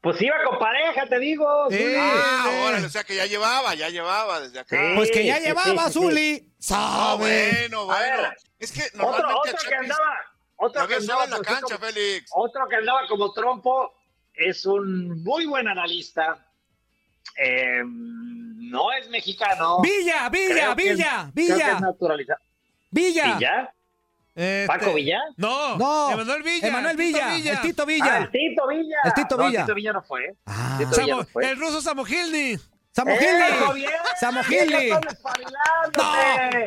Pues 0.00 0.22
iba 0.22 0.36
con 0.48 0.58
pareja, 0.58 1.06
te 1.06 1.18
digo. 1.18 1.66
Sí, 1.70 1.76
sí. 1.78 1.94
ah, 1.98 2.48
órale, 2.66 2.86
o 2.86 2.90
sea 2.90 3.02
que 3.04 3.16
ya 3.16 3.26
llevaba, 3.26 3.74
ya 3.74 3.88
llevaba 3.88 4.40
desde 4.40 4.60
acá. 4.60 4.76
Pues 4.94 5.10
que 5.10 5.24
ya 5.26 5.38
sí, 5.38 5.44
llevaba, 5.46 5.86
sí, 5.86 5.92
sí. 5.92 5.98
Zuli. 5.98 6.46
Ah, 6.48 6.54
Sabe. 6.60 7.18
bueno, 7.18 7.86
ver, 7.88 8.14
bueno. 8.20 8.28
Es 8.60 8.72
que 8.72 8.82
Otro, 8.84 8.98
normalmente 9.02 9.50
otro 9.50 9.58
a 9.66 9.68
que 9.68 9.74
andaba, 9.74 10.14
otro 10.56 10.88
que 10.88 10.94
andaba 10.94 11.24
en 11.24 11.30
la 11.30 11.36
pues, 11.36 11.48
cancha, 11.48 11.76
como- 11.76 11.78
Félix. 11.92 12.30
otro 12.32 12.68
que 12.68 12.76
andaba 12.76 13.00
como 13.08 13.32
trompo 13.32 13.94
es 14.34 14.64
un 14.66 15.22
muy 15.24 15.46
buen 15.46 15.66
analista. 15.68 16.44
Eh, 17.36 17.82
no 17.84 18.92
es 18.92 19.08
mexicano. 19.10 19.80
Villa, 19.80 20.28
Villa, 20.28 20.48
Creo 20.54 20.76
que 20.76 20.82
Villa, 20.92 21.30
creo 21.34 21.46
que 21.46 21.52
Villa. 21.54 21.72
es 21.72 21.80
naturalizado. 21.80 22.40
Villa. 22.90 23.34
¿Villa? 23.36 23.74
Este, 24.38 24.66
¿Paco 24.68 24.94
Villa? 24.94 25.18
No, 25.36 25.76
No. 25.76 26.12
Emanuel 26.12 26.42
Villa. 26.44 26.68
Emanuel 26.68 26.96
Tito 26.96 27.18
Villa, 27.28 27.50
el 27.52 27.60
Tito 27.60 27.86
Villa. 27.86 28.04
Ah, 28.08 28.18
el 28.18 28.30
Tito 28.30 28.68
Villa. 28.68 28.96
El 29.04 29.12
Tito 29.14 29.36
No, 29.36 29.46
Villa. 29.48 29.60
Tito 29.62 29.74
Villa 29.74 29.92
no 29.92 30.02
fue. 30.02 30.36
Ah. 30.46 30.76
Tito 30.78 31.00
Villa 31.00 31.16
no 31.16 31.24
fue. 31.26 31.50
el 31.50 31.58
ruso 31.58 31.80
Samogilny. 31.82 32.56
Samogilny. 32.92 33.26
¡Eso, 33.52 33.72
bien! 33.74 33.90
Samogilny. 34.20 34.90
No, 34.90 36.12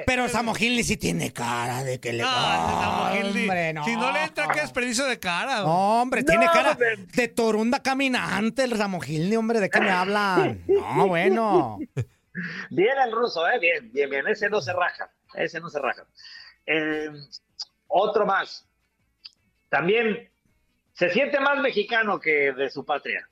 pero 0.05 0.29
Samogilny 0.29 0.83
sí 0.83 0.97
tiene 0.97 1.31
cara 1.33 1.83
de 1.83 1.99
que 1.99 2.13
le. 2.13 2.23
No, 2.23 2.29
Samogilny. 2.29 3.41
hombre, 3.43 3.73
no. 3.73 3.85
Si 3.85 3.95
no 3.95 4.11
le 4.11 4.23
entra, 4.23 4.47
qué 4.49 4.61
desperdicio 4.61 5.05
de 5.05 5.19
cara. 5.19 5.61
No, 5.61 6.01
hombre, 6.01 6.23
tiene 6.23 6.45
No, 6.45 6.51
cara 6.51 6.71
hombre. 6.71 6.95
de 7.13 7.27
torunda 7.27 7.79
caminante 7.81 8.63
el 8.63 8.77
Samogilny, 8.77 9.35
hombre, 9.35 9.59
¿de 9.59 9.69
qué 9.69 9.79
me 9.79 9.91
hablan? 9.91 10.61
No, 10.67 11.07
bueno. 11.07 11.79
Bien 12.69 12.97
el 13.05 13.11
ruso, 13.11 13.47
¿eh? 13.49 13.59
Bien, 13.59 13.91
bien, 13.91 14.09
bien. 14.09 14.27
Ese 14.27 14.49
no 14.49 14.61
se 14.61 14.71
raja. 14.73 15.09
Ese 15.33 15.59
no 15.59 15.69
se 15.69 15.79
raja. 15.79 16.05
Eh, 16.65 17.09
otro 17.91 18.25
más. 18.25 18.67
También 19.69 20.29
se 20.93 21.09
siente 21.11 21.39
más 21.39 21.59
mexicano 21.59 22.19
que 22.19 22.51
de 22.53 22.69
su 22.69 22.85
patria. 22.85 23.27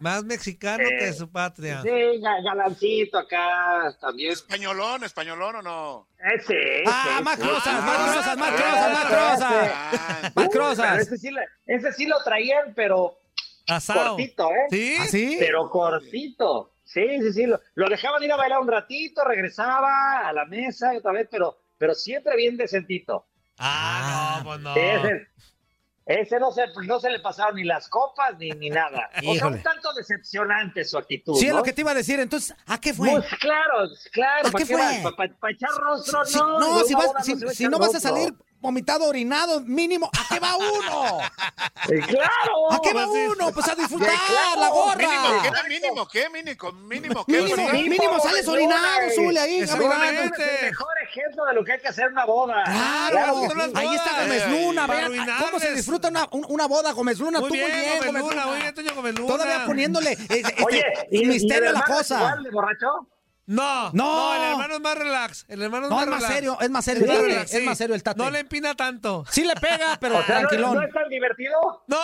Más 0.00 0.22
mexicano 0.24 0.84
Eh, 0.84 0.96
que 0.96 1.04
de 1.06 1.12
su 1.12 1.28
patria. 1.30 1.82
Sí, 1.82 1.88
ga- 1.88 2.40
galancito 2.44 3.18
acá 3.18 3.96
también. 4.00 4.30
¿Españolón, 4.32 5.02
españolón 5.02 5.56
o 5.56 5.62
no? 5.62 6.08
Ese, 6.18 6.84
Ah, 6.86 7.18
ese, 7.20 7.30
Ah, 7.30 7.36
crosas, 7.36 7.84
más 7.84 7.98
ese, 7.98 8.12
crosas, 8.12 8.38
más 8.38 8.48
ese. 8.54 8.62
crosas. 8.62 9.70
Ah, 9.74 9.90
Más 10.22 10.22
Uy, 10.24 10.30
pero 10.34 10.50
crosas. 10.50 10.98
Ese 11.00 11.16
sí, 11.16 11.30
lo- 11.30 11.40
ese 11.66 11.92
sí 11.92 12.06
lo 12.06 12.22
traían, 12.22 12.74
pero 12.76 13.18
Asado. 13.66 14.10
cortito, 14.10 14.48
¿eh? 14.52 14.66
¿Sí? 14.70 14.96
¿Ah, 15.00 15.06
sí? 15.06 15.36
Pero 15.40 15.68
cortito. 15.68 16.70
Sí, 16.84 17.20
sí, 17.20 17.32
sí. 17.32 17.46
Lo, 17.46 17.60
lo 17.74 17.88
dejaban 17.88 18.22
ir 18.22 18.30
a 18.32 18.36
bailar 18.36 18.60
un 18.60 18.68
ratito, 18.68 19.24
regresaba 19.24 20.28
a 20.28 20.32
la 20.32 20.44
mesa 20.44 20.94
y 20.94 20.98
otra 20.98 21.10
vez, 21.10 21.26
pero, 21.28 21.58
pero 21.76 21.94
siempre 21.96 22.36
bien 22.36 22.56
decentito. 22.56 23.26
Ah, 23.58 24.36
no, 24.38 24.44
pues 24.44 24.60
no. 24.60 24.74
Ese, 24.76 25.28
ese 26.06 26.40
no, 26.40 26.50
se, 26.52 26.62
no 26.86 27.00
se 27.00 27.10
le 27.10 27.20
pasaron 27.20 27.56
ni 27.56 27.64
las 27.64 27.88
copas 27.88 28.38
ni, 28.38 28.50
ni 28.50 28.70
nada. 28.70 29.10
O 29.26 29.34
sea, 29.34 29.48
un 29.48 29.62
tanto 29.62 29.92
decepcionante 29.92 30.84
su 30.84 30.96
actitud. 30.96 31.34
Sí, 31.36 31.48
es 31.48 31.54
lo 31.54 31.62
que 31.62 31.72
te 31.72 31.82
iba 31.82 31.90
a 31.90 31.94
decir. 31.94 32.18
Entonces, 32.18 32.56
¿a 32.66 32.80
qué 32.80 32.94
fue? 32.94 33.10
Pues 33.10 33.26
claro, 33.40 33.88
claro. 34.12 34.48
¿A 34.48 34.50
¿Para 34.50 34.64
qué 34.64 34.74
fue? 34.74 35.12
¿Para 35.38 35.52
echar 35.52 35.70
rostro? 35.70 36.24
Si- 36.24 36.38
no, 36.38 36.58
no, 36.58 36.84
si, 36.84 36.94
vas, 36.94 37.10
si, 37.54 37.68
no 37.68 37.78
vas 37.78 37.94
a 37.94 38.00
salir 38.00 38.32
vomitado, 38.60 39.06
orinado, 39.06 39.60
mínimo, 39.60 40.10
¿a 40.12 40.34
qué 40.34 40.40
va 40.40 40.56
uno? 40.56 41.18
Eh, 41.90 42.00
¡Claro! 42.06 42.72
¿A 42.72 42.80
qué 42.82 42.92
va 42.92 43.06
Pues 43.06 43.30
uno? 43.30 43.50
Pues 43.52 43.66
a 43.68 43.74
disfrutar 43.74 44.10
Claro, 44.28 44.60
la 44.60 44.68
gorra. 44.68 44.96
Mínimo, 44.98 45.40
¿qué? 45.42 45.68
Mínimo, 45.68 46.08
¿qué? 46.08 46.28
Mínimo, 46.28 46.72
mínimo, 46.82 47.24
¿qué? 47.24 47.32
Mínimo, 47.40 47.56
¿verdad? 47.56 47.72
mínimo, 47.80 48.20
sales 48.20 48.48
orinado, 48.48 49.10
Zule, 49.14 49.40
ahí. 49.40 49.60
Es 49.60 49.70
el 49.70 49.78
mejor 49.78 49.94
ejemplo 51.08 51.44
de 51.46 51.54
lo 51.54 51.64
que 51.64 51.72
hay 51.72 51.80
que 51.80 51.88
hacer 51.88 52.08
una 52.08 52.26
boda. 52.26 52.62
Claro, 52.64 53.36
ahí 53.74 53.94
está 53.94 54.20
Gómez 54.22 54.48
Luna, 54.50 54.86
vean 54.86 55.12
cómo 55.38 55.60
se 55.60 55.72
disfruta 55.74 56.08
una, 56.08 56.28
un- 56.32 56.44
una 56.48 56.66
boda, 56.66 56.92
Gómez 56.92 57.18
Luna, 57.20 57.40
Muy 57.40 57.48
tú 57.48 57.54
muy 57.54 57.64
bien, 57.64 57.72
bien, 57.80 57.98
Gómez 58.04 58.22
Gómez 58.22 58.34
Luna, 58.36 58.46
muy 58.46 58.60
bien, 58.60 58.74
Toño 58.74 58.94
Gómez 58.94 59.14
Luna. 59.18 59.28
Todavía 59.28 59.64
poniéndole 59.66 60.12
eh, 60.12 60.18
este, 60.28 60.64
Oye, 60.64 60.84
¿y, 61.10 61.24
misterio 61.26 61.64
y 61.64 61.68
a 61.68 61.72
la 61.72 61.82
cosa. 61.82 62.16
igual 62.16 62.48
borracho? 62.52 62.86
No, 63.50 63.90
No. 63.92 63.92
no, 63.94 64.34
el 64.34 64.42
hermano 64.50 64.74
es 64.74 64.80
más 64.82 64.98
relax. 64.98 65.44
El 65.48 65.62
hermano 65.62 65.86
es 65.86 65.90
No, 65.90 65.96
más 65.96 66.04
es 66.04 66.10
más 66.10 66.18
relax. 66.20 66.34
serio, 66.34 66.58
es 66.60 66.70
más 66.70 66.84
serio 66.84 67.02
el 67.04 67.08
tate, 67.34 67.58
es 67.58 67.64
más 67.64 67.78
serio 67.78 67.94
el 67.94 68.02
tate. 68.02 68.18
No 68.22 68.30
le 68.30 68.38
empina 68.40 68.74
tanto. 68.74 69.24
Sí 69.30 69.42
le 69.42 69.54
pega, 69.54 69.96
pero 70.00 70.18
O 70.18 70.22
sea, 70.22 70.42
¿no, 70.42 70.48
tranquilón. 70.48 70.74
¿no 70.76 70.82
es 70.82 70.92
tan 70.92 71.08
divertido? 71.08 71.82
No, 71.86 71.96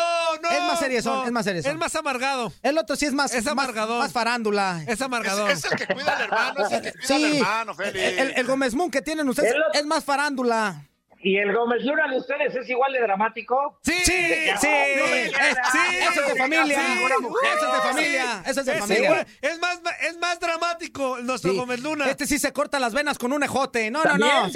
no. 0.43 0.51
Es 0.51 0.61
más 0.63 0.79
seriezón, 0.79 1.19
no. 1.19 1.25
es 1.27 1.33
más 1.33 1.45
seriezón. 1.45 1.73
Es 1.73 1.79
más 1.79 1.95
amargado. 1.97 2.51
El 2.63 2.79
otro 2.79 2.97
sí 2.97 3.05
es 3.05 3.13
más, 3.13 3.35
Es 3.35 3.45
más, 3.45 3.53
amargador. 3.53 3.99
más 3.99 4.13
farándula. 4.13 4.83
Es 4.87 5.03
amargador. 5.03 5.51
Es, 5.51 5.65
es 5.67 5.71
el 5.73 5.79
que 5.79 5.87
cuida 5.95 6.17
al 6.17 6.23
hermano, 6.23 6.67
es 6.67 6.73
el 6.73 6.83
que 6.83 6.93
cuida 6.93 7.07
Sí, 7.07 7.13
al 7.15 7.35
hermano, 7.35 7.75
Félix. 7.75 8.19
el, 8.19 8.31
el 8.37 8.47
Gómez 8.47 8.75
Moon 8.75 8.91
que 8.91 9.03
tienen 9.03 9.29
ustedes 9.29 9.55
es 9.75 9.85
más 9.85 10.03
farándula. 10.03 10.83
¿Y 11.27 11.39
el 11.39 11.55
Gómez 11.57 11.83
Luna 11.85 12.07
de 12.11 12.19
ustedes 12.19 12.55
es 12.55 12.69
igual 12.69 12.93
de 12.93 13.01
dramático? 13.01 13.79
Sí, 13.83 13.93
Sí, 14.05 14.13
sí, 14.61 14.69
eso 14.69 16.21
es 16.21 16.29
de 16.29 16.37
familia. 16.37 16.77
Eso 16.77 17.67
es 17.67 17.73
de 17.73 17.81
familia, 17.81 18.43
eso 18.47 18.61
es 18.61 18.67
de 18.67 18.75
familia. 18.75 19.27
es 19.41 19.59
más, 19.59 19.81
es 20.03 20.19
más 20.19 20.39
dramático 20.39 21.19
nuestro 21.23 21.53
Sí. 21.53 21.57
Gómez 21.57 21.81
Luna. 21.81 22.11
Este 22.11 22.27
sí 22.27 22.39
se 22.39 22.53
corta 22.53 22.79
las 22.79 22.93
venas 22.93 23.17
con 23.19 23.33
un 23.33 23.43
ejote. 23.43 23.91
No, 23.91 24.05
no, 24.05 24.19
no. 24.19 24.29
¿También? 24.29 24.53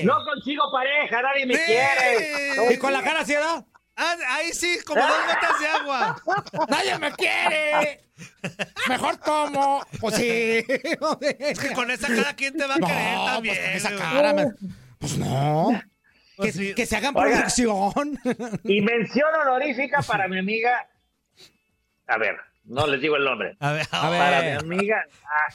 Sí. 0.00 0.04
No 0.04 0.14
consigo 0.24 0.64
pareja, 0.72 1.22
nadie 1.22 1.46
me 1.46 1.54
Sí. 1.54 1.62
quiere. 1.66 2.74
Y 2.74 2.78
con 2.78 2.92
la 2.92 3.02
cara 3.02 3.20
así. 3.20 3.34
Ah, 3.94 4.16
ahí 4.30 4.52
sí, 4.52 4.78
como 4.84 5.00
dos 5.00 5.16
gotas 5.26 5.60
de 5.60 5.68
agua. 5.68 6.22
Nadie 6.68 6.98
me 6.98 7.12
quiere. 7.12 8.00
Mejor 8.88 9.18
tomo. 9.18 9.84
Pues 10.00 10.16
sí. 10.16 10.64
Es 11.38 11.58
que 11.60 11.72
con 11.74 11.90
esa 11.92 12.08
cara, 12.08 12.34
¿quién 12.34 12.56
te 12.56 12.66
va 12.66 12.74
a 12.74 12.78
querer 12.78 13.14
No, 13.14 13.24
también? 13.26 13.54
pues 13.56 13.82
con 13.84 13.94
esa 13.94 13.96
cara. 14.12 14.32
me- 14.34 14.46
Pues 14.98 15.16
no. 15.18 15.80
Que, 16.36 16.42
Pues 16.42 16.54
sí. 16.54 16.74
que 16.74 16.86
se 16.86 16.96
hagan 16.96 17.16
Oiga. 17.16 17.36
producción. 17.36 18.18
Y 18.64 18.80
mención 18.80 19.28
honorífica 19.42 20.00
para 20.02 20.28
mi 20.28 20.38
amiga. 20.38 20.88
A 22.06 22.18
ver, 22.18 22.36
no 22.64 22.86
les 22.86 23.00
digo 23.00 23.16
el 23.16 23.24
nombre. 23.24 23.56
A 23.60 23.72
ver, 23.72 23.86
A 23.90 24.10
ver. 24.10 24.18
Para 24.20 24.42
mi 24.42 24.50
amiga. 24.76 25.04
ah, 25.24 25.52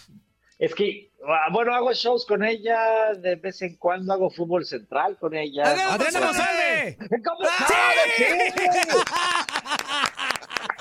es 0.60 0.74
que, 0.74 1.12
ah, 1.28 1.50
bueno, 1.52 1.74
hago 1.76 1.94
shows 1.94 2.26
con 2.26 2.44
ella 2.44 3.14
de 3.16 3.36
vez 3.36 3.62
en 3.62 3.76
cuando, 3.78 4.14
hago 4.14 4.30
fútbol 4.30 4.66
central 4.66 5.18
con 5.20 5.36
ella. 5.36 5.64
Adriana 5.64 5.94
¡Adriana 5.94 6.20
Monsalve. 6.26 6.98
Monsalve! 7.00 7.24
¿Cómo 7.24 7.46
sabes? 7.46 8.14
Sí. 8.18 8.98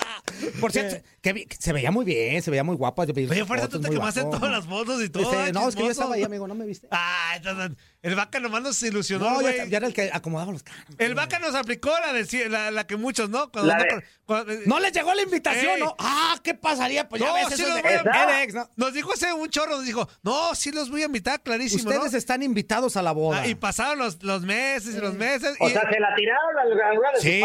Por 0.60 0.72
cierto, 0.72 0.96
que 1.20 1.46
se 1.58 1.72
veía 1.72 1.90
muy 1.90 2.04
bien, 2.04 2.42
se 2.42 2.50
veía 2.50 2.64
muy 2.64 2.76
guapa. 2.76 3.02
Oye, 3.02 3.44
fuerza, 3.44 3.68
tú 3.68 3.80
te 3.80 3.90
quemaste 3.90 4.22
todas 4.22 4.50
las 4.50 4.66
fotos 4.66 5.02
y 5.02 5.08
todo. 5.08 5.30
Dice, 5.30 5.48
¿eh? 5.48 5.52
no, 5.52 5.68
es 5.68 5.76
que 5.76 5.82
yo 5.84 5.90
estaba 5.90 6.14
ahí, 6.14 6.22
amigo, 6.22 6.46
no 6.46 6.54
me 6.54 6.64
viste. 6.66 6.88
Ah, 6.90 7.32
entonces, 7.36 7.76
el 8.02 8.14
vaca 8.14 8.38
nomás 8.40 8.62
nos 8.62 8.82
ilusionó, 8.82 9.30
No, 9.30 9.40
yo, 9.42 9.64
yo 9.64 9.76
era 9.76 9.86
el 9.86 9.92
que 9.94 10.10
acomodaba 10.12 10.52
los 10.52 10.62
carros. 10.62 10.84
El 10.98 11.14
vaca 11.14 11.38
nos 11.38 11.54
aplicó 11.54 11.90
la, 11.90 12.12
de, 12.12 12.48
la, 12.48 12.70
la 12.70 12.86
que 12.86 12.96
muchos, 12.96 13.30
¿no? 13.30 13.50
Cuando 13.50 13.68
La 13.72 13.78
no 13.78 13.84
de- 13.84 13.90
con- 13.90 14.04
cuando- 14.26 14.52
No 14.66 14.80
les 14.80 14.92
llegó 14.92 15.12
la 15.14 15.22
invitación, 15.22 15.74
Ey. 15.76 15.80
¿no? 15.82 15.94
Ah, 15.98 16.36
¿qué 16.42 16.54
pasaría? 16.54 17.08
Pues 17.08 17.20
ya 17.20 17.28
no, 17.28 17.34
ves, 17.34 17.46
sí 17.48 17.54
eso 17.54 17.66
los 17.68 17.76
de 17.76 17.82
voy 17.82 17.92
a 17.92 18.26
FedEx, 18.28 18.54
¿no? 18.54 18.70
Nos 18.76 18.92
dijo 18.94 19.12
ese 19.14 19.32
un 19.32 19.48
chorro, 19.50 19.76
nos 19.76 19.84
dijo, 19.84 20.08
no, 20.22 20.54
sí 20.54 20.70
los 20.70 20.90
voy 20.90 21.02
a 21.02 21.06
invitar, 21.06 21.42
clarísimo, 21.42 21.82
¿no? 21.90 21.96
Ustedes 21.96 22.14
están 22.14 22.42
invitados 22.42 22.96
a 22.96 23.02
la 23.02 23.12
boda. 23.12 23.40
Ah, 23.42 23.46
y 23.48 23.54
pasaron 23.54 23.98
los, 23.98 24.22
los 24.22 24.42
meses 24.42 24.94
y 24.94 24.98
los 24.98 25.14
meses. 25.14 25.56
O 25.60 25.68
y- 25.68 25.72
sea, 25.72 25.82
se 25.90 25.98
la 26.00 26.14
tiraron 26.14 26.58
al 26.58 26.66
al 26.80 26.94
lugar 26.94 27.12
de 27.14 27.20
sus 27.20 27.24
Sí, 27.24 27.40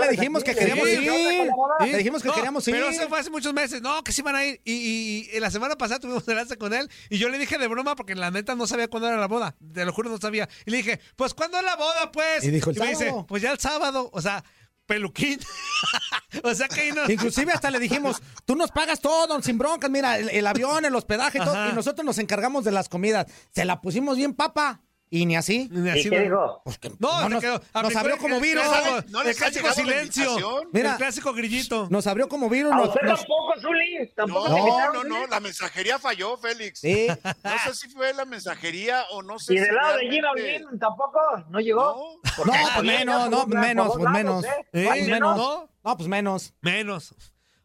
le 0.00 0.08
dijimos 0.10 0.44
que 0.44 0.54
queríamos 0.54 0.88
¿sí? 0.88 0.94
ir. 0.94 1.50
Le 1.90 1.98
dijimos 1.98 2.22
que 2.22 2.30
queríamos 2.36 2.68
ir. 2.68 2.74
Pero 2.74 2.88
eso 2.88 3.08
fue 3.08 3.18
hace 3.18 3.30
muchos 3.30 3.52
meses. 3.52 3.82
No, 3.82 4.04
que 4.04 4.12
sí 4.12 4.22
van 4.22 4.36
a 4.36 4.44
ir. 4.44 4.60
Y, 4.64 4.72
y- 4.72 5.30
y 5.36 5.40
la 5.40 5.50
semana 5.50 5.76
pasada 5.76 5.98
tuvimos 6.00 6.26
enlace 6.28 6.56
con 6.56 6.72
él. 6.72 6.88
Y 7.10 7.18
yo 7.18 7.28
le 7.28 7.38
dije 7.38 7.58
de 7.58 7.66
broma, 7.66 7.96
porque 7.96 8.14
la 8.14 8.30
neta 8.30 8.54
no 8.54 8.66
sabía 8.66 8.88
cuándo 8.88 9.08
era 9.08 9.16
la 9.18 9.26
boda. 9.28 9.56
Te 9.74 9.84
lo 9.84 9.92
juro, 9.92 10.10
no 10.10 10.18
sabía. 10.18 10.48
Y 10.64 10.70
le 10.70 10.76
dije, 10.78 11.00
pues, 11.16 11.34
¿cuándo 11.34 11.58
es 11.58 11.64
la 11.64 11.76
boda, 11.76 12.12
pues? 12.12 12.44
Y 12.44 12.50
dijo, 12.50 12.70
"El 12.70 12.78
me 12.78 12.86
dice, 12.88 13.06
sábado". 13.06 13.26
pues 13.26 13.42
ya 13.42 13.50
el 13.52 13.58
sábado. 13.58 14.10
O 14.12 14.20
sea, 14.22 14.44
peluquín. 14.86 15.40
o 16.44 16.54
sea 16.54 16.68
que 16.68 16.80
ahí 16.82 16.92
no. 16.92 17.10
Inclusive 17.10 17.52
hasta 17.52 17.70
le 17.70 17.78
dijimos, 17.80 18.22
tú 18.44 18.54
nos 18.54 18.70
pagas 18.70 19.00
todo, 19.00 19.42
sin 19.42 19.58
broncas, 19.58 19.90
mira, 19.90 20.16
el, 20.18 20.30
el 20.30 20.46
avión, 20.46 20.84
el 20.84 20.94
hospedaje 20.94 21.38
y 21.38 21.44
todo, 21.44 21.70
y 21.70 21.72
nosotros 21.72 22.04
nos 22.04 22.18
encargamos 22.18 22.64
de 22.64 22.70
las 22.72 22.88
comidas. 22.88 23.26
Se 23.52 23.64
la 23.64 23.80
pusimos 23.80 24.16
bien, 24.16 24.32
papa. 24.34 24.80
Y 25.08 25.24
ni 25.24 25.36
así. 25.36 25.68
Ni 25.70 25.88
así, 25.88 26.10
¿qué 26.10 26.20
dijo? 26.22 26.60
Pues 26.64 26.78
que 26.78 26.90
No, 26.98 27.22
se 27.22 27.28
nos, 27.28 27.40
quedó. 27.40 27.60
nos 27.80 27.94
abrió 27.94 28.18
como 28.18 28.40
virus. 28.40 28.64
clásico- 28.64 29.04
¿No 29.10 29.22
el 29.22 29.36
clásico 29.36 29.72
silencio. 29.72 30.36
Mira. 30.72 30.92
el 30.92 30.96
clásico 30.96 31.32
grillito. 31.32 31.86
Nos 31.90 32.06
abrió 32.08 32.28
como 32.28 32.48
virus. 32.50 32.72
¿A 32.72 32.76
nos- 32.76 32.88
usted 32.88 33.02
nos- 33.02 33.20
tampoco, 33.20 33.52
Zuli? 33.60 34.12
¿Tampoco 34.16 34.48
No, 34.48 34.92
no, 34.92 35.04
no, 35.04 35.26
la 35.28 35.38
mensajería 35.38 35.98
falló, 36.00 36.36
Félix. 36.38 36.80
Sí. 36.80 37.06
No 37.24 37.58
sé 37.64 37.74
si 37.74 37.88
fue 37.90 38.12
la 38.14 38.24
mensajería 38.24 39.04
o 39.12 39.22
no 39.22 39.38
sé 39.38 39.54
¿Y 39.54 39.58
si 39.58 39.64
del 39.64 39.74
lado 39.76 39.96
de 39.96 40.10
Gina 40.10 40.30
Olin 40.32 40.78
tampoco? 40.80 41.20
¿No 41.50 41.60
llegó? 41.60 42.18
No, 42.38 42.44
No, 42.44 42.52
pues 42.74 42.84
menos, 42.84 43.30
no, 43.30 43.46
menos, 43.46 43.92
pues 43.96 44.10
menos. 44.10 44.44
¿eh? 44.72 44.88
¿Hay 44.90 45.06
menos. 45.06 45.36
¿no? 45.36 45.70
No, 45.84 45.96
pues 45.96 46.08
menos. 46.08 46.52
Menos. 46.62 47.14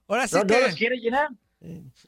Ahora 0.08 0.28
sí 0.28 0.36
¿No, 0.36 0.46
que. 0.46 0.60
no 0.60 0.68
los 0.68 0.76
quiere 0.76 0.98
llenar? 0.98 1.30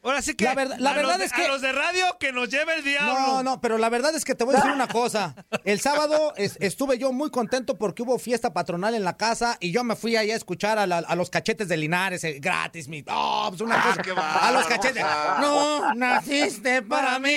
Ahora 0.02 0.22
sí 0.24 0.34
que. 0.34 0.46
La 0.46 0.56
verdad- 0.56 0.78
la 0.80 0.94
verdad 0.94 1.20
de- 1.20 1.26
es 1.26 1.32
que- 1.34 1.44
A 1.46 1.48
los 1.48 1.62
de 1.62 1.72
radio 1.72 2.04
que 2.20 2.32
nos 2.32 2.50
lleve 2.50 2.74
el 2.76 2.84
diablo. 2.84 3.14
No, 3.14 3.44
no, 3.44 3.62
pero 3.62 3.78
la 3.78 3.88
verdad 3.90 4.16
es 4.16 4.26
que 4.26 4.34
te 4.34 4.44
voy 4.44 4.56
a 4.56 4.58
decir 4.58 4.72
una 4.72 4.88
cosa. 4.88 5.36
El 5.64 5.80
sábado 5.80 6.34
es- 6.38 6.58
estuve 6.60 6.98
yo 6.98 7.12
muy 7.12 7.30
contento 7.30 7.78
porque 7.78 8.02
hubo 8.02 8.18
fiesta 8.18 8.52
patronal 8.52 8.96
en 8.96 9.04
la 9.04 9.16
casa 9.16 9.58
y 9.60 9.72
yo 9.72 9.84
me 9.84 9.96
fui 9.96 10.16
allá 10.18 10.34
a 10.34 10.38
escuchar 10.38 10.80
a, 10.80 10.88
la- 10.88 10.98
a 11.00 11.16
los 11.16 11.30
cachetes 11.30 11.68
de 11.68 11.78
Linares, 11.78 12.24
eh, 12.24 12.38
gratis. 12.40 12.88
Mi, 12.88 13.04
oh, 13.08 13.46
pues 13.50 13.62
una 13.62 13.80
Ah, 13.80 13.84
cosa. 13.90 14.02
qué 14.02 14.12
a 14.18 14.52
los 14.52 14.66
cachetes. 14.66 15.04
No, 15.40 15.94
naciste 15.94 16.82
para 16.82 17.20
mí. 17.20 17.36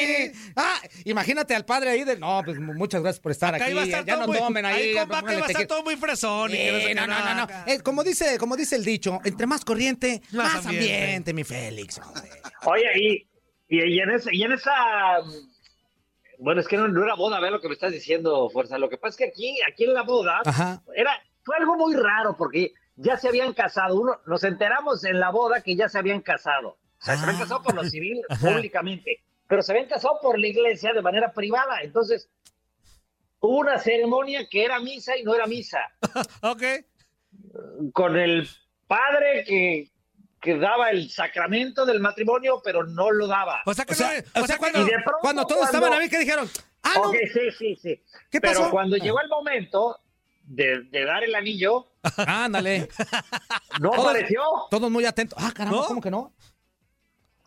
Ah, 0.56 0.80
imagínate 1.04 1.54
al 1.54 1.66
padre 1.66 1.90
ahí 1.90 2.04
de. 2.04 2.16
No, 2.16 2.40
pues 2.44 2.58
muchas 2.58 3.02
gracias 3.02 3.20
por 3.20 3.32
estar 3.32 3.54
Acá 3.54 3.64
aquí. 3.64 3.72
iba 3.72 3.82
a 3.82 3.84
estar 3.84 4.04
ya 4.06 4.16
no 4.16 4.26
muy- 4.26 4.38
tomen 4.38 4.64
ahí. 4.64 4.74
ahí 4.96 5.06
con 5.06 5.08
iba 5.32 5.44
a 5.46 5.48
estar 5.50 5.66
todo 5.66 5.82
muy 5.82 5.96
fresón. 5.96 6.50
no 6.50 7.06
no, 7.06 7.18
no, 7.24 7.34
no. 7.34 7.48
Eh, 7.66 7.80
como, 7.80 8.02
dice, 8.02 8.38
como 8.38 8.56
dice 8.56 8.76
el 8.76 8.84
dicho, 8.84 9.20
entre 9.24 9.46
más 9.46 9.64
corriente, 9.66 10.22
Más 10.32 10.54
más, 10.54 10.66
ambiente. 10.66 10.94
ambiente. 11.02 11.32
mi 11.34 11.44
Félix. 11.44 12.00
Oye, 12.66 12.86
y, 12.96 13.28
y, 13.68 14.00
en 14.00 14.10
esa, 14.10 14.30
y 14.32 14.42
en 14.42 14.52
esa 14.52 15.22
bueno, 16.38 16.60
es 16.60 16.68
que 16.68 16.76
no, 16.76 16.88
no 16.88 17.04
era 17.04 17.14
boda, 17.14 17.40
ve 17.40 17.50
lo 17.50 17.60
que 17.60 17.68
me 17.68 17.74
estás 17.74 17.92
diciendo, 17.92 18.48
Fuerza. 18.50 18.78
Lo 18.78 18.88
que 18.88 18.98
pasa 18.98 19.10
es 19.10 19.16
que 19.16 19.24
aquí, 19.24 19.58
aquí 19.62 19.84
en 19.84 19.94
la 19.94 20.02
boda, 20.02 20.40
Ajá. 20.44 20.82
era, 20.94 21.12
fue 21.42 21.56
algo 21.56 21.76
muy 21.76 21.94
raro 21.94 22.36
porque 22.36 22.72
ya 22.96 23.16
se 23.16 23.28
habían 23.28 23.52
casado. 23.52 23.98
Uno, 24.00 24.20
nos 24.26 24.44
enteramos 24.44 25.04
en 25.04 25.20
la 25.20 25.30
boda 25.30 25.62
que 25.62 25.76
ya 25.76 25.88
se 25.88 25.98
habían 25.98 26.20
casado. 26.20 26.78
O 27.00 27.04
sea, 27.04 27.16
se 27.16 27.24
habían 27.24 27.40
casado 27.40 27.62
por 27.62 27.74
lo 27.74 27.84
civil, 27.90 28.22
públicamente. 28.40 29.22
Pero 29.48 29.62
se 29.62 29.72
habían 29.72 29.88
casado 29.88 30.18
por 30.20 30.38
la 30.38 30.48
iglesia 30.48 30.92
de 30.92 31.02
manera 31.02 31.32
privada. 31.32 31.80
Entonces, 31.82 32.28
hubo 33.40 33.58
una 33.58 33.78
ceremonia 33.78 34.46
que 34.48 34.64
era 34.64 34.80
misa 34.80 35.16
y 35.16 35.22
no 35.22 35.34
era 35.34 35.46
misa. 35.46 35.80
Ok. 36.42 36.62
Con 37.92 38.16
el 38.16 38.48
padre 38.86 39.44
que, 39.46 39.90
que 40.40 40.56
daba 40.58 40.90
el 40.90 41.10
sacramento 41.10 41.84
del 41.86 42.00
matrimonio, 42.00 42.60
pero 42.64 42.84
no 42.84 43.10
lo 43.10 43.26
daba. 43.26 43.62
O 43.66 43.74
sea 43.74 43.84
que 43.84 43.92
O 43.94 43.96
sea, 43.96 44.12
no- 44.34 44.42
o 44.42 44.46
sea, 44.46 44.56
que 44.56 44.60
cuando, 44.60 44.86
pronto, 44.86 45.46
todos 45.46 45.46
cuando- 45.46 45.64
estaban 45.64 45.92
ahí, 45.94 46.08
que 46.08 46.18
dijeron? 46.18 46.48
Ah, 46.82 46.92
no. 46.96 47.10
Sí, 47.12 47.50
sí, 47.58 47.76
sí. 47.76 48.02
¿Qué 48.30 48.40
Pero 48.40 48.60
pasó? 48.60 48.70
cuando 48.70 48.96
Ah. 48.96 48.98
llegó 49.00 49.20
el 49.20 49.28
momento 49.28 49.98
de, 50.44 50.82
de 50.84 51.04
dar 51.04 51.24
el 51.24 51.34
anillo, 51.34 51.86
Ándale. 52.26 52.88
no 53.80 53.90
Todos- 53.90 54.06
apareció. 54.08 54.42
Todos 54.70 54.90
muy 54.90 55.04
atentos. 55.04 55.36
Ah, 55.42 55.50
caramba, 55.54 55.78
¿No? 55.80 55.84
¿cómo 55.86 56.00
que 56.00 56.10
no? 56.10 56.32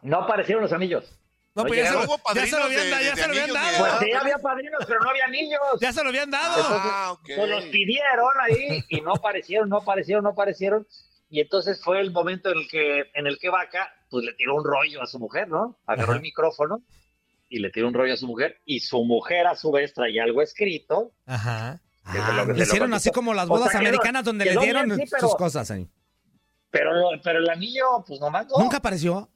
No 0.01 0.17
aparecieron 0.21 0.63
los 0.63 0.73
anillos. 0.73 1.15
No, 1.55 1.65
pues 1.65 1.79
ya, 1.79 1.87
se, 1.87 1.93
¿no 1.93 1.99
lo- 1.99 2.05
hubo 2.05 2.19
ya 2.35 2.45
se 2.45 2.51
lo 2.57 2.63
habían, 2.63 2.81
de- 2.83 2.89
dado, 2.89 3.03
ya 3.03 3.09
de 3.09 3.15
se 3.21 3.27
lo 3.27 3.33
habían 3.33 3.43
anillos 3.43 3.59
ni 3.61 3.65
de 3.65 3.71
dado. 3.71 3.79
Pues 3.79 3.91
Ah, 3.93 3.99
sí, 4.03 4.11
había 4.13 4.37
padrinos, 4.37 4.79
pero 4.87 4.99
no 5.01 5.09
había 5.09 5.25
anillos. 5.25 5.59
Ya 5.81 5.93
se 5.93 6.03
lo 6.03 6.09
habían 6.09 6.31
dado. 6.31 6.63
Ah. 6.67 7.17
Se 7.25 7.47
los 7.47 7.63
pidieron 7.65 8.29
ahí 8.41 8.83
y 8.89 9.01
no 9.01 9.13
aparecieron, 9.13 9.67
no 9.69 9.77
aparecieron, 9.77 10.23
no 10.23 10.29
aparecieron. 10.29 10.87
Y 11.29 11.41
entonces 11.41 11.81
fue 11.83 11.99
el 12.01 12.11
momento 12.11 12.49
en 12.51 12.57
el 12.57 12.67
que, 12.67 13.11
en 13.13 13.27
el 13.27 13.37
que 13.37 13.49
Vaca, 13.49 13.93
pues 14.09 14.25
le 14.25 14.33
tiró 14.33 14.55
un 14.55 14.63
rollo 14.63 15.01
a 15.01 15.05
su 15.07 15.19
mujer, 15.19 15.47
¿no? 15.47 15.77
Agarró 15.85 16.13
el 16.13 16.21
micrófono 16.21 16.81
y 17.49 17.59
le 17.59 17.69
tiró 17.69 17.87
un 17.87 17.93
rollo 17.93 18.13
a 18.13 18.17
su 18.17 18.25
mujer. 18.27 18.59
Y 18.65 18.79
su 18.79 19.03
mujer, 19.03 19.45
a 19.47 19.55
su 19.55 19.71
vez, 19.71 19.93
traía 19.93 20.23
algo 20.23 20.41
escrito. 20.41 21.11
Ajá. 21.27 21.79
Ah, 22.03 22.33
lo- 22.47 22.53
lo 22.53 22.63
hicieron 22.63 22.93
así 22.95 23.11
como 23.11 23.33
las 23.35 23.45
O 23.45 23.49
bodas 23.49 23.71
sea, 23.71 23.79
americanas 23.79 24.23
donde 24.23 24.45
le 24.45 24.57
dieron 24.59 24.87
bien, 24.87 24.99
sí, 24.99 25.05
pero- 25.11 25.27
sus 25.27 25.35
cosas 25.35 25.69
ahí. 25.69 25.87
Pero, 26.71 26.91
pero 27.23 27.39
el 27.39 27.49
anillo, 27.49 28.03
pues 28.07 28.19
nomás 28.19 28.47
no. 28.47 28.57
¿Nunca 28.59 28.77
apareció? 28.77 29.29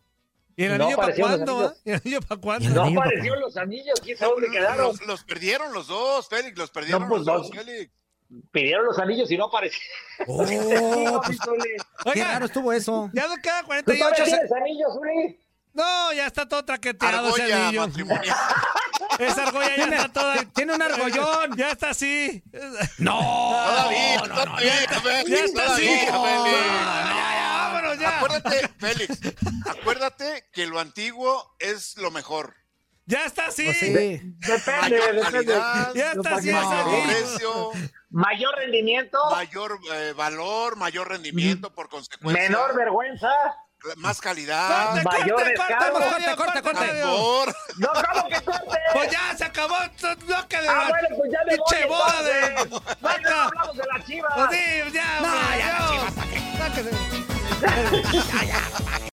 ¿Y 0.56 0.64
el 0.66 0.78
No 0.78 0.84
anillo 0.86 0.98
para 0.98 1.14
aparecieron 1.14 1.32
los 1.32 1.50
cuándo? 1.50 1.76
¿Y 1.84 1.90
el 1.92 1.96
anillo 2.04 2.22
para 2.22 2.36
¿Y 2.40 2.42
cuándo? 2.44 2.70
No 2.92 3.02
aparecieron 3.02 3.40
los 3.42 3.58
anillos, 3.58 4.00
quién 4.02 4.18
sabe 4.18 4.32
dónde 4.34 4.52
quedaron. 4.52 4.78
Los, 4.88 5.06
los 5.08 5.24
perdieron 5.24 5.74
los 5.74 5.88
dos, 5.88 6.28
Félix, 6.30 6.58
los 6.58 6.70
perdieron 6.72 7.04
No, 7.04 7.10
pues, 7.10 7.26
los 7.26 7.26
dos, 7.26 7.50
no. 7.56 7.62
Félix. 7.64 7.92
Pidieron 8.52 8.86
los 8.86 8.98
anillos 9.00 9.30
y 9.32 9.38
no 9.38 9.46
aparecieron. 9.46 9.88
Oh, 10.28 11.22
pues, 11.26 11.38
qué 11.40 12.10
Oiga, 12.10 12.34
raro 12.34 12.46
estuvo 12.46 12.72
eso. 12.72 13.10
ya 13.14 13.28
nos 13.28 13.40
quedan 13.40 13.62
¿Tú 13.62 13.68
48 13.68 13.98
todavía 14.00 14.26
se- 14.26 14.32
tienes 14.32 14.52
anillos, 14.52 14.96
Uri? 15.00 15.40
No, 15.74 16.14
ya 16.14 16.28
está 16.28 16.48
todo 16.48 16.64
traqueteado 16.64 17.30
ese 17.30 17.42
Argolla 17.44 17.68
anillo. 17.68 17.88
matrimonial. 17.88 18.38
Esa 19.20 19.44
argolla 19.44 19.70
ya 19.70 19.76
Tiene- 19.76 19.96
está 19.98 20.10
toda. 20.14 20.46
tiene 20.54 20.74
un 20.76 20.82
argollón. 20.82 21.54
Ya 21.58 21.72
está 21.72 21.90
así. 21.90 22.44
No. 23.00 23.20
Todavía, 23.20 24.24
Ya 24.60 24.84
está 24.84 25.02
Félix. 25.02 25.54
Vámonos 26.12 28.00
ya. 28.00 28.18
Acuérdate, 28.18 28.68
Félix, 28.80 29.20
acuérdate 29.68 30.46
que 30.54 30.66
lo 30.68 30.80
antiguo 30.80 31.56
es 31.60 31.98
lo 31.98 32.12
mejor. 32.12 32.56
Ya 33.06 33.26
está 33.26 33.48
así. 33.48 33.66
Pues 33.66 33.78
sí. 33.80 33.90
Depende, 33.94 34.82
Mayor 34.82 35.16
depende. 35.16 35.32
calidad, 35.32 35.94
Ya 35.94 36.12
está 36.14 36.36
así 36.36 36.52
No. 36.52 36.62
mayor 36.62 36.88
anillo. 36.88 37.06
precio, 37.08 37.72
Mayor 38.10 38.56
rendimiento, 38.56 39.18
mayor 39.32 39.80
eh, 39.94 40.14
valor, 40.16 40.76
mayor 40.78 41.10
rendimiento 41.10 41.74
por 41.74 41.90
consecuencia. 41.90 42.44
menor 42.44 42.76
vergüenza. 42.76 43.30
Más 43.98 44.22
calidad, 44.22 44.92
Corte, 44.94 45.04
Mayor 45.04 45.36
corte, 45.36 45.50
descaro. 45.50 45.94
corte, 45.94 46.08
Corte, 46.10 46.36
corte, 46.38 46.62
corte. 46.62 47.02
No, 47.02 47.90
¿cómo 47.92 48.28
que 48.30 48.42
corte? 48.42 48.80
Pues 48.94 49.12
ya 49.12 49.36
se 49.38 49.44
acabó 49.44 49.76
el 49.82 49.90
bloque 50.26 50.62
de 50.62 50.70
Ah, 50.70 50.86
bueno, 50.88 51.08
pues 51.18 51.32
ya 51.34 51.40
me 51.46 51.58
voy. 51.58 51.66
Pinche 51.68 51.86
boda 51.88 52.24
de. 52.24 52.66
No, 52.70 53.42
hablamos 53.42 53.76
de 53.76 53.84
la 53.94 54.06
chiva. 54.06 54.30
Pues 54.36 54.50
sí, 54.52 54.92
ya, 54.94 55.20
No, 55.20 55.28
hombre, 55.28 55.58
ya, 55.60 55.80
no. 55.80 55.92
chivas, 55.92 56.14
¿para 56.14 56.28
qué? 56.32 56.40
Sáquese. 56.58 56.92